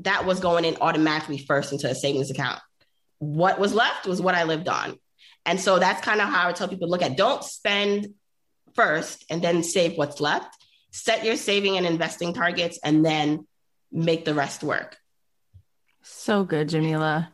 that 0.00 0.26
was 0.26 0.40
going 0.40 0.64
in 0.64 0.76
automatically 0.80 1.38
first 1.38 1.72
into 1.72 1.88
a 1.88 1.94
savings 1.94 2.30
account. 2.30 2.60
What 3.18 3.58
was 3.58 3.74
left 3.74 4.06
was 4.06 4.20
what 4.20 4.34
I 4.34 4.44
lived 4.44 4.68
on. 4.68 4.98
And 5.44 5.60
so 5.60 5.78
that's 5.78 6.04
kind 6.04 6.20
of 6.20 6.28
how 6.28 6.48
I 6.48 6.52
tell 6.52 6.68
people 6.68 6.88
look 6.88 7.02
at 7.02 7.16
don't 7.16 7.42
spend 7.42 8.08
first 8.74 9.24
and 9.30 9.40
then 9.40 9.62
save 9.62 9.96
what's 9.96 10.20
left. 10.20 10.54
Set 10.90 11.24
your 11.24 11.36
saving 11.36 11.76
and 11.76 11.86
investing 11.86 12.34
targets 12.34 12.78
and 12.84 13.04
then 13.04 13.46
make 13.92 14.24
the 14.24 14.34
rest 14.34 14.62
work. 14.62 14.96
So 16.02 16.44
good, 16.44 16.68
Jamila. 16.68 17.30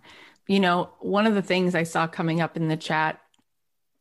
You 0.53 0.61
know, 0.61 0.91
one 1.01 1.27
of 1.27 1.35
the 1.35 1.41
things 1.41 1.75
I 1.75 1.85
saw 1.85 2.07
coming 2.07 2.43
up 2.43 2.59
in 2.59 2.69
the 2.69 2.77
chat 2.77 3.19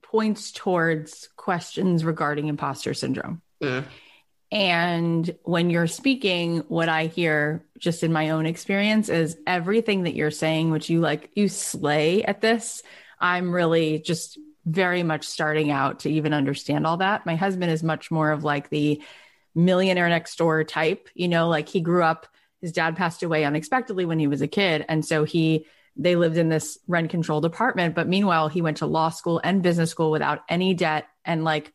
points 0.02 0.52
towards 0.52 1.30
questions 1.38 2.04
regarding 2.04 2.48
imposter 2.48 2.94
syndrome. 2.94 3.42
Mm. 3.64 3.86
And 4.52 5.38
when 5.44 5.70
you're 5.70 5.88
speaking, 5.88 6.58
what 6.68 6.90
I 6.90 7.06
hear 7.06 7.64
just 7.80 8.04
in 8.04 8.12
my 8.12 8.32
own 8.32 8.46
experience 8.46 9.08
is 9.08 9.38
everything 9.48 10.04
that 10.04 10.14
you're 10.14 10.30
saying, 10.30 10.72
which 10.72 10.90
you 10.90 11.00
like, 11.00 11.30
you 11.36 11.48
slay 11.48 12.22
at 12.26 12.42
this. 12.42 12.84
I'm 13.18 13.54
really 13.54 14.00
just 14.00 14.38
very 14.66 15.04
much 15.04 15.24
starting 15.24 15.72
out 15.72 16.02
to 16.02 16.12
even 16.12 16.34
understand 16.34 16.86
all 16.86 16.98
that. 16.98 17.26
My 17.26 17.38
husband 17.38 17.72
is 17.72 17.82
much 17.82 18.12
more 18.12 18.30
of 18.30 18.44
like 18.44 18.68
the 18.70 19.02
millionaire 19.56 20.10
next 20.10 20.38
door 20.38 20.66
type, 20.66 21.08
you 21.14 21.30
know, 21.30 21.48
like 21.48 21.70
he 21.70 21.80
grew 21.80 22.04
up, 22.04 22.28
his 22.60 22.74
dad 22.74 22.98
passed 22.98 23.24
away 23.24 23.46
unexpectedly 23.46 24.04
when 24.04 24.20
he 24.20 24.28
was 24.28 24.42
a 24.42 24.50
kid. 24.50 24.84
And 24.90 25.06
so 25.06 25.24
he, 25.24 25.66
they 25.96 26.16
lived 26.16 26.38
in 26.38 26.50
this 26.50 26.78
rent 26.88 27.10
controlled 27.10 27.46
apartment. 27.46 27.96
But 27.96 28.08
meanwhile, 28.08 28.48
he 28.48 28.62
went 28.62 28.78
to 28.78 28.86
law 28.86 29.10
school 29.10 29.42
and 29.44 29.62
business 29.62 29.90
school 29.90 30.12
without 30.12 30.44
any 30.50 30.74
debt 30.74 31.08
and 31.26 31.44
like 31.44 31.74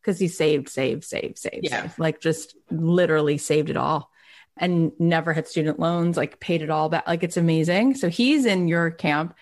because 0.00 0.18
he 0.18 0.28
saved, 0.28 0.68
saved, 0.68 1.04
saved, 1.04 1.38
saved, 1.38 1.64
yeah. 1.64 1.82
saved, 1.82 1.98
like 1.98 2.20
just 2.20 2.56
literally 2.70 3.36
saved 3.36 3.68
it 3.68 3.76
all 3.76 4.10
and 4.56 4.92
never 4.98 5.32
had 5.32 5.46
student 5.46 5.78
loans, 5.78 6.16
like 6.16 6.40
paid 6.40 6.62
it 6.62 6.70
all 6.70 6.88
back. 6.88 7.06
Like 7.06 7.22
it's 7.22 7.36
amazing. 7.36 7.94
So 7.94 8.08
he's 8.08 8.46
in 8.46 8.68
your 8.68 8.90
camp. 8.90 9.34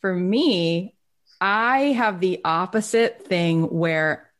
For 0.00 0.14
me, 0.14 0.94
I 1.40 1.92
have 1.92 2.20
the 2.20 2.40
opposite 2.44 3.26
thing 3.26 3.64
where 3.64 4.30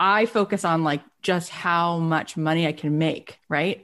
I 0.00 0.26
focus 0.26 0.64
on 0.64 0.84
like 0.84 1.02
just 1.22 1.50
how 1.50 1.98
much 1.98 2.36
money 2.36 2.66
I 2.66 2.72
can 2.72 2.98
make, 2.98 3.38
right? 3.48 3.82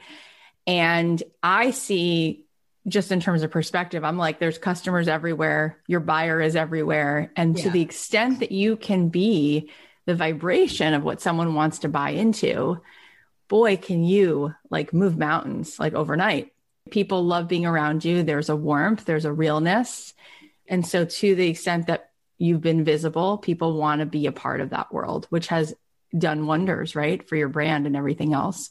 And 0.67 1.23
I 1.43 1.71
see 1.73 2.44
just 2.87 3.11
in 3.11 3.21
terms 3.21 3.43
of 3.43 3.51
perspective, 3.51 4.05
I'm 4.05 4.19
like, 4.19 4.39
there's 4.39 4.59
customers 4.59 5.09
everywhere, 5.09 5.79
your 5.87 6.01
buyer 6.01 6.41
is 6.41 6.55
everywhere. 6.55 7.33
And 7.37 7.57
yeah. 7.57 7.65
to 7.65 7.71
the 7.71 7.81
extent 7.81 8.41
that 8.41 8.53
you 8.53 8.77
can 8.77 9.09
be 9.09 9.71
the 10.07 10.15
vibration 10.15 10.93
of 10.93 11.03
what 11.03 11.21
someone 11.21 11.55
wants 11.55 11.81
to 11.81 11.89
buy 11.89 12.11
into, 12.11 12.81
boy, 13.49 13.77
can 13.77 14.05
you 14.05 14.55
like 14.71 14.93
move 14.93 15.17
mountains 15.17 15.79
like 15.79 15.95
overnight. 15.95 16.53
People 16.91 17.25
love 17.25 17.49
being 17.49 17.65
around 17.65 18.05
you. 18.05 18.23
There's 18.23 18.51
a 18.51 18.57
warmth, 18.57 19.07
there's 19.07 19.25
a 19.25 19.33
realness. 19.33 20.13
And 20.67 20.87
so, 20.87 21.05
to 21.05 21.35
the 21.35 21.49
extent 21.49 21.87
that 21.87 22.11
you've 22.37 22.61
been 22.61 22.85
visible, 22.85 23.39
people 23.39 23.79
want 23.79 24.01
to 24.01 24.07
be 24.07 24.27
a 24.27 24.33
part 24.33 24.61
of 24.61 24.71
that 24.71 24.93
world, 24.93 25.27
which 25.31 25.47
has 25.49 25.75
done 26.17 26.47
wonders, 26.47 26.95
right, 26.95 27.27
for 27.27 27.37
your 27.37 27.49
brand 27.49 27.87
and 27.87 27.97
everything 27.97 28.35
else. 28.35 28.71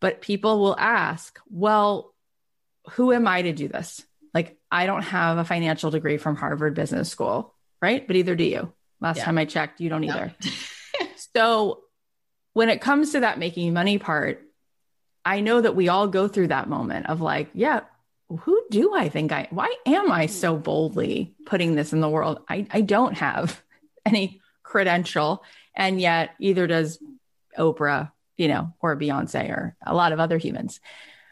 But 0.00 0.22
people 0.22 0.60
will 0.60 0.76
ask, 0.78 1.38
well, 1.50 2.14
who 2.92 3.12
am 3.12 3.26
I 3.26 3.42
to 3.42 3.52
do 3.52 3.68
this? 3.68 4.04
Like, 4.34 4.58
I 4.70 4.86
don't 4.86 5.02
have 5.02 5.38
a 5.38 5.44
financial 5.44 5.90
degree 5.90 6.18
from 6.18 6.36
Harvard 6.36 6.74
Business 6.74 7.08
School, 7.08 7.54
right? 7.80 8.06
But 8.06 8.16
either 8.16 8.34
do 8.34 8.44
you. 8.44 8.72
Last 9.00 9.18
yeah. 9.18 9.24
time 9.24 9.38
I 9.38 9.44
checked, 9.44 9.80
you 9.80 9.88
don't 9.88 10.04
either. 10.04 10.34
No. 10.44 11.06
so 11.34 11.82
when 12.52 12.68
it 12.68 12.80
comes 12.80 13.12
to 13.12 13.20
that 13.20 13.38
making 13.38 13.72
money 13.72 13.98
part, 13.98 14.42
I 15.24 15.40
know 15.40 15.60
that 15.60 15.76
we 15.76 15.88
all 15.88 16.08
go 16.08 16.28
through 16.28 16.48
that 16.48 16.68
moment 16.68 17.06
of 17.06 17.20
like, 17.20 17.50
yeah, 17.54 17.80
who 18.40 18.62
do 18.70 18.94
I 18.94 19.08
think 19.08 19.32
I 19.32 19.48
why 19.50 19.74
am 19.86 20.10
I 20.12 20.26
hmm. 20.26 20.32
so 20.32 20.56
boldly 20.56 21.34
putting 21.46 21.74
this 21.74 21.92
in 21.92 22.00
the 22.00 22.08
world? 22.08 22.40
I, 22.48 22.66
I 22.70 22.80
don't 22.82 23.16
have 23.16 23.62
any 24.06 24.40
credential. 24.62 25.44
And 25.74 26.00
yet 26.00 26.30
either 26.38 26.66
does 26.66 26.98
Oprah, 27.56 28.12
you 28.36 28.48
know, 28.48 28.74
or 28.80 28.96
Beyonce 28.96 29.50
or 29.50 29.76
a 29.84 29.94
lot 29.94 30.12
of 30.12 30.20
other 30.20 30.38
humans. 30.38 30.80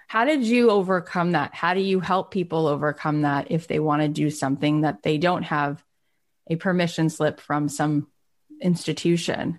How 0.06 0.24
did 0.24 0.44
you 0.44 0.70
overcome 0.70 1.32
that? 1.32 1.54
How 1.54 1.74
do 1.74 1.80
you 1.80 2.00
help 2.00 2.30
people 2.30 2.68
overcome 2.68 3.22
that 3.22 3.50
if 3.50 3.66
they 3.66 3.80
want 3.80 4.02
to 4.02 4.08
do 4.08 4.30
something 4.30 4.82
that 4.82 5.02
they 5.02 5.18
don't 5.18 5.42
have 5.42 5.82
a 6.48 6.56
permission 6.56 7.10
slip 7.10 7.40
from 7.40 7.68
some 7.68 8.06
institution? 8.62 9.58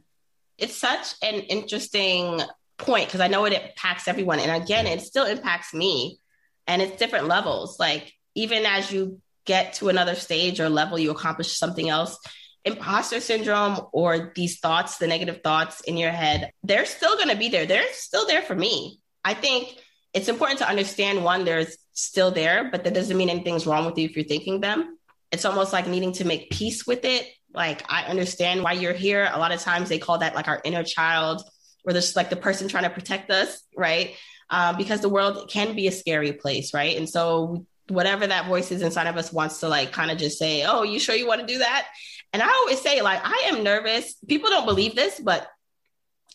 It's 0.57 0.75
such 0.75 1.15
an 1.21 1.35
interesting 1.35 2.41
point 2.77 3.07
because 3.07 3.19
I 3.19 3.27
know 3.27 3.45
it 3.45 3.53
impacts 3.53 4.07
everyone. 4.07 4.39
And 4.39 4.63
again, 4.63 4.87
it 4.87 5.01
still 5.01 5.25
impacts 5.25 5.73
me 5.73 6.19
and 6.65 6.81
it's 6.81 6.97
different 6.97 7.27
levels. 7.27 7.79
Like, 7.79 8.13
even 8.35 8.65
as 8.65 8.91
you 8.91 9.19
get 9.45 9.73
to 9.73 9.89
another 9.89 10.15
stage 10.15 10.59
or 10.59 10.69
level, 10.69 10.97
you 10.97 11.11
accomplish 11.11 11.57
something 11.57 11.89
else, 11.89 12.17
imposter 12.63 13.19
syndrome 13.19 13.79
or 13.91 14.31
these 14.35 14.59
thoughts, 14.59 14.97
the 14.97 15.07
negative 15.07 15.41
thoughts 15.43 15.81
in 15.81 15.97
your 15.97 16.11
head, 16.11 16.51
they're 16.63 16.85
still 16.85 17.15
going 17.15 17.29
to 17.29 17.35
be 17.35 17.49
there. 17.49 17.65
They're 17.65 17.91
still 17.91 18.27
there 18.27 18.41
for 18.41 18.55
me. 18.55 18.99
I 19.23 19.33
think 19.33 19.77
it's 20.17 20.29
important 20.29 20.57
to 20.59 20.67
understand 20.67 21.23
one, 21.23 21.45
they're 21.45 21.67
still 21.93 22.31
there, 22.31 22.69
but 22.71 22.83
that 22.83 22.95
doesn't 22.95 23.15
mean 23.15 23.29
anything's 23.29 23.67
wrong 23.67 23.85
with 23.85 23.99
you 23.99 24.05
if 24.05 24.15
you're 24.15 24.25
thinking 24.25 24.59
them. 24.61 24.97
It's 25.31 25.45
almost 25.45 25.71
like 25.71 25.85
needing 25.87 26.11
to 26.13 26.25
make 26.25 26.49
peace 26.49 26.87
with 26.87 27.05
it. 27.05 27.27
Like, 27.53 27.83
I 27.87 28.05
understand 28.05 28.63
why 28.63 28.71
you're 28.71 28.93
here. 28.93 29.29
A 29.31 29.37
lot 29.37 29.51
of 29.51 29.59
times 29.59 29.89
they 29.89 29.99
call 29.99 30.17
that 30.17 30.33
like 30.33 30.47
our 30.47 30.59
inner 30.65 30.83
child, 30.83 31.43
or 31.85 31.93
just 31.93 32.15
like 32.15 32.31
the 32.31 32.35
person 32.35 32.67
trying 32.67 32.85
to 32.85 32.89
protect 32.89 33.29
us, 33.29 33.61
right? 33.75 34.15
Um, 34.49 34.75
because 34.75 35.01
the 35.01 35.09
world 35.09 35.51
can 35.51 35.75
be 35.75 35.85
a 35.85 35.91
scary 35.91 36.33
place, 36.33 36.73
right? 36.73 36.97
And 36.97 37.07
so, 37.07 37.67
whatever 37.87 38.25
that 38.25 38.47
voice 38.47 38.71
is 38.71 38.81
inside 38.81 39.07
of 39.07 39.17
us 39.17 39.31
wants 39.31 39.59
to 39.59 39.69
like 39.69 39.91
kind 39.91 40.09
of 40.09 40.17
just 40.17 40.39
say, 40.39 40.63
Oh, 40.65 40.81
you 40.81 40.99
sure 40.99 41.15
you 41.15 41.27
want 41.27 41.41
to 41.41 41.47
do 41.47 41.59
that? 41.59 41.87
And 42.33 42.41
I 42.41 42.49
always 42.49 42.81
say, 42.81 43.01
like, 43.03 43.21
I 43.23 43.49
am 43.51 43.63
nervous. 43.63 44.15
People 44.27 44.49
don't 44.49 44.65
believe 44.65 44.95
this, 44.95 45.19
but 45.19 45.47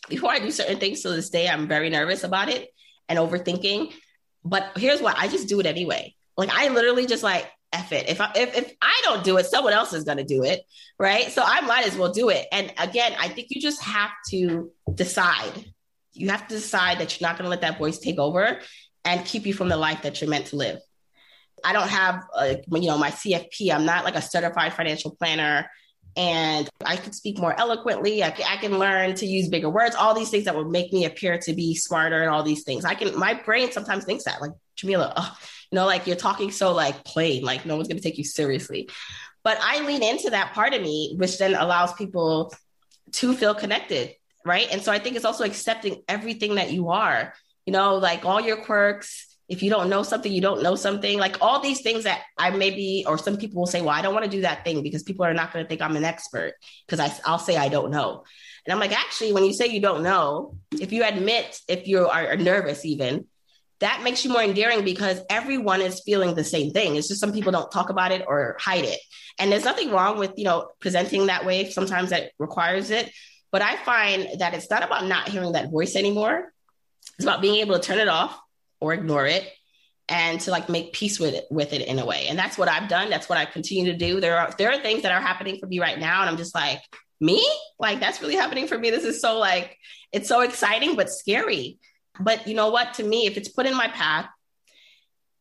before 0.07 0.31
I 0.31 0.39
do 0.39 0.51
certain 0.51 0.79
things 0.79 1.01
to 1.01 1.09
this 1.09 1.29
day, 1.29 1.49
I'm 1.49 1.67
very 1.67 1.89
nervous 1.89 2.23
about 2.23 2.49
it 2.49 2.69
and 3.09 3.19
overthinking. 3.19 3.93
But 4.43 4.71
here's 4.75 5.01
what 5.01 5.17
I 5.17 5.27
just 5.27 5.47
do 5.47 5.59
it 5.59 5.65
anyway. 5.65 6.15
Like 6.37 6.49
I 6.51 6.69
literally 6.69 7.05
just 7.05 7.23
like 7.23 7.49
F 7.71 7.91
it. 7.91 8.09
If 8.09 8.21
I 8.21 8.31
if, 8.35 8.55
if 8.55 8.73
I 8.81 9.01
don't 9.03 9.23
do 9.23 9.37
it, 9.37 9.45
someone 9.45 9.73
else 9.73 9.93
is 9.93 10.03
gonna 10.03 10.23
do 10.23 10.43
it. 10.43 10.61
Right. 10.99 11.31
So 11.31 11.41
I 11.45 11.61
might 11.61 11.87
as 11.87 11.97
well 11.97 12.11
do 12.11 12.29
it. 12.29 12.47
And 12.51 12.71
again, 12.77 13.13
I 13.19 13.27
think 13.27 13.47
you 13.49 13.61
just 13.61 13.81
have 13.81 14.11
to 14.29 14.71
decide. 14.93 15.65
You 16.13 16.29
have 16.29 16.47
to 16.47 16.55
decide 16.55 16.99
that 16.99 17.19
you're 17.19 17.27
not 17.27 17.37
gonna 17.37 17.49
let 17.49 17.61
that 17.61 17.77
voice 17.77 17.97
take 17.97 18.19
over 18.19 18.59
and 19.05 19.25
keep 19.25 19.45
you 19.45 19.53
from 19.53 19.69
the 19.69 19.77
life 19.77 20.03
that 20.03 20.21
you're 20.21 20.29
meant 20.29 20.47
to 20.47 20.55
live. 20.55 20.79
I 21.63 21.71
don't 21.73 21.89
have, 21.89 22.23
like, 22.35 22.65
you 22.69 22.87
know, 22.87 22.97
my 22.97 23.11
CFP. 23.11 23.71
I'm 23.73 23.85
not 23.85 24.03
like 24.03 24.15
a 24.15 24.21
certified 24.21 24.73
financial 24.73 25.11
planner 25.11 25.69
and 26.15 26.69
I 26.85 26.95
could 26.95 27.15
speak 27.15 27.39
more 27.39 27.59
eloquently. 27.59 28.23
I 28.23 28.31
can, 28.31 28.45
I 28.47 28.57
can 28.57 28.77
learn 28.77 29.15
to 29.15 29.25
use 29.25 29.49
bigger 29.49 29.69
words, 29.69 29.95
all 29.95 30.13
these 30.13 30.29
things 30.29 30.45
that 30.45 30.55
would 30.55 30.69
make 30.69 30.93
me 30.93 31.05
appear 31.05 31.37
to 31.39 31.53
be 31.53 31.75
smarter 31.75 32.21
and 32.21 32.29
all 32.29 32.43
these 32.43 32.63
things. 32.63 32.85
I 32.85 32.95
can, 32.95 33.17
my 33.17 33.33
brain 33.33 33.71
sometimes 33.71 34.05
thinks 34.05 34.25
that, 34.25 34.41
like, 34.41 34.51
Jamila, 34.75 35.35
you 35.71 35.75
know, 35.75 35.85
like 35.85 36.07
you're 36.07 36.15
talking 36.15 36.51
so 36.51 36.73
like 36.73 37.03
plain, 37.03 37.43
like 37.43 37.65
no 37.65 37.75
one's 37.75 37.87
going 37.87 37.97
to 37.97 38.03
take 38.03 38.17
you 38.17 38.23
seriously. 38.23 38.89
But 39.43 39.57
I 39.61 39.85
lean 39.85 40.03
into 40.03 40.29
that 40.31 40.53
part 40.53 40.73
of 40.73 40.81
me, 40.81 41.15
which 41.17 41.37
then 41.37 41.53
allows 41.55 41.93
people 41.93 42.53
to 43.13 43.33
feel 43.33 43.53
connected. 43.53 44.15
Right. 44.45 44.67
And 44.71 44.81
so 44.81 44.91
I 44.91 44.99
think 44.99 45.15
it's 45.15 45.25
also 45.25 45.45
accepting 45.45 46.03
everything 46.07 46.55
that 46.55 46.71
you 46.71 46.89
are, 46.89 47.33
you 47.65 47.71
know, 47.71 47.95
like 47.95 48.25
all 48.25 48.41
your 48.41 48.57
quirks, 48.57 49.32
if 49.49 49.61
you 49.61 49.69
don't 49.69 49.89
know 49.89 50.03
something, 50.03 50.31
you 50.31 50.41
don't 50.41 50.63
know 50.63 50.75
something, 50.75 51.19
like 51.19 51.37
all 51.41 51.59
these 51.59 51.81
things 51.81 52.05
that 52.05 52.21
I 52.37 52.49
maybe, 52.51 53.03
or 53.07 53.17
some 53.17 53.37
people 53.37 53.59
will 53.59 53.67
say, 53.67 53.81
well, 53.81 53.89
I 53.89 54.01
don't 54.01 54.13
want 54.13 54.25
to 54.25 54.31
do 54.31 54.41
that 54.41 54.63
thing 54.63 54.83
because 54.83 55.03
people 55.03 55.25
are 55.25 55.33
not 55.33 55.51
going 55.51 55.65
to 55.65 55.69
think 55.69 55.81
I'm 55.81 55.95
an 55.97 56.05
expert 56.05 56.53
because 56.87 57.21
I'll 57.25 57.39
say 57.39 57.57
I 57.57 57.67
don't 57.67 57.91
know. 57.91 58.23
And 58.65 58.73
I'm 58.73 58.79
like, 58.79 58.97
actually, 58.97 59.33
when 59.33 59.43
you 59.43 59.53
say 59.53 59.67
you 59.67 59.81
don't 59.81 60.03
know, 60.03 60.57
if 60.79 60.93
you 60.93 61.03
admit, 61.03 61.59
if 61.67 61.87
you 61.87 62.07
are 62.07 62.37
nervous, 62.37 62.85
even 62.85 63.25
that 63.79 64.01
makes 64.01 64.23
you 64.23 64.31
more 64.31 64.41
endearing 64.41 64.85
because 64.85 65.19
everyone 65.29 65.81
is 65.81 66.01
feeling 66.05 66.35
the 66.35 66.43
same 66.43 66.71
thing. 66.71 66.95
It's 66.95 67.09
just 67.09 67.19
some 67.19 67.33
people 67.33 67.51
don't 67.51 67.69
talk 67.69 67.89
about 67.89 68.13
it 68.13 68.23
or 68.25 68.55
hide 68.59 68.85
it. 68.85 68.99
And 69.37 69.51
there's 69.51 69.65
nothing 69.65 69.91
wrong 69.91 70.17
with, 70.17 70.31
you 70.37 70.45
know, 70.45 70.69
presenting 70.79 71.25
that 71.25 71.45
way. 71.45 71.69
Sometimes 71.69 72.11
that 72.11 72.31
requires 72.39 72.91
it. 72.91 73.11
But 73.51 73.61
I 73.61 73.75
find 73.75 74.39
that 74.39 74.53
it's 74.53 74.69
not 74.69 74.83
about 74.83 75.05
not 75.05 75.27
hearing 75.27 75.51
that 75.51 75.69
voice 75.69 75.97
anymore. 75.97 76.53
It's 77.17 77.25
about 77.25 77.41
being 77.41 77.55
able 77.55 77.77
to 77.77 77.81
turn 77.81 77.99
it 77.99 78.07
off 78.07 78.39
or 78.83 78.93
ignore 78.93 79.25
it 79.25 79.49
and 80.09 80.41
to 80.41 80.51
like 80.51 80.67
make 80.67 80.91
peace 80.91 81.17
with 81.17 81.33
it 81.33 81.45
with 81.49 81.71
it 81.71 81.87
in 81.87 81.99
a 81.99 82.05
way. 82.05 82.27
And 82.27 82.37
that's 82.37 82.57
what 82.57 82.67
I've 82.67 82.89
done. 82.89 83.09
That's 83.09 83.29
what 83.29 83.37
I 83.37 83.45
continue 83.45 83.89
to 83.91 83.97
do. 83.97 84.19
There 84.19 84.37
are 84.37 84.53
there 84.57 84.71
are 84.71 84.79
things 84.81 85.03
that 85.03 85.13
are 85.13 85.21
happening 85.21 85.57
for 85.57 85.67
me 85.67 85.79
right 85.79 85.97
now 85.97 86.19
and 86.19 86.29
I'm 86.29 86.35
just 86.37 86.53
like, 86.53 86.81
me? 87.21 87.47
Like 87.79 88.01
that's 88.01 88.21
really 88.21 88.35
happening 88.35 88.67
for 88.67 88.77
me. 88.77 88.89
This 88.91 89.05
is 89.05 89.21
so 89.21 89.39
like 89.39 89.77
it's 90.11 90.27
so 90.27 90.41
exciting 90.41 90.97
but 90.97 91.09
scary. 91.09 91.79
But 92.19 92.45
you 92.45 92.55
know 92.55 92.69
what? 92.69 92.95
To 92.95 93.03
me, 93.03 93.25
if 93.25 93.37
it's 93.37 93.47
put 93.47 93.65
in 93.65 93.75
my 93.75 93.87
path, 93.87 94.27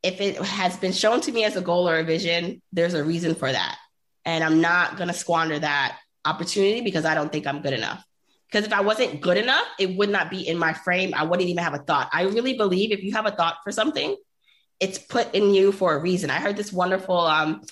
if 0.05 0.21
it 0.21 0.37
has 0.37 0.77
been 0.77 0.93
shown 0.93 1.21
to 1.23 1.33
me 1.33 1.45
as 1.45 1.57
a 1.57 1.61
goal 1.61 1.89
or 1.89 1.99
a 1.99 2.05
vision, 2.05 2.63
there's 2.73 2.95
a 2.95 3.05
reason 3.05 3.35
for 3.35 3.51
that. 3.51 3.77
And 4.25 4.45
I'm 4.45 4.61
not 4.61 4.97
going 4.97 5.09
to 5.09 5.15
squander 5.15 5.59
that 5.59 5.99
opportunity 6.25 6.81
because 6.81 7.05
I 7.05 7.15
don't 7.15 7.31
think 7.31 7.47
I'm 7.47 7.61
good 7.61 7.75
enough. 7.75 8.03
Because 8.53 8.67
if 8.67 8.73
I 8.73 8.83
wasn't 8.83 9.23
good 9.23 9.39
enough, 9.39 9.67
it 9.79 9.97
would 9.97 10.11
not 10.11 10.31
be 10.31 10.47
in 10.47 10.59
my 10.59 10.75
frame. 10.75 11.15
I 11.15 11.25
wouldn't 11.25 11.49
even 11.49 11.65
have 11.65 11.73
a 11.73 11.79
thought. 11.79 12.11
I 12.13 12.25
really 12.25 12.53
believe 12.53 12.93
if 12.93 13.03
you 13.03 13.13
have 13.13 13.25
a 13.25 13.31
thought 13.31 13.57
for 13.65 13.73
something, 13.73 14.15
it's 14.79 14.99
put 14.99 15.35
in 15.35 15.55
you 15.55 15.73
for 15.73 15.95
a 15.95 15.99
reason. 15.99 16.29
I 16.29 16.39
heard 16.39 16.57
this 16.57 16.71
wonderful, 16.71 17.17
um, 17.19 17.63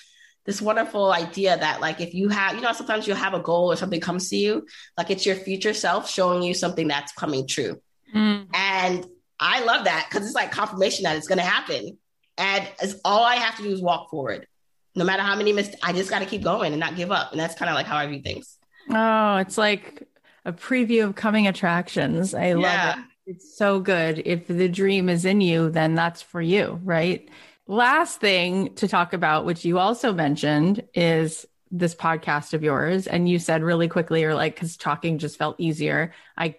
this 0.45 0.59
wonderful 0.59 1.11
idea 1.11 1.55
that 1.55 1.81
like 1.81 2.01
if 2.01 2.15
you 2.15 2.29
have, 2.29 2.55
you 2.55 2.61
know, 2.61 2.73
sometimes 2.73 3.05
you'll 3.05 3.17
have 3.17 3.35
a 3.35 3.39
goal 3.39 3.71
or 3.71 3.75
something 3.75 3.99
comes 3.99 4.29
to 4.29 4.37
you, 4.37 4.65
like 4.97 5.11
it's 5.11 5.23
your 5.23 5.35
future 5.35 5.73
self 5.73 6.09
showing 6.09 6.41
you 6.41 6.55
something 6.55 6.87
that's 6.87 7.11
coming 7.11 7.47
true. 7.47 7.79
Mm. 8.15 8.47
And 8.51 9.05
I 9.39 9.63
love 9.63 9.85
that 9.85 10.07
because 10.09 10.25
it's 10.25 10.35
like 10.35 10.51
confirmation 10.51 11.03
that 11.03 11.15
it's 11.15 11.27
going 11.27 11.37
to 11.37 11.43
happen. 11.43 11.97
And 12.39 12.67
it's 12.81 12.95
all 13.05 13.23
I 13.23 13.35
have 13.35 13.55
to 13.57 13.63
do 13.63 13.69
is 13.69 13.81
walk 13.81 14.09
forward. 14.09 14.47
No 14.95 15.05
matter 15.05 15.21
how 15.21 15.35
many 15.35 15.53
mistakes, 15.53 15.79
I 15.83 15.93
just 15.93 16.09
got 16.09 16.19
to 16.19 16.25
keep 16.25 16.41
going 16.41 16.73
and 16.73 16.79
not 16.79 16.95
give 16.95 17.11
up. 17.11 17.31
And 17.31 17.39
that's 17.39 17.53
kind 17.53 17.69
of 17.69 17.75
like 17.75 17.85
how 17.85 17.97
I 17.97 18.07
view 18.07 18.21
things. 18.21 18.57
Oh, 18.89 19.37
it's 19.37 19.59
like 19.59 20.07
a 20.45 20.53
preview 20.53 21.05
of 21.05 21.15
coming 21.15 21.47
attractions. 21.47 22.33
I 22.33 22.53
love 22.53 22.97
it. 22.97 23.03
It's 23.27 23.55
so 23.55 23.79
good. 23.79 24.23
If 24.25 24.47
the 24.47 24.67
dream 24.67 25.07
is 25.07 25.25
in 25.25 25.41
you, 25.41 25.69
then 25.69 25.95
that's 25.95 26.21
for 26.21 26.41
you, 26.41 26.79
right? 26.83 27.29
Last 27.67 28.19
thing 28.19 28.73
to 28.75 28.87
talk 28.87 29.13
about, 29.13 29.45
which 29.45 29.63
you 29.63 29.77
also 29.79 30.11
mentioned, 30.11 30.83
is 30.93 31.45
this 31.69 31.95
podcast 31.95 32.53
of 32.53 32.63
yours. 32.63 33.07
And 33.07 33.29
you 33.29 33.39
said 33.39 33.63
really 33.63 33.87
quickly, 33.87 34.23
or 34.23 34.33
like, 34.33 34.55
because 34.55 34.75
talking 34.75 35.19
just 35.19 35.37
felt 35.37 35.55
easier. 35.59 36.13
I 36.35 36.55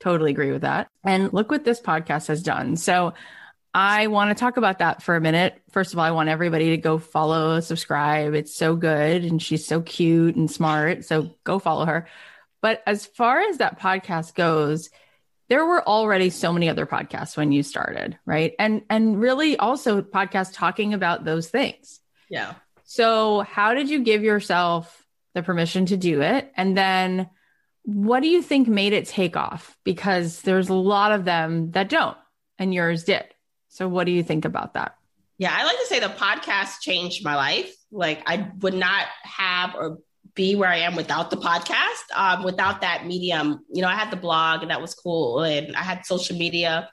totally 0.00 0.30
agree 0.30 0.52
with 0.52 0.62
that. 0.62 0.88
And 1.04 1.32
look 1.32 1.50
what 1.50 1.64
this 1.64 1.80
podcast 1.80 2.28
has 2.28 2.42
done. 2.42 2.76
So 2.76 3.12
I 3.74 4.06
want 4.06 4.30
to 4.30 4.40
talk 4.40 4.56
about 4.56 4.78
that 4.78 5.02
for 5.02 5.16
a 5.16 5.20
minute. 5.20 5.60
First 5.72 5.92
of 5.92 5.98
all, 5.98 6.04
I 6.06 6.12
want 6.12 6.30
everybody 6.30 6.70
to 6.70 6.78
go 6.78 6.96
follow, 6.96 7.60
subscribe. 7.60 8.32
It's 8.32 8.54
so 8.54 8.76
good. 8.76 9.24
And 9.24 9.42
she's 9.42 9.66
so 9.66 9.82
cute 9.82 10.36
and 10.36 10.50
smart. 10.50 11.04
So 11.04 11.34
go 11.44 11.58
follow 11.58 11.84
her. 11.84 12.06
But 12.66 12.82
as 12.84 13.06
far 13.06 13.38
as 13.38 13.58
that 13.58 13.78
podcast 13.78 14.34
goes, 14.34 14.90
there 15.48 15.64
were 15.64 15.86
already 15.86 16.30
so 16.30 16.52
many 16.52 16.68
other 16.68 16.84
podcasts 16.84 17.36
when 17.36 17.52
you 17.52 17.62
started, 17.62 18.18
right? 18.26 18.54
And 18.58 18.82
and 18.90 19.20
really 19.20 19.56
also 19.56 20.02
podcasts 20.02 20.52
talking 20.52 20.92
about 20.92 21.24
those 21.24 21.48
things. 21.48 22.00
Yeah. 22.28 22.54
So, 22.82 23.42
how 23.42 23.74
did 23.74 23.88
you 23.88 24.02
give 24.02 24.24
yourself 24.24 25.06
the 25.32 25.44
permission 25.44 25.86
to 25.86 25.96
do 25.96 26.22
it? 26.22 26.50
And 26.56 26.76
then 26.76 27.30
what 27.84 28.18
do 28.24 28.28
you 28.28 28.42
think 28.42 28.66
made 28.66 28.94
it 28.94 29.06
take 29.06 29.36
off? 29.36 29.78
Because 29.84 30.42
there's 30.42 30.68
a 30.68 30.74
lot 30.74 31.12
of 31.12 31.24
them 31.24 31.70
that 31.70 31.88
don't, 31.88 32.16
and 32.58 32.74
yours 32.74 33.04
did. 33.04 33.26
So, 33.68 33.86
what 33.86 34.06
do 34.06 34.10
you 34.10 34.24
think 34.24 34.44
about 34.44 34.74
that? 34.74 34.96
Yeah, 35.38 35.54
I 35.56 35.62
like 35.62 35.78
to 35.78 35.86
say 35.86 36.00
the 36.00 36.08
podcast 36.08 36.80
changed 36.80 37.24
my 37.24 37.36
life. 37.36 37.72
Like, 37.92 38.24
I 38.26 38.50
would 38.58 38.74
not 38.74 39.06
have 39.22 39.76
or 39.76 39.98
be 40.36 40.54
where 40.54 40.68
I 40.68 40.76
am 40.76 40.94
without 40.94 41.30
the 41.30 41.36
podcast, 41.36 42.14
um, 42.14 42.44
without 42.44 42.82
that 42.82 43.06
medium. 43.06 43.64
You 43.72 43.82
know, 43.82 43.88
I 43.88 43.94
had 43.94 44.12
the 44.12 44.16
blog 44.16 44.62
and 44.62 44.70
that 44.70 44.80
was 44.80 44.94
cool, 44.94 45.40
and 45.40 45.74
I 45.74 45.82
had 45.82 46.06
social 46.06 46.36
media, 46.36 46.88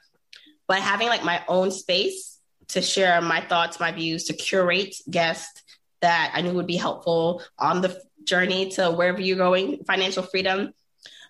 but 0.66 0.78
having 0.78 1.06
like 1.06 1.22
my 1.22 1.44
own 1.46 1.70
space 1.70 2.40
to 2.68 2.82
share 2.82 3.20
my 3.20 3.42
thoughts, 3.42 3.78
my 3.78 3.92
views, 3.92 4.24
to 4.24 4.32
curate 4.32 4.96
guests 5.08 5.62
that 6.00 6.32
I 6.34 6.40
knew 6.40 6.54
would 6.54 6.66
be 6.66 6.76
helpful 6.76 7.42
on 7.58 7.82
the 7.82 8.00
journey 8.24 8.70
to 8.70 8.90
wherever 8.90 9.20
you're 9.20 9.36
going, 9.36 9.84
financial 9.84 10.22
freedom. 10.22 10.72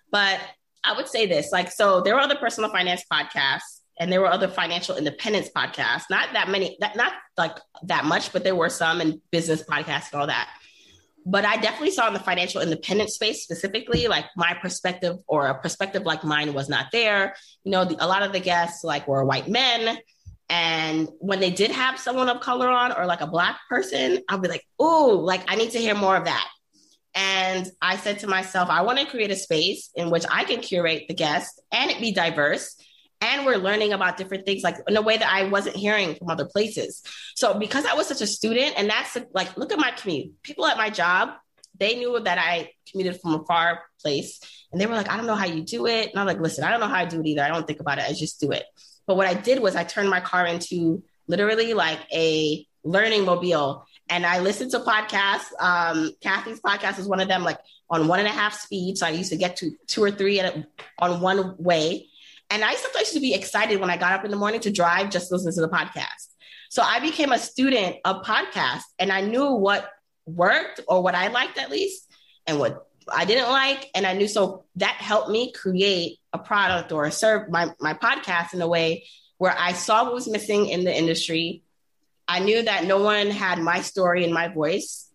But 0.09 0.39
I 0.83 0.95
would 0.95 1.07
say 1.07 1.25
this 1.25 1.51
like, 1.51 1.71
so 1.71 2.01
there 2.01 2.15
were 2.15 2.21
other 2.21 2.35
personal 2.35 2.69
finance 2.69 3.03
podcasts 3.11 3.81
and 3.99 4.11
there 4.11 4.21
were 4.21 4.31
other 4.31 4.47
financial 4.47 4.95
independence 4.95 5.49
podcasts, 5.53 6.03
not 6.09 6.29
that 6.33 6.49
many, 6.49 6.77
not 6.79 7.13
like 7.37 7.57
that 7.83 8.05
much, 8.05 8.31
but 8.31 8.43
there 8.43 8.55
were 8.55 8.69
some 8.69 9.01
and 9.01 9.19
business 9.31 9.63
podcasts 9.63 10.11
and 10.13 10.21
all 10.21 10.27
that 10.27 10.49
but 11.25 11.43
I 11.43 11.57
definitely 11.57 11.91
saw 11.91 12.07
in 12.07 12.13
the 12.13 12.19
financial 12.19 12.61
independence 12.61 13.15
space 13.15 13.41
specifically, 13.41 14.07
like 14.07 14.25
my 14.37 14.53
perspective 14.61 15.17
or 15.27 15.47
a 15.47 15.59
perspective 15.59 16.03
like 16.03 16.23
mine 16.23 16.53
was 16.53 16.69
not 16.69 16.87
there. 16.91 17.35
You 17.63 17.71
know, 17.71 17.85
the, 17.85 18.03
a 18.03 18.07
lot 18.07 18.21
of 18.21 18.31
the 18.31 18.39
guests 18.39 18.83
like 18.83 19.07
were 19.07 19.25
white 19.25 19.47
men. 19.47 19.97
And 20.49 21.09
when 21.17 21.39
they 21.39 21.49
did 21.49 21.71
have 21.71 21.99
someone 21.99 22.29
of 22.29 22.41
color 22.41 22.69
on 22.69 22.91
or 22.91 23.07
like 23.07 23.21
a 23.21 23.27
black 23.27 23.59
person, 23.67 24.19
I'll 24.29 24.37
be 24.37 24.47
like, 24.47 24.63
oh, 24.77 25.19
like 25.23 25.43
I 25.47 25.55
need 25.55 25.71
to 25.71 25.79
hear 25.79 25.95
more 25.95 26.15
of 26.15 26.25
that. 26.25 26.47
And 27.15 27.71
I 27.81 27.97
said 27.97 28.19
to 28.19 28.27
myself, 28.27 28.69
I 28.69 28.81
want 28.81 28.99
to 28.99 29.05
create 29.05 29.31
a 29.31 29.35
space 29.35 29.89
in 29.95 30.11
which 30.11 30.25
I 30.29 30.43
can 30.43 30.59
curate 30.59 31.05
the 31.07 31.15
guests 31.15 31.59
and 31.71 31.89
it 31.89 31.99
be 31.99 32.11
diverse 32.11 32.75
and 33.21 33.45
we're 33.45 33.57
learning 33.57 33.93
about 33.93 34.17
different 34.17 34.45
things 34.45 34.63
like 34.63 34.77
in 34.87 34.97
a 34.97 35.01
way 35.01 35.17
that 35.17 35.31
I 35.31 35.47
wasn't 35.47 35.75
hearing 35.75 36.15
from 36.15 36.29
other 36.29 36.45
places. 36.45 37.01
So 37.35 37.57
because 37.57 37.85
I 37.85 37.93
was 37.93 38.07
such 38.07 38.21
a 38.21 38.27
student, 38.27 38.73
and 38.77 38.89
that's 38.89 39.17
like, 39.33 39.57
look 39.57 39.71
at 39.71 39.79
my 39.79 39.91
commute. 39.91 40.41
People 40.43 40.65
at 40.65 40.77
my 40.77 40.89
job, 40.89 41.29
they 41.79 41.95
knew 41.95 42.19
that 42.19 42.37
I 42.37 42.71
commuted 42.89 43.19
from 43.21 43.35
a 43.35 43.45
far 43.45 43.81
place, 44.01 44.39
and 44.71 44.79
they 44.79 44.85
were 44.85 44.95
like, 44.95 45.09
I 45.09 45.17
don't 45.17 45.27
know 45.27 45.35
how 45.35 45.45
you 45.45 45.63
do 45.63 45.87
it. 45.87 46.09
And 46.09 46.19
I'm 46.19 46.27
like, 46.27 46.39
listen, 46.39 46.63
I 46.63 46.71
don't 46.71 46.79
know 46.79 46.87
how 46.87 46.95
I 46.95 47.05
do 47.05 47.19
it 47.19 47.27
either. 47.27 47.43
I 47.43 47.49
don't 47.49 47.65
think 47.65 47.79
about 47.79 47.97
it. 47.97 48.05
I 48.07 48.13
just 48.13 48.39
do 48.39 48.51
it. 48.51 48.63
But 49.07 49.17
what 49.17 49.27
I 49.27 49.33
did 49.33 49.61
was 49.61 49.75
I 49.75 49.83
turned 49.83 50.09
my 50.09 50.19
car 50.19 50.45
into 50.45 51.03
literally 51.27 51.73
like 51.73 51.99
a 52.13 52.65
learning 52.83 53.25
mobile. 53.25 53.85
And 54.09 54.25
I 54.25 54.39
listened 54.39 54.71
to 54.71 54.79
podcasts. 54.79 55.51
Um, 55.59 56.11
Kathy's 56.21 56.61
podcast 56.61 56.99
is 56.99 57.07
one 57.07 57.19
of 57.19 57.27
them, 57.27 57.43
like 57.43 57.59
on 57.89 58.07
one 58.07 58.19
and 58.19 58.27
a 58.27 58.31
half 58.31 58.53
speed. 58.53 58.97
So 58.97 59.07
I 59.07 59.11
used 59.11 59.31
to 59.31 59.37
get 59.37 59.57
to 59.57 59.71
two 59.87 60.03
or 60.03 60.11
three 60.11 60.39
a, 60.39 60.67
on 60.99 61.21
one 61.21 61.55
way. 61.57 62.07
And 62.49 62.63
I 62.63 62.75
sometimes 62.75 63.07
used 63.07 63.13
to 63.13 63.19
be 63.19 63.33
excited 63.33 63.79
when 63.79 63.89
I 63.89 63.97
got 63.97 64.13
up 64.13 64.25
in 64.25 64.31
the 64.31 64.37
morning 64.37 64.61
to 64.61 64.71
drive 64.71 65.09
just 65.09 65.31
listen 65.31 65.53
to 65.53 65.61
the 65.61 65.69
podcast. 65.69 66.05
So 66.69 66.81
I 66.81 66.99
became 66.99 67.31
a 67.31 67.39
student 67.39 67.97
of 68.05 68.23
podcasts 68.23 68.83
and 68.99 69.11
I 69.11 69.21
knew 69.21 69.51
what 69.51 69.89
worked 70.25 70.81
or 70.87 71.01
what 71.01 71.15
I 71.15 71.27
liked 71.27 71.57
at 71.57 71.69
least 71.69 72.11
and 72.45 72.59
what 72.59 72.87
I 73.11 73.25
didn't 73.25 73.49
like. 73.49 73.89
And 73.95 74.05
I 74.05 74.13
knew 74.13 74.27
so 74.27 74.65
that 74.75 74.95
helped 74.95 75.29
me 75.29 75.51
create 75.51 76.19
a 76.33 76.39
product 76.39 76.91
or 76.91 77.09
serve 77.11 77.49
my, 77.49 77.69
my 77.79 77.93
podcast 77.93 78.53
in 78.53 78.61
a 78.61 78.67
way 78.67 79.05
where 79.37 79.55
I 79.57 79.73
saw 79.73 80.05
what 80.05 80.13
was 80.13 80.27
missing 80.27 80.67
in 80.67 80.83
the 80.83 80.95
industry. 80.95 81.63
I 82.27 82.39
knew 82.39 82.61
that 82.61 82.85
no 82.85 83.01
one 83.01 83.29
had 83.29 83.59
my 83.59 83.81
story 83.81 84.23
and 84.23 84.33
my 84.33 84.47
voice. 84.47 85.09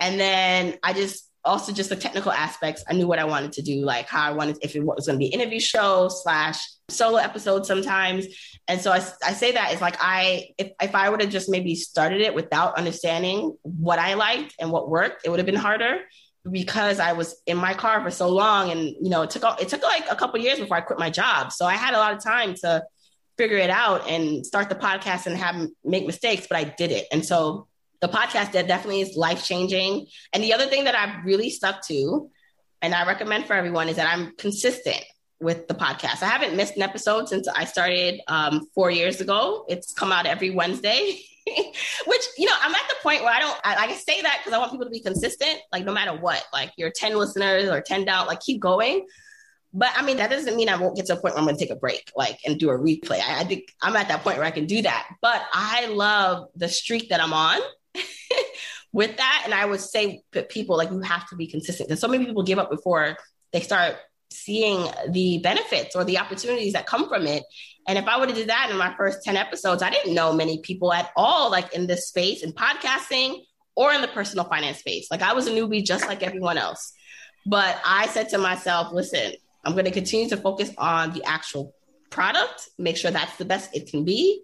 And 0.00 0.18
then 0.18 0.78
I 0.82 0.92
just 0.92 1.28
also 1.46 1.72
just 1.72 1.88
the 1.88 1.96
technical 1.96 2.32
aspects. 2.32 2.84
I 2.88 2.94
knew 2.94 3.06
what 3.06 3.18
I 3.18 3.24
wanted 3.24 3.52
to 3.52 3.62
do, 3.62 3.84
like 3.84 4.08
how 4.08 4.28
I 4.28 4.32
wanted, 4.32 4.58
if 4.62 4.76
it 4.76 4.82
was 4.84 5.06
going 5.06 5.18
to 5.18 5.24
be 5.24 5.26
interview 5.26 5.60
show 5.60 6.08
slash 6.08 6.58
solo 6.88 7.16
episode 7.18 7.66
sometimes. 7.66 8.26
And 8.68 8.80
so 8.80 8.92
I, 8.92 8.96
I 9.24 9.32
say 9.32 9.52
that 9.52 9.72
is 9.72 9.80
like, 9.80 9.96
I, 10.00 10.48
if, 10.58 10.72
if 10.82 10.94
I 10.94 11.08
would 11.08 11.20
have 11.20 11.30
just 11.30 11.48
maybe 11.48 11.74
started 11.74 12.20
it 12.20 12.34
without 12.34 12.76
understanding 12.76 13.56
what 13.62 13.98
I 13.98 14.14
liked 14.14 14.54
and 14.60 14.70
what 14.70 14.88
worked, 14.88 15.24
it 15.24 15.30
would 15.30 15.38
have 15.38 15.46
been 15.46 15.54
harder 15.54 16.00
because 16.50 17.00
I 17.00 17.12
was 17.12 17.40
in 17.46 17.56
my 17.56 17.74
car 17.74 18.02
for 18.02 18.10
so 18.10 18.28
long. 18.28 18.70
And, 18.70 18.80
you 18.80 19.10
know, 19.10 19.22
it 19.22 19.30
took, 19.30 19.42
it 19.60 19.68
took 19.68 19.82
like 19.82 20.04
a 20.10 20.16
couple 20.16 20.38
years 20.40 20.58
before 20.58 20.76
I 20.76 20.80
quit 20.80 20.98
my 20.98 21.10
job. 21.10 21.52
So 21.52 21.66
I 21.66 21.74
had 21.74 21.94
a 21.94 21.98
lot 21.98 22.12
of 22.12 22.22
time 22.22 22.54
to 22.62 22.84
figure 23.36 23.58
it 23.58 23.70
out 23.70 24.08
and 24.08 24.46
start 24.46 24.68
the 24.68 24.74
podcast 24.74 25.26
and 25.26 25.36
have 25.36 25.68
make 25.84 26.06
mistakes, 26.06 26.46
but 26.48 26.56
I 26.56 26.64
did 26.64 26.90
it. 26.90 27.06
And 27.12 27.24
so 27.24 27.68
the 28.06 28.16
podcast 28.16 28.52
that 28.52 28.68
definitely 28.68 29.00
is 29.00 29.16
life 29.16 29.44
changing. 29.44 30.06
And 30.32 30.42
the 30.42 30.54
other 30.54 30.66
thing 30.66 30.84
that 30.84 30.94
I've 30.94 31.24
really 31.24 31.50
stuck 31.50 31.84
to, 31.88 32.30
and 32.82 32.94
I 32.94 33.06
recommend 33.06 33.46
for 33.46 33.54
everyone, 33.54 33.88
is 33.88 33.96
that 33.96 34.08
I'm 34.08 34.34
consistent 34.36 35.02
with 35.40 35.68
the 35.68 35.74
podcast. 35.74 36.22
I 36.22 36.26
haven't 36.26 36.56
missed 36.56 36.76
an 36.76 36.82
episode 36.82 37.28
since 37.28 37.48
I 37.48 37.64
started 37.64 38.20
um, 38.28 38.66
four 38.74 38.90
years 38.90 39.20
ago. 39.20 39.64
It's 39.68 39.92
come 39.92 40.12
out 40.12 40.26
every 40.26 40.50
Wednesday. 40.50 41.20
Which 42.06 42.22
you 42.38 42.46
know, 42.46 42.54
I'm 42.60 42.74
at 42.74 42.88
the 42.88 42.96
point 43.02 43.22
where 43.22 43.32
I 43.32 43.40
don't. 43.40 43.60
I, 43.62 43.86
I 43.86 43.92
say 43.92 44.20
that 44.22 44.40
because 44.40 44.52
I 44.52 44.58
want 44.58 44.72
people 44.72 44.86
to 44.86 44.90
be 44.90 45.00
consistent, 45.00 45.60
like 45.72 45.84
no 45.84 45.92
matter 45.92 46.12
what. 46.12 46.44
Like 46.52 46.72
your 46.76 46.90
10 46.90 47.16
listeners 47.16 47.68
or 47.68 47.80
10 47.80 48.04
down, 48.04 48.26
like 48.26 48.40
keep 48.40 48.60
going. 48.60 49.06
But 49.72 49.90
I 49.94 50.02
mean, 50.02 50.16
that 50.16 50.30
doesn't 50.30 50.56
mean 50.56 50.68
I 50.68 50.76
won't 50.76 50.96
get 50.96 51.06
to 51.06 51.12
a 51.12 51.16
point 51.16 51.34
where 51.34 51.38
I'm 51.38 51.44
going 51.44 51.56
to 51.56 51.60
take 51.62 51.70
a 51.70 51.78
break, 51.78 52.10
like 52.16 52.38
and 52.46 52.58
do 52.58 52.70
a 52.70 52.78
replay. 52.78 53.20
I, 53.20 53.40
I 53.40 53.44
think 53.44 53.72
I'm 53.82 53.94
at 53.94 54.08
that 54.08 54.22
point 54.22 54.38
where 54.38 54.46
I 54.46 54.50
can 54.50 54.66
do 54.66 54.82
that. 54.82 55.06
But 55.20 55.42
I 55.52 55.86
love 55.86 56.48
the 56.56 56.68
streak 56.68 57.10
that 57.10 57.20
I'm 57.20 57.32
on 57.32 57.60
with 58.92 59.16
that. 59.16 59.42
And 59.44 59.54
I 59.54 59.64
would 59.64 59.80
say 59.80 60.22
people, 60.48 60.76
like, 60.76 60.90
you 60.90 61.00
have 61.00 61.28
to 61.28 61.36
be 61.36 61.46
consistent. 61.46 61.88
Because 61.88 62.00
so 62.00 62.08
many 62.08 62.24
people 62.24 62.42
give 62.42 62.58
up 62.58 62.70
before 62.70 63.16
they 63.52 63.60
start 63.60 63.96
seeing 64.30 64.90
the 65.10 65.38
benefits 65.38 65.94
or 65.94 66.04
the 66.04 66.18
opportunities 66.18 66.72
that 66.72 66.86
come 66.86 67.08
from 67.08 67.26
it. 67.26 67.42
And 67.88 67.98
if 67.98 68.06
I 68.06 68.18
would 68.18 68.28
have 68.28 68.36
did 68.36 68.48
that 68.48 68.70
in 68.70 68.76
my 68.76 68.94
first 68.96 69.22
10 69.22 69.36
episodes, 69.36 69.82
I 69.82 69.90
didn't 69.90 70.14
know 70.14 70.32
many 70.32 70.60
people 70.60 70.92
at 70.92 71.10
all, 71.16 71.50
like 71.50 71.72
in 71.74 71.86
this 71.86 72.08
space 72.08 72.42
in 72.42 72.52
podcasting 72.52 73.42
or 73.76 73.92
in 73.92 74.00
the 74.00 74.08
personal 74.08 74.44
finance 74.46 74.78
space. 74.78 75.08
Like 75.10 75.22
I 75.22 75.34
was 75.34 75.46
a 75.46 75.50
newbie 75.50 75.84
just 75.84 76.06
like 76.06 76.22
everyone 76.22 76.58
else. 76.58 76.92
But 77.44 77.80
I 77.84 78.08
said 78.08 78.30
to 78.30 78.38
myself, 78.38 78.92
listen, 78.92 79.32
I'm 79.64 79.72
going 79.72 79.84
to 79.84 79.90
continue 79.90 80.28
to 80.30 80.36
focus 80.36 80.70
on 80.78 81.12
the 81.12 81.22
actual 81.24 81.74
product, 82.10 82.68
make 82.78 82.96
sure 82.96 83.10
that's 83.10 83.36
the 83.36 83.44
best 83.44 83.76
it 83.76 83.90
can 83.90 84.04
be. 84.04 84.42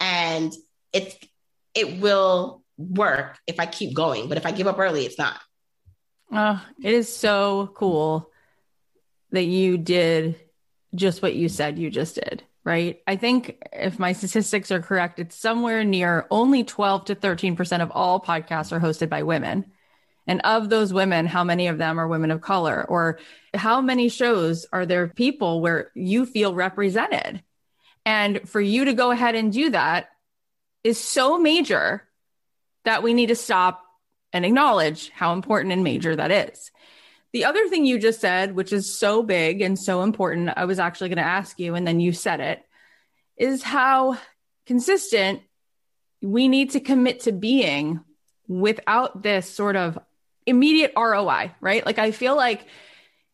And 0.00 0.52
it, 0.92 1.16
it 1.74 2.00
will 2.00 2.63
work 2.76 3.38
if 3.46 3.60
I 3.60 3.66
keep 3.66 3.94
going. 3.94 4.28
But 4.28 4.38
if 4.38 4.46
I 4.46 4.52
give 4.52 4.66
up 4.66 4.78
early, 4.78 5.04
it's 5.04 5.18
not. 5.18 5.40
Oh, 6.32 6.64
it 6.82 6.92
is 6.92 7.14
so 7.14 7.72
cool 7.74 8.30
that 9.30 9.44
you 9.44 9.78
did 9.78 10.40
just 10.94 11.22
what 11.22 11.34
you 11.34 11.48
said 11.48 11.78
you 11.78 11.90
just 11.90 12.14
did, 12.14 12.42
right? 12.64 13.00
I 13.06 13.16
think 13.16 13.62
if 13.72 13.98
my 13.98 14.12
statistics 14.12 14.70
are 14.70 14.80
correct, 14.80 15.18
it's 15.18 15.36
somewhere 15.36 15.84
near 15.84 16.26
only 16.30 16.64
12 16.64 17.06
to 17.06 17.14
13% 17.14 17.82
of 17.82 17.90
all 17.90 18.20
podcasts 18.20 18.72
are 18.72 18.80
hosted 18.80 19.08
by 19.08 19.22
women. 19.22 19.72
And 20.26 20.40
of 20.42 20.70
those 20.70 20.92
women, 20.92 21.26
how 21.26 21.44
many 21.44 21.66
of 21.66 21.78
them 21.78 22.00
are 22.00 22.08
women 22.08 22.30
of 22.30 22.40
color? 22.40 22.86
Or 22.88 23.18
how 23.52 23.82
many 23.82 24.08
shows 24.08 24.66
are 24.72 24.86
there 24.86 25.08
people 25.08 25.60
where 25.60 25.90
you 25.94 26.24
feel 26.24 26.54
represented? 26.54 27.42
And 28.06 28.48
for 28.48 28.60
you 28.60 28.86
to 28.86 28.94
go 28.94 29.10
ahead 29.10 29.34
and 29.34 29.52
do 29.52 29.70
that 29.70 30.08
is 30.82 30.98
so 30.98 31.38
major 31.38 32.04
that 32.84 33.02
we 33.02 33.14
need 33.14 33.28
to 33.28 33.36
stop 33.36 33.82
and 34.32 34.44
acknowledge 34.44 35.10
how 35.10 35.32
important 35.32 35.72
and 35.72 35.84
major 35.84 36.14
that 36.16 36.30
is. 36.30 36.70
The 37.32 37.46
other 37.46 37.68
thing 37.68 37.84
you 37.84 37.98
just 37.98 38.20
said, 38.20 38.54
which 38.54 38.72
is 38.72 38.96
so 38.96 39.22
big 39.22 39.60
and 39.60 39.78
so 39.78 40.02
important, 40.02 40.50
I 40.56 40.66
was 40.66 40.78
actually 40.78 41.08
going 41.08 41.18
to 41.18 41.24
ask 41.24 41.58
you, 41.58 41.74
and 41.74 41.86
then 41.86 42.00
you 42.00 42.12
said 42.12 42.40
it, 42.40 42.62
is 43.36 43.62
how 43.62 44.18
consistent 44.66 45.42
we 46.22 46.48
need 46.48 46.70
to 46.70 46.80
commit 46.80 47.20
to 47.20 47.32
being 47.32 48.00
without 48.46 49.22
this 49.22 49.48
sort 49.48 49.76
of 49.76 49.98
immediate 50.46 50.92
ROI, 50.96 51.52
right? 51.60 51.84
Like, 51.84 51.98
I 51.98 52.12
feel 52.12 52.36
like 52.36 52.66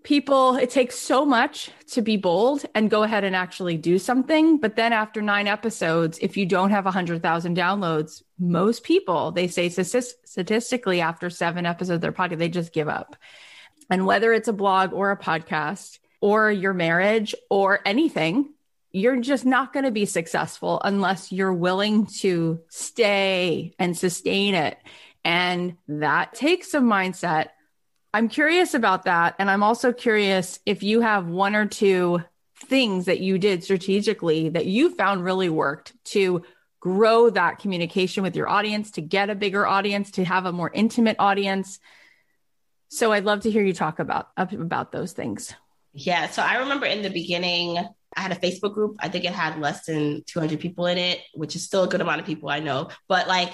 people, 0.02 0.56
it 0.56 0.70
takes 0.70 0.98
so 0.98 1.24
much 1.24 1.70
to 1.88 2.02
be 2.02 2.16
bold 2.16 2.64
and 2.74 2.90
go 2.90 3.02
ahead 3.02 3.24
and 3.24 3.36
actually 3.36 3.76
do 3.76 3.98
something. 3.98 4.58
But 4.58 4.76
then 4.76 4.92
after 4.92 5.22
nine 5.22 5.46
episodes, 5.46 6.18
if 6.20 6.36
you 6.36 6.46
don't 6.46 6.70
have 6.70 6.84
100,000 6.84 7.56
downloads, 7.56 8.22
most 8.38 8.82
people, 8.82 9.30
they 9.30 9.48
say 9.48 9.68
statistically 9.68 11.00
after 11.00 11.30
seven 11.30 11.66
episodes 11.66 11.96
of 11.96 12.00
their 12.00 12.12
podcast, 12.12 12.38
they 12.38 12.48
just 12.48 12.72
give 12.72 12.88
up. 12.88 13.16
And 13.90 14.06
whether 14.06 14.32
it's 14.32 14.48
a 14.48 14.52
blog 14.52 14.92
or 14.92 15.10
a 15.10 15.18
podcast 15.18 15.98
or 16.20 16.50
your 16.50 16.72
marriage 16.72 17.34
or 17.48 17.80
anything, 17.84 18.52
you're 18.92 19.20
just 19.20 19.44
not 19.44 19.72
going 19.72 19.84
to 19.84 19.90
be 19.90 20.06
successful 20.06 20.80
unless 20.84 21.30
you're 21.30 21.52
willing 21.52 22.06
to 22.06 22.60
stay 22.68 23.74
and 23.78 23.96
sustain 23.96 24.54
it. 24.54 24.78
And 25.24 25.76
that 25.86 26.34
takes 26.34 26.70
some 26.70 26.88
mindset 26.88 27.48
I'm 28.12 28.28
curious 28.28 28.74
about 28.74 29.04
that. 29.04 29.36
And 29.38 29.50
I'm 29.50 29.62
also 29.62 29.92
curious 29.92 30.58
if 30.66 30.82
you 30.82 31.00
have 31.00 31.26
one 31.26 31.54
or 31.54 31.66
two 31.66 32.22
things 32.66 33.06
that 33.06 33.20
you 33.20 33.38
did 33.38 33.64
strategically 33.64 34.48
that 34.50 34.66
you 34.66 34.94
found 34.94 35.24
really 35.24 35.48
worked 35.48 35.92
to 36.06 36.42
grow 36.80 37.30
that 37.30 37.58
communication 37.58 38.22
with 38.22 38.34
your 38.34 38.48
audience, 38.48 38.90
to 38.92 39.02
get 39.02 39.30
a 39.30 39.34
bigger 39.34 39.66
audience, 39.66 40.10
to 40.12 40.24
have 40.24 40.46
a 40.46 40.52
more 40.52 40.70
intimate 40.72 41.16
audience. 41.18 41.78
So 42.88 43.12
I'd 43.12 43.24
love 43.24 43.40
to 43.40 43.50
hear 43.50 43.62
you 43.62 43.72
talk 43.72 43.98
about 43.98 44.28
about 44.36 44.90
those 44.90 45.12
things. 45.12 45.54
Yeah, 45.92 46.28
so 46.30 46.42
I 46.42 46.58
remember 46.58 46.86
in 46.86 47.02
the 47.02 47.10
beginning 47.10 47.78
I 48.16 48.20
had 48.20 48.32
a 48.32 48.36
Facebook 48.36 48.74
group. 48.74 48.96
I 48.98 49.08
think 49.08 49.24
it 49.24 49.32
had 49.32 49.60
less 49.60 49.84
than 49.84 50.24
200 50.26 50.58
people 50.58 50.86
in 50.86 50.98
it, 50.98 51.20
which 51.34 51.54
is 51.54 51.64
still 51.64 51.84
a 51.84 51.88
good 51.88 52.00
amount 52.00 52.20
of 52.20 52.26
people 52.26 52.48
I 52.48 52.58
know. 52.58 52.88
But 53.08 53.28
like 53.28 53.52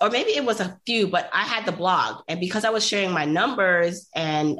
or 0.00 0.10
maybe 0.10 0.30
it 0.30 0.44
was 0.44 0.60
a 0.60 0.78
few, 0.86 1.08
but 1.08 1.28
I 1.32 1.42
had 1.42 1.66
the 1.66 1.72
blog. 1.72 2.22
And 2.28 2.40
because 2.40 2.64
I 2.64 2.70
was 2.70 2.86
sharing 2.86 3.12
my 3.12 3.24
numbers 3.24 4.08
and 4.14 4.58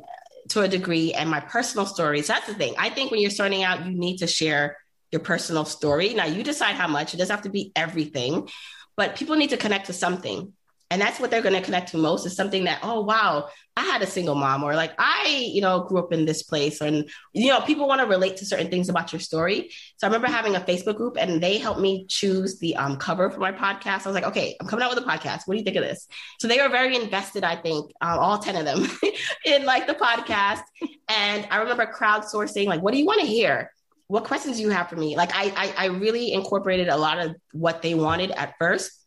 to 0.51 0.63
a 0.63 0.69
degree 0.69 1.13
and 1.13 1.31
my 1.31 1.41
personal 1.41 1.87
stories, 1.87 2.27
that's 2.27 2.47
the 2.47 2.55
thing. 2.55 2.75
I 2.79 2.91
think 2.91 3.11
when 3.11 3.21
you're 3.21 3.31
starting 3.31 3.63
out, 3.63 3.85
you 3.85 3.93
need 3.93 4.19
to 4.19 4.27
share 4.27 4.77
your 5.13 5.21
personal 5.21 5.65
story. 5.65 6.15
Now 6.15 6.27
you 6.27 6.43
decide 6.43 6.75
how 6.75 6.89
much, 6.89 7.15
it 7.15 7.19
doesn't 7.19 7.35
have 7.35 7.45
to 7.45 7.51
be 7.51 7.73
everything, 7.77 8.49
but 8.97 9.17
people 9.17 9.37
need 9.37 9.51
to 9.51 9.57
connect 9.57 9.87
to 9.87 9.93
something 9.93 10.53
and 10.91 11.01
that's 11.01 11.21
what 11.21 11.31
they're 11.31 11.43
going 11.43 11.55
to 11.55 11.61
connect 11.61 11.91
to 11.91 11.99
most 11.99 12.25
is 12.25 12.35
something 12.35 12.65
that 12.65 12.81
oh 12.83 13.03
wow 13.03 13.49
i 13.77 13.83
had 13.83 14.03
a 14.03 14.07
single 14.07 14.35
mom 14.35 14.63
or 14.63 14.75
like 14.75 14.93
i 14.99 15.49
you 15.53 15.61
know 15.61 15.85
grew 15.85 15.99
up 15.99 16.13
in 16.13 16.25
this 16.25 16.43
place. 16.43 16.81
And 16.81 17.09
you 17.33 17.49
know 17.49 17.61
people 17.61 17.87
want 17.87 18.01
to 18.01 18.07
relate 18.07 18.39
to 18.39 18.47
certain 18.47 18.71
things 18.71 18.89
about 18.89 19.13
your 19.13 19.21
story. 19.21 19.71
So 19.97 20.07
i 20.07 20.11
remember 20.11 20.29
having 20.29 20.57
a 20.57 20.61
facebook 20.61 20.97
group 20.97 21.17
and 21.19 21.43
they 21.43 21.59
helped 21.59 21.81
me 21.81 22.07
choose 22.09 22.59
the 22.59 22.77
um, 22.77 22.97
cover 22.97 23.31
for 23.31 23.41
my 23.41 23.53
podcast. 23.53 24.07
I 24.07 24.09
was 24.09 24.15
like 24.15 24.25
okay 24.25 24.57
i'm 24.61 24.67
coming 24.67 24.85
out 24.85 24.95
with 24.95 25.05
a 25.05 25.09
podcast. 25.09 25.43
What 25.47 25.55
do 25.55 25.59
you 25.59 25.65
think 25.65 25.77
of 25.77 25.85
this? 25.85 26.07
So 26.41 26.49
they 26.49 26.61
were 26.61 26.69
very 26.69 26.97
invested 26.97 27.45
i 27.45 27.57
think 27.57 27.91
um, 28.01 28.19
all 28.19 28.39
10 28.39 28.57
of 28.57 28.65
them 28.65 28.89
in 29.45 29.65
like 29.65 29.87
the 29.87 29.95
podcast. 29.95 30.63
And 31.09 31.47
i 31.51 31.59
remember 31.59 31.87
crowdsourcing 31.87 32.67
like 32.67 32.81
what 32.81 32.93
do 32.93 32.99
you 32.99 33.07
want 33.07 33.21
to 33.21 33.27
hear? 33.27 33.73
What 34.07 34.25
questions 34.25 34.57
do 34.57 34.63
you 34.63 34.71
have 34.71 34.89
for 34.89 34.97
me? 34.97 35.17
Like 35.17 35.31
I, 35.35 35.53
I 35.55 35.85
i 35.85 35.87
really 35.87 36.33
incorporated 36.33 36.89
a 36.89 36.97
lot 36.97 37.19
of 37.19 37.37
what 37.53 37.83
they 37.83 37.95
wanted 37.95 38.31
at 38.31 38.55
first 38.59 38.98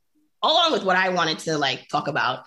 along 0.44 0.72
with 0.74 0.84
what 0.84 0.96
I 0.96 1.10
wanted 1.10 1.40
to 1.40 1.58
like 1.58 1.88
talk 1.90 2.08
about. 2.08 2.44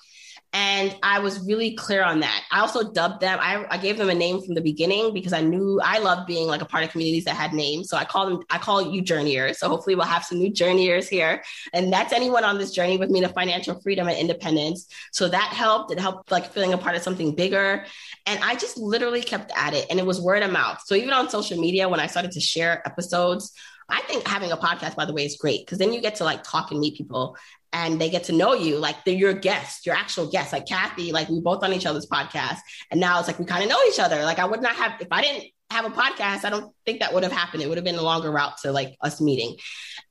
And 0.56 0.94
I 1.02 1.18
was 1.18 1.44
really 1.44 1.74
clear 1.74 2.04
on 2.04 2.20
that. 2.20 2.44
I 2.52 2.60
also 2.60 2.92
dubbed 2.92 3.20
them, 3.20 3.40
I, 3.42 3.66
I 3.70 3.76
gave 3.76 3.98
them 3.98 4.08
a 4.08 4.14
name 4.14 4.40
from 4.40 4.54
the 4.54 4.60
beginning 4.60 5.12
because 5.12 5.32
I 5.32 5.40
knew 5.40 5.80
I 5.82 5.98
loved 5.98 6.28
being 6.28 6.46
like 6.46 6.62
a 6.62 6.64
part 6.64 6.84
of 6.84 6.90
communities 6.90 7.24
that 7.24 7.34
had 7.34 7.52
names. 7.52 7.88
So 7.88 7.96
I 7.96 8.04
call 8.04 8.30
them, 8.30 8.44
I 8.48 8.58
call 8.58 8.80
you 8.80 9.02
journeyers. 9.02 9.58
So 9.58 9.68
hopefully 9.68 9.96
we'll 9.96 10.06
have 10.06 10.24
some 10.24 10.38
new 10.38 10.52
journeyers 10.52 11.08
here. 11.08 11.42
And 11.72 11.92
that's 11.92 12.12
anyone 12.12 12.44
on 12.44 12.56
this 12.56 12.70
journey 12.70 12.98
with 12.98 13.10
me 13.10 13.20
to 13.22 13.28
financial 13.30 13.80
freedom 13.80 14.06
and 14.06 14.16
independence. 14.16 14.86
So 15.10 15.26
that 15.26 15.48
helped. 15.52 15.90
It 15.90 15.98
helped 15.98 16.30
like 16.30 16.52
feeling 16.52 16.72
a 16.72 16.78
part 16.78 16.94
of 16.94 17.02
something 17.02 17.34
bigger. 17.34 17.84
And 18.24 18.38
I 18.44 18.54
just 18.54 18.78
literally 18.78 19.22
kept 19.22 19.50
at 19.56 19.74
it. 19.74 19.86
And 19.90 19.98
it 19.98 20.06
was 20.06 20.20
word 20.20 20.44
of 20.44 20.52
mouth. 20.52 20.80
So 20.86 20.94
even 20.94 21.14
on 21.14 21.28
social 21.30 21.60
media, 21.60 21.88
when 21.88 21.98
I 21.98 22.06
started 22.06 22.30
to 22.30 22.40
share 22.40 22.80
episodes, 22.86 23.52
I 23.88 24.00
think 24.02 24.26
having 24.26 24.52
a 24.52 24.56
podcast, 24.56 24.94
by 24.94 25.04
the 25.04 25.12
way, 25.12 25.26
is 25.26 25.36
great 25.36 25.66
because 25.66 25.78
then 25.78 25.92
you 25.92 26.00
get 26.00 26.14
to 26.16 26.24
like 26.24 26.42
talk 26.42 26.70
and 26.70 26.80
meet 26.80 26.96
people 26.96 27.36
and 27.74 28.00
they 28.00 28.08
get 28.08 28.24
to 28.24 28.32
know 28.32 28.54
you 28.54 28.78
like 28.78 29.04
they're 29.04 29.14
your 29.14 29.34
guest, 29.34 29.84
your 29.84 29.96
actual 29.96 30.30
guest. 30.30 30.52
Like 30.52 30.66
Kathy, 30.66 31.10
like 31.10 31.28
we 31.28 31.40
both 31.40 31.62
on 31.64 31.72
each 31.72 31.86
other's 31.86 32.06
podcast. 32.06 32.58
And 32.90 33.00
now 33.00 33.18
it's 33.18 33.26
like 33.26 33.40
we 33.40 33.44
kind 33.44 33.64
of 33.64 33.68
know 33.68 33.80
each 33.88 33.98
other. 33.98 34.22
Like 34.22 34.38
I 34.38 34.44
would 34.44 34.62
not 34.62 34.76
have, 34.76 34.92
if 35.00 35.08
I 35.10 35.20
didn't 35.20 35.50
have 35.70 35.84
a 35.84 35.90
podcast, 35.90 36.44
I 36.44 36.50
don't 36.50 36.72
think 36.86 37.00
that 37.00 37.12
would 37.12 37.24
have 37.24 37.32
happened. 37.32 37.64
It 37.64 37.68
would 37.68 37.76
have 37.76 37.84
been 37.84 37.96
a 37.96 38.02
longer 38.02 38.30
route 38.30 38.58
to 38.58 38.70
like 38.70 38.94
us 39.00 39.20
meeting. 39.20 39.56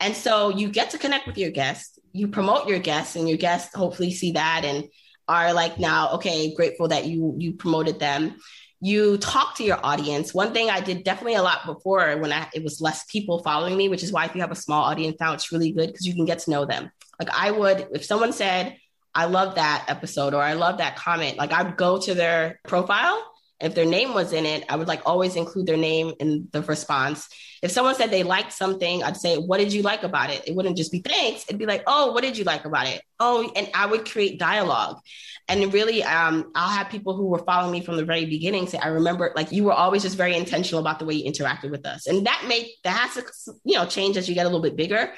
And 0.01 0.13
so 0.13 0.49
you 0.49 0.69
get 0.69 0.89
to 0.89 0.97
connect 0.97 1.25
with 1.25 1.37
your 1.37 1.51
guests, 1.51 1.97
you 2.11 2.27
promote 2.27 2.67
your 2.67 2.79
guests, 2.79 3.15
and 3.15 3.29
your 3.29 3.37
guests 3.37 3.73
hopefully 3.73 4.11
see 4.11 4.33
that 4.33 4.65
and 4.65 4.89
are 5.29 5.53
like 5.53 5.79
now, 5.79 6.15
okay, 6.15 6.53
grateful 6.53 6.89
that 6.89 7.05
you 7.05 7.35
you 7.39 7.53
promoted 7.53 7.97
them 7.97 8.35
you 8.85 9.17
talk 9.17 9.55
to 9.55 9.63
your 9.63 9.79
audience. 9.81 10.33
One 10.33 10.51
thing 10.51 10.69
I 10.69 10.81
did 10.81 11.05
definitely 11.05 11.35
a 11.35 11.41
lot 11.41 11.65
before 11.65 12.17
when 12.17 12.33
I, 12.33 12.49
it 12.53 12.65
was 12.65 12.81
less 12.81 13.05
people 13.05 13.41
following 13.41 13.77
me, 13.77 13.87
which 13.87 14.03
is 14.03 14.11
why 14.11 14.25
if 14.25 14.35
you 14.35 14.41
have 14.41 14.51
a 14.51 14.55
small 14.55 14.83
audience 14.83 15.15
now, 15.21 15.31
it's 15.31 15.53
really 15.53 15.71
good 15.71 15.87
because 15.87 16.05
you 16.05 16.13
can 16.13 16.25
get 16.25 16.39
to 16.39 16.51
know 16.51 16.65
them. 16.65 16.91
Like 17.23 17.35
I 17.35 17.51
would, 17.51 17.87
if 17.93 18.03
someone 18.03 18.33
said, 18.33 18.77
I 19.15 19.25
love 19.25 19.55
that 19.55 19.85
episode 19.87 20.33
or 20.33 20.41
I 20.41 20.53
love 20.53 20.79
that 20.79 20.95
comment, 20.95 21.37
like 21.37 21.53
I'd 21.53 21.77
go 21.77 21.99
to 21.99 22.13
their 22.13 22.59
profile 22.67 23.23
if 23.63 23.75
their 23.75 23.85
name 23.85 24.13
was 24.13 24.33
in 24.33 24.45
it, 24.45 24.65
I 24.67 24.75
would 24.75 24.89
like 24.89 25.01
always 25.05 25.37
include 25.37 25.67
their 25.67 25.77
name 25.77 26.13
in 26.19 26.49
the 26.51 26.61
response. 26.61 27.29
If 27.61 27.71
someone 27.71 27.95
said 27.95 28.11
they 28.11 28.23
liked 28.23 28.51
something, 28.51 29.01
I'd 29.01 29.15
say, 29.15 29.37
What 29.37 29.59
did 29.59 29.71
you 29.71 29.83
like 29.83 30.03
about 30.03 30.31
it? 30.31 30.43
It 30.45 30.53
wouldn't 30.53 30.75
just 30.75 30.91
be 30.91 30.99
thanks. 30.99 31.45
It'd 31.47 31.57
be 31.57 31.65
like, 31.65 31.83
Oh, 31.87 32.11
what 32.11 32.23
did 32.23 32.37
you 32.37 32.43
like 32.43 32.65
about 32.65 32.87
it? 32.87 33.01
Oh, 33.21 33.49
and 33.55 33.69
I 33.73 33.85
would 33.85 34.09
create 34.09 34.37
dialogue. 34.37 34.99
And 35.47 35.73
really, 35.73 36.03
um, 36.03 36.51
I'll 36.55 36.75
have 36.75 36.89
people 36.89 37.15
who 37.15 37.27
were 37.27 37.39
following 37.39 37.71
me 37.71 37.81
from 37.81 37.95
the 37.95 38.03
very 38.03 38.25
beginning 38.25 38.67
say, 38.67 38.79
I 38.79 38.89
remember 38.89 39.31
like 39.33 39.53
you 39.53 39.63
were 39.63 39.71
always 39.71 40.01
just 40.01 40.17
very 40.17 40.35
intentional 40.35 40.81
about 40.81 40.99
the 40.99 41.05
way 41.05 41.13
you 41.13 41.31
interacted 41.31 41.71
with 41.71 41.85
us. 41.85 42.05
And 42.05 42.25
that 42.25 42.43
may, 42.49 42.69
that 42.83 42.97
has 42.97 43.13
to, 43.15 43.53
you 43.63 43.75
know, 43.75 43.85
change 43.85 44.17
as 44.17 44.27
you 44.27 44.35
get 44.35 44.45
a 44.45 44.49
little 44.49 44.61
bit 44.61 44.75
bigger, 44.75 45.13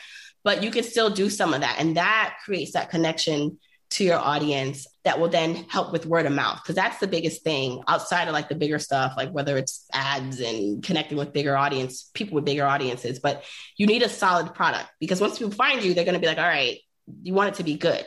but 0.46 0.64
you 0.64 0.72
can 0.72 0.84
still 0.84 1.10
do 1.10 1.30
some 1.30 1.54
of 1.54 1.62
that. 1.62 1.78
And 1.80 1.98
that 1.98 2.38
creates 2.46 2.74
that 2.74 2.92
connection 2.92 3.58
to 3.90 4.04
your 4.04 4.20
audience 4.20 4.88
that 5.04 5.20
will 5.20 5.30
then 5.30 5.56
help 5.70 5.92
with 5.92 6.06
word 6.06 6.26
of 6.26 6.32
mouth 6.32 6.60
because 6.62 6.76
that's 6.76 7.00
the 7.00 7.08
biggest 7.08 7.44
thing 7.44 7.82
outside 7.88 8.28
of 8.28 8.34
like 8.34 8.50
the 8.50 8.56
bigger 8.56 8.80
stuff 8.80 9.14
like 9.16 9.30
whether 9.30 9.58
it's 9.58 9.86
ads 9.94 10.40
and 10.40 10.84
connecting 10.84 11.18
with 11.20 11.32
bigger 11.32 11.56
audience 11.56 12.10
people 12.16 12.34
with 12.34 12.46
bigger 12.46 12.66
audiences 12.66 13.20
but 13.20 13.44
you 13.78 13.86
need 13.86 14.02
a 14.02 14.10
solid 14.10 14.56
product 14.56 14.90
because 15.00 15.22
once 15.22 15.38
people 15.38 15.54
find 15.54 15.84
you 15.84 15.94
they're 15.94 16.04
going 16.04 16.16
to 16.16 16.20
be 16.20 16.26
like 16.26 16.40
all 16.40 16.44
right 16.44 16.80
you 17.22 17.36
want 17.36 17.50
it 17.50 17.56
to 17.56 17.64
be 17.64 17.78
good 17.78 18.04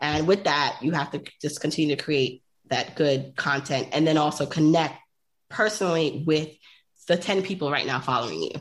and 0.00 0.26
with 0.26 0.44
that 0.44 0.78
you 0.80 0.92
have 0.92 1.10
to 1.10 1.22
just 1.42 1.60
continue 1.60 1.94
to 1.94 2.02
create 2.02 2.42
that 2.70 2.96
good 2.96 3.36
content 3.36 3.88
and 3.92 4.06
then 4.06 4.16
also 4.16 4.46
connect 4.46 4.98
personally 5.50 6.24
with 6.26 6.48
the 7.06 7.18
10 7.18 7.42
people 7.42 7.70
right 7.70 7.86
now 7.86 8.00
following 8.00 8.42
you 8.42 8.52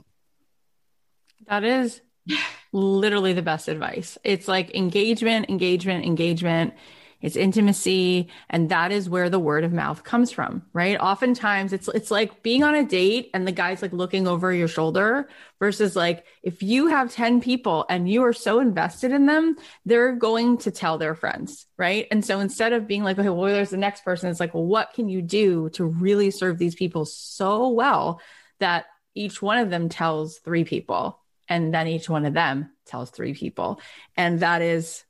that 1.48 1.64
is 1.64 2.02
literally 2.72 3.34
the 3.34 3.41
best 3.41 3.68
advice. 3.68 4.18
It's 4.24 4.47
like 4.47 4.76
engagement, 4.76 5.49
engagement, 5.49 6.05
engagement. 6.05 6.74
It's 7.20 7.36
intimacy. 7.36 8.30
And 8.49 8.70
that 8.70 8.91
is 8.91 9.09
where 9.09 9.30
the 9.30 9.39
word 9.39 9.63
of 9.63 9.74
mouth 9.74 10.03
comes 10.03 10.32
from, 10.32 10.63
right? 10.72 10.99
Oftentimes 10.99 11.74
it's, 11.74 11.88
it's 11.88 12.11
like 12.11 12.43
being 12.43 12.63
on 12.63 12.76
a 12.76 12.86
date 12.86 13.32
and 13.34 13.47
the 13.47 13.51
guy's 13.51 13.82
like 13.82 13.91
looking 13.91 14.28
over 14.28 14.53
your 14.53 14.68
shoulder 14.68 15.28
versus 15.59 15.95
like, 15.95 16.26
if 16.43 16.61
you 16.61 16.88
have 16.88 17.11
10 17.11 17.41
people 17.41 17.86
and 17.89 18.07
you 18.07 18.24
are 18.24 18.34
so 18.34 18.59
invested 18.59 19.11
in 19.11 19.26
them, 19.26 19.55
they're 19.84 20.13
going 20.13 20.59
to 20.59 20.72
tell 20.72 20.99
their 20.99 21.15
friends, 21.15 21.65
right? 21.76 22.07
And 22.11 22.24
so 22.24 22.39
instead 22.39 22.74
of 22.74 22.88
being 22.88 23.03
like, 23.03 23.18
okay, 23.18 23.30
well, 23.30 23.51
there's 23.51 23.72
the 23.72 23.78
next 23.78 24.05
person, 24.05 24.30
it's 24.30 24.39
like, 24.39 24.53
well, 24.53 24.65
what 24.65 24.93
can 24.93 25.09
you 25.09 25.24
do 25.24 25.70
to 25.72 25.86
really 25.86 26.30
serve 26.30 26.59
these 26.59 26.76
people 26.76 27.05
so 27.05 27.70
well 27.70 28.22
that 28.59 28.86
each 29.15 29.41
one 29.41 29.57
of 29.57 29.72
them 29.72 29.89
tells 29.89 30.38
three 30.38 30.63
people 30.63 31.20
and 31.50 31.74
then 31.74 31.88
each 31.88 32.10
one 32.10 32.26
of 32.26 32.34
them 32.34 32.72
tells 32.86 33.10
three 33.10 33.34
people. 33.34 33.80
And 34.16 34.39
that 34.41 34.62
is 34.62 35.04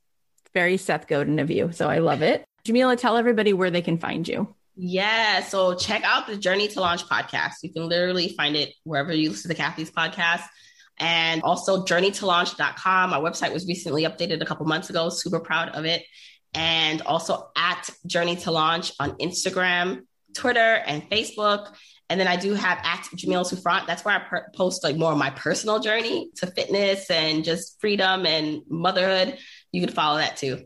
very 0.53 0.77
Seth 0.77 1.07
Godin 1.07 1.39
of 1.39 1.51
you. 1.51 1.71
So 1.71 1.89
I 1.89 1.99
love 1.99 2.21
it. 2.21 2.43
Jamila, 2.63 2.95
tell 2.95 3.17
everybody 3.17 3.53
where 3.53 3.71
they 3.71 3.81
can 3.81 3.97
find 3.97 4.27
you. 4.27 4.53
Yeah. 4.75 5.41
So 5.41 5.75
check 5.75 6.03
out 6.03 6.27
the 6.27 6.38
Journey 6.38 6.67
to 6.69 6.79
Launch 6.79 7.05
podcast. 7.05 7.53
You 7.63 7.73
can 7.73 7.88
literally 7.88 8.29
find 8.29 8.55
it 8.55 8.73
wherever 8.83 9.11
you 9.13 9.31
listen 9.31 9.49
to 9.49 9.55
Cathy's 9.55 9.89
podcast. 9.89 10.43
And 10.99 11.43
also 11.43 11.85
journeytolaunch.com. 11.85 13.13
Our 13.13 13.21
website 13.21 13.53
was 13.53 13.67
recently 13.67 14.03
updated 14.03 14.41
a 14.41 14.45
couple 14.45 14.65
months 14.65 14.89
ago. 14.89 15.09
Super 15.09 15.39
proud 15.39 15.69
of 15.69 15.85
it. 15.85 16.03
And 16.53 17.01
also 17.03 17.49
at 17.55 17.89
Journey 18.05 18.35
to 18.38 18.51
Launch 18.51 18.91
on 18.99 19.11
Instagram, 19.17 20.01
Twitter, 20.35 20.59
and 20.59 21.03
Facebook. 21.09 21.73
And 22.09 22.19
then 22.19 22.27
I 22.27 22.37
do 22.37 22.53
have 22.53 22.79
at 22.83 23.07
Jamila 23.15 23.43
Souffrant. 23.43 23.85
That's 23.85 24.05
where 24.05 24.15
I 24.15 24.19
per- 24.19 24.49
post 24.55 24.83
like 24.83 24.95
more 24.95 25.11
of 25.11 25.17
my 25.17 25.29
personal 25.29 25.79
journey 25.79 26.29
to 26.37 26.47
fitness 26.47 27.09
and 27.09 27.43
just 27.43 27.79
freedom 27.81 28.25
and 28.25 28.61
motherhood. 28.69 29.37
You 29.71 29.81
can 29.81 29.93
follow 29.93 30.17
that 30.17 30.37
too. 30.37 30.65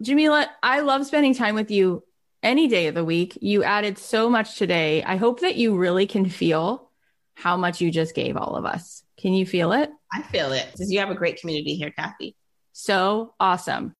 Jamila, 0.00 0.48
I 0.62 0.80
love 0.80 1.04
spending 1.04 1.34
time 1.34 1.54
with 1.54 1.70
you 1.70 2.04
any 2.42 2.68
day 2.68 2.86
of 2.86 2.94
the 2.94 3.04
week. 3.04 3.36
You 3.40 3.64
added 3.64 3.98
so 3.98 4.30
much 4.30 4.56
today. 4.56 5.02
I 5.02 5.16
hope 5.16 5.40
that 5.40 5.56
you 5.56 5.76
really 5.76 6.06
can 6.06 6.28
feel 6.28 6.90
how 7.34 7.56
much 7.56 7.80
you 7.80 7.90
just 7.90 8.14
gave 8.14 8.36
all 8.36 8.56
of 8.56 8.64
us. 8.64 9.02
Can 9.18 9.34
you 9.34 9.44
feel 9.44 9.72
it? 9.72 9.90
I 10.12 10.22
feel 10.22 10.52
it. 10.52 10.66
Because 10.72 10.90
you 10.90 11.00
have 11.00 11.10
a 11.10 11.14
great 11.14 11.40
community 11.40 11.74
here, 11.74 11.90
Cathy. 11.90 12.36
So 12.72 13.34
awesome. 13.38 13.94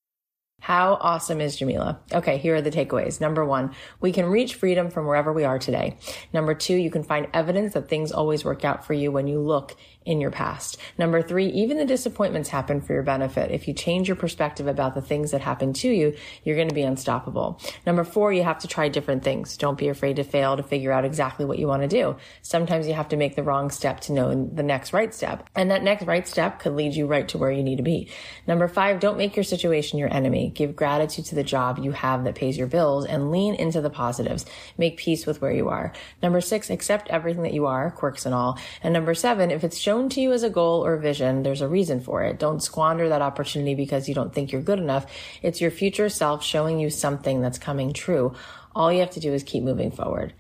How 0.61 0.95
awesome 0.95 1.41
is 1.41 1.57
Jamila? 1.57 2.01
Okay, 2.13 2.37
here 2.37 2.57
are 2.57 2.61
the 2.61 2.71
takeaways. 2.71 3.21
Number 3.21 3.45
one, 3.45 3.75
we 4.01 4.13
can 4.13 4.27
reach 4.27 4.57
freedom 4.57 4.91
from 4.91 5.07
wherever 5.07 5.33
we 5.33 5.45
are 5.45 5.59
today. 5.59 5.97
Number 6.33 6.53
two, 6.53 6.75
you 6.75 6.91
can 6.91 7.05
find 7.05 7.29
evidence 7.33 7.75
that 7.75 7.89
things 7.89 8.11
always 8.11 8.45
work 8.45 8.65
out 8.65 8.85
for 8.85 8.93
you 8.93 9.13
when 9.13 9.29
you 9.29 9.41
look 9.41 9.77
in 10.09 10.23
your 10.23 10.31
past. 10.31 10.79
Number 10.97 11.21
three, 11.21 11.49
even 11.49 11.77
the 11.77 11.85
disappointments 11.85 12.49
happen 12.49 12.81
for 12.81 12.95
your 12.95 13.03
benefit. 13.03 13.51
If 13.51 13.69
you 13.69 13.75
change 13.75 14.09
your 14.09 14.17
perspective 14.17 14.67
about 14.67 14.95
the 14.95 15.03
things 15.03 15.33
that 15.33 15.43
happen 15.43 15.75
to 15.75 15.89
you, 15.89 16.17
you're 16.45 16.57
going 16.57 16.71
to 16.71 16.75
be 16.75 16.83
unstoppable. 16.83 17.61
Number 17.85 18.05
four, 18.05 18.33
you 18.33 18.43
have 18.43 18.59
to 18.61 18.69
try 18.69 18.89
different 18.89 19.23
things. 19.23 19.59
Don't 19.59 19.77
be 19.77 19.89
afraid 19.89 20.17
to 20.17 20.25
fail 20.25 20.57
to 20.57 20.63
figure 20.63 20.93
out 20.93 21.05
exactly 21.05 21.45
what 21.45 21.59
you 21.59 21.67
want 21.67 21.83
to 21.83 21.89
do. 21.89 22.17
Sometimes 22.41 22.89
you 22.89 22.95
have 22.95 23.11
to 23.11 23.19
make 23.19 23.37
the 23.37 23.43
wrong 23.43 23.71
step 23.71 24.01
to 24.01 24.15
know 24.15 24.49
the 24.51 24.63
next 24.63 24.95
right 24.95 25.13
step. 25.13 25.47
And 25.55 25.71
that 25.71 25.83
next 25.83 26.07
right 26.07 26.27
step 26.27 26.59
could 26.59 26.73
lead 26.73 26.95
you 26.95 27.07
right 27.07 27.29
to 27.29 27.37
where 27.37 27.53
you 27.53 27.63
need 27.63 27.77
to 27.77 27.83
be. 27.83 28.09
Number 28.47 28.67
five, 28.67 29.01
don't 29.01 29.19
make 29.19 29.37
your 29.37 29.45
situation 29.45 29.99
your 29.99 30.13
enemy. 30.13 30.53
Give 30.55 30.75
gratitude 30.75 31.27
to 31.27 31.35
the 31.35 31.45
job 31.45 31.79
you 31.79 31.93
have 31.93 32.25
that 32.25 32.35
pays 32.35 32.57
your 32.57 32.67
bills 32.67 33.05
and 33.05 33.31
lean 33.31 33.57
into 33.57 33.83
the 33.83 33.91
positives. 33.91 34.47
Make 34.79 34.97
peace 34.97 35.27
with 35.27 35.43
where 35.43 35.53
you 35.53 35.69
are. 35.69 35.93
Number 36.23 36.41
six, 36.41 36.71
accept 36.71 37.09
everything 37.11 37.43
that 37.43 37.53
you 37.53 37.67
are, 37.67 37.91
quirks 37.91 38.25
and 38.25 38.35
all. 38.35 38.59
And 38.83 38.95
number 38.95 39.13
seven, 39.13 39.51
if 39.51 39.65
it's 39.65 39.77
shown 39.77 39.98
to 40.11 40.21
you 40.21 40.33
as 40.33 40.43
a 40.43 40.51
goal 40.51 40.85
or 40.85 40.97
vision, 40.97 41.43
there's 41.43 41.61
a 41.61 41.69
reason 41.69 42.01
for 42.01 42.23
it. 42.23 42.39
Don't 42.39 42.63
squander 42.63 43.09
that 43.09 43.23
opportunity 43.23 43.75
because 43.75 44.09
you 44.09 44.15
don't 44.15 44.33
think 44.33 44.53
you're 44.53 44.63
good 44.63 44.79
enough. 44.79 45.07
It's 45.43 45.61
your 45.61 45.71
future 45.71 46.09
self 46.09 46.45
showing 46.45 46.79
you 46.79 46.91
something 46.91 47.41
that's 47.41 47.59
coming 47.59 47.93
true. 47.93 48.35
All 48.75 48.93
you 48.93 49.01
have 49.01 49.11
to 49.11 49.21
do 49.21 49.33
is 49.33 49.43
keep 49.43 49.63
moving 49.63 49.91
forward. 49.91 50.35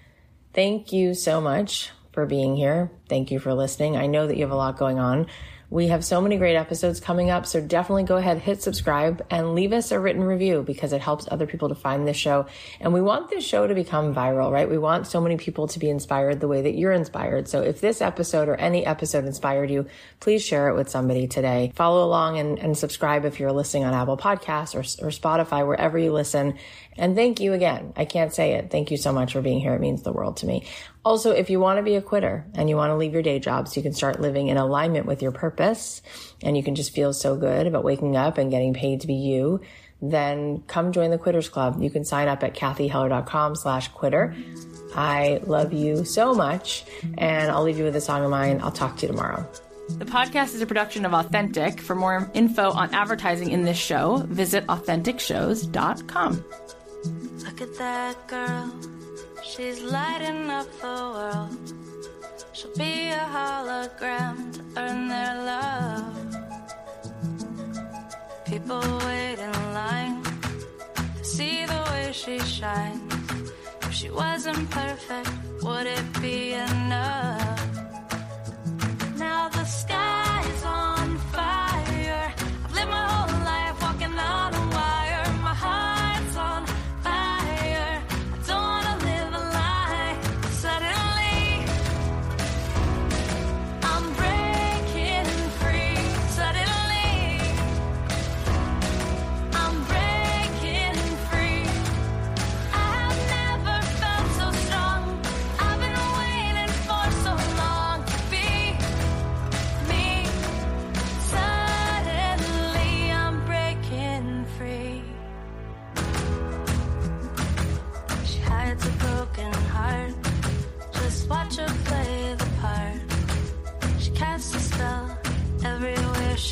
Thank 0.55 0.93
you 0.93 1.15
so 1.15 1.41
much 1.41 1.91
for 2.13 2.27
being 2.27 2.57
here. 2.57 2.91
Thank 3.09 3.31
you 3.31 3.39
for 3.39 3.55
listening. 3.55 3.97
I 3.97 4.07
know 4.07 4.27
that 4.27 4.37
you 4.37 4.43
have 4.43 4.51
a 4.51 4.57
lot 4.57 4.79
going 4.79 4.99
on. 4.99 5.27
We 5.71 5.89
have 5.89 6.03
so 6.03 6.23
many 6.23 6.39
great 6.39 6.57
episodes 6.57 6.99
coming 6.99 7.29
up, 7.29 7.45
so 7.45 7.61
definitely 7.61 8.05
go 8.05 8.16
ahead, 8.16 8.39
hit 8.39 8.62
subscribe, 8.62 9.27
and 9.29 9.55
leave 9.55 9.75
us 9.75 9.93
a 9.93 10.01
written 10.01 10.25
review 10.25 10.62
because 10.62 10.95
it 10.95 11.03
helps 11.03 11.29
other 11.31 11.47
people 11.47 11.69
to 11.69 11.75
find 11.75 12.09
this 12.09 12.16
show. 12.16 12.47
And 12.81 12.95
we 12.95 13.03
want 13.03 13.29
this 13.29 13.45
show 13.45 13.66
to 13.66 13.75
become 13.75 14.14
viral, 14.14 14.51
right? 14.51 14.69
We 14.69 14.79
want 14.79 15.07
so 15.07 15.21
many 15.21 15.37
people 15.37 15.69
to 15.69 15.79
be 15.79 15.91
inspired 15.91 16.41
the 16.41 16.49
way 16.49 16.62
that 16.62 16.75
you're 16.75 16.93
inspired. 16.93 17.49
So 17.49 17.61
if 17.61 17.83
this 17.83 18.01
episode 18.01 18.49
or 18.49 18.55
any 18.55 18.87
episode 18.87 19.27
inspired 19.27 19.71
you, 19.71 19.85
please 20.21 20.43
share 20.43 20.71
it 20.71 20.75
with 20.75 20.89
somebody 20.89 21.29
today. 21.29 21.71
Follow 21.75 22.03
along 22.03 22.39
and, 22.39 22.59
and 22.59 22.77
subscribe 22.77 23.27
if 23.27 23.39
you're 23.39 23.53
listening 23.53 23.85
on 23.85 23.93
Apple 23.93 24.16
Podcasts 24.16 24.75
or, 24.75 25.07
or 25.07 25.11
Spotify, 25.11 25.66
wherever 25.66 25.99
you 25.99 26.14
listen. 26.14 26.57
And 26.99 27.14
thank 27.14 27.40
you 27.40 27.53
again. 27.53 27.92
I 27.96 28.05
can't 28.05 28.34
say 28.34 28.55
it. 28.55 28.70
Thank 28.70 28.90
you 28.90 28.96
so 28.96 29.12
much 29.12 29.32
for 29.32 29.40
being 29.40 29.61
here. 29.61 29.74
It 29.74 29.80
means 29.80 30.03
the 30.03 30.12
world 30.12 30.38
to 30.38 30.46
me. 30.46 30.64
Also, 31.05 31.30
if 31.30 31.49
you 31.49 31.61
want 31.61 31.78
to 31.78 31.82
be 31.82 31.94
a 31.94 32.03
quitter 32.03 32.44
and 32.55 32.68
you 32.68 32.76
want 32.76 32.90
to 32.90 32.96
leave 32.96 33.12
your 33.12 33.22
day 33.22 33.38
job 33.38 33.68
so 33.68 33.76
you 33.76 33.82
can 33.82 33.94
start 33.94 34.20
living 34.20 34.49
in 34.49 34.57
alignment 34.57 35.07
with 35.07 35.22
your 35.22 35.32
purpose 35.32 36.03
and 36.42 36.57
you 36.57 36.62
can 36.62 36.74
just 36.74 36.94
feel 36.94 37.12
so 37.12 37.36
good 37.36 37.66
about 37.66 37.84
waking 37.84 38.16
up 38.16 38.36
and 38.36 38.51
getting 38.51 38.74
paid 38.74 39.01
to 39.01 39.07
be 39.07 39.14
you, 39.14 39.61
then 40.03 40.62
come 40.66 40.92
join 40.92 41.11
the 41.11 41.18
Quitters 41.18 41.49
Club. 41.49 41.80
You 41.80 41.90
can 41.90 42.05
sign 42.05 42.28
up 42.28 42.42
at 42.42 42.55
cathyheller.com 42.55 43.57
slash 43.57 43.88
quitter. 43.88 44.34
I 44.94 45.40
love 45.44 45.72
you 45.72 46.05
so 46.05 46.34
much 46.34 46.84
and 47.16 47.51
I'll 47.51 47.62
leave 47.62 47.78
you 47.78 47.84
with 47.84 47.96
a 47.96 48.01
song 48.01 48.24
of 48.24 48.30
mine. 48.30 48.61
I'll 48.62 48.72
talk 48.72 48.96
to 48.99 49.07
you 49.07 49.12
tomorrow. 49.12 49.46
The 49.88 50.05
podcast 50.05 50.55
is 50.55 50.61
a 50.61 50.66
production 50.66 51.07
of 51.07 51.14
Authentic. 51.14 51.80
For 51.80 51.94
more 51.94 52.30
info 52.34 52.70
on 52.70 52.94
advertising 52.94 53.51
in 53.51 53.62
this 53.64 53.78
show, 53.78 54.18
visit 54.28 54.66
AuthenticShows.com. 54.66 56.44
Look 57.59 57.71
at 57.71 57.79
that 57.79 58.29
girl, 58.29 58.73
she's 59.43 59.83
lighting 59.83 60.49
up 60.49 60.69
the 60.81 60.97
world. 61.15 61.59
She'll 62.53 62.73
be 62.77 63.09
a 63.09 63.27
hologram 63.35 64.53
to 64.55 64.63
earn 64.81 65.09
their 65.09 65.35
love. 65.53 66.37
People 68.47 68.81
wait 69.07 69.41
in 69.41 69.75
line 69.75 70.23
to 70.23 71.25
see 71.25 71.67
the 71.67 71.83
way 71.91 72.13
she 72.13 72.39
shines. 72.39 73.13
If 73.83 73.93
she 73.93 74.11
wasn't 74.11 74.71
perfect, 74.71 75.31
would 75.61 75.89
it 75.89 76.23
be 76.23 76.53
enough? 76.53 77.61
Now 79.17 79.49
the 79.49 79.65
sky's 79.65 80.63
on 80.63 81.19
fire. 81.35 82.33
I've 82.65 82.73
lived 82.73 82.91
my 82.91 83.05
whole 83.13 83.28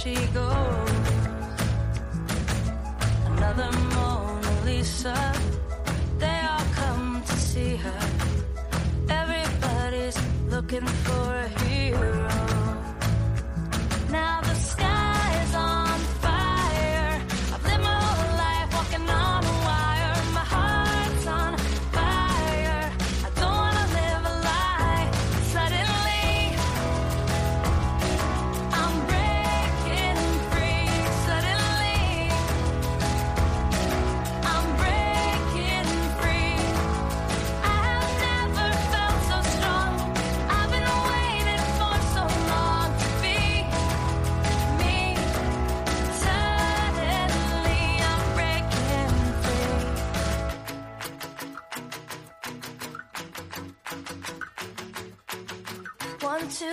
she 0.06 0.14
goes. 0.26 0.90
Another 3.30 3.70
Mona 3.94 4.52
Lisa. 4.64 5.16
They 6.18 6.38
all 6.50 6.66
come 6.80 7.22
to 7.26 7.36
see 7.50 7.74
her. 7.86 8.02
Everybody's 9.08 10.18
looking 10.48 10.86
for 11.06 11.26
a 11.46 11.48
hero. 11.64 12.28
Now 14.10 14.40
the 14.48 14.55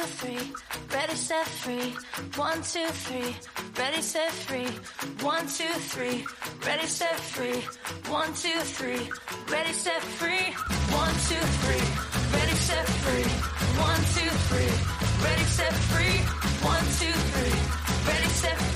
three, 0.06 0.39
ready, 0.93 1.16
set, 1.16 1.47
free. 1.47 1.93
One, 2.36 2.62
two, 2.62 2.88
three, 3.04 3.36
ready, 3.78 4.01
set, 4.01 4.32
free. 4.32 4.68
One, 5.26 5.47
two, 5.47 5.74
three, 5.91 6.26
ready, 6.66 6.88
set, 6.88 7.20
free. 7.20 7.60
One, 8.12 8.34
two, 8.34 8.60
three, 8.78 9.10
ready, 9.51 9.74
set, 9.74 10.01
free. 10.01 10.45
One, 10.91 11.16
two, 11.28 11.43
three, 11.62 11.84
ready, 12.36 12.56
set, 12.68 12.88
free. 13.04 13.30
One, 13.80 14.01
two, 14.16 14.32
three, 14.49 14.74
ready, 15.26 15.45
set, 15.58 15.74
free. 15.91 16.18
One, 16.68 16.86
two, 16.99 17.16
three, 17.32 17.56
ready, 18.08 18.30
set, 18.30 18.58
free. 18.58 18.72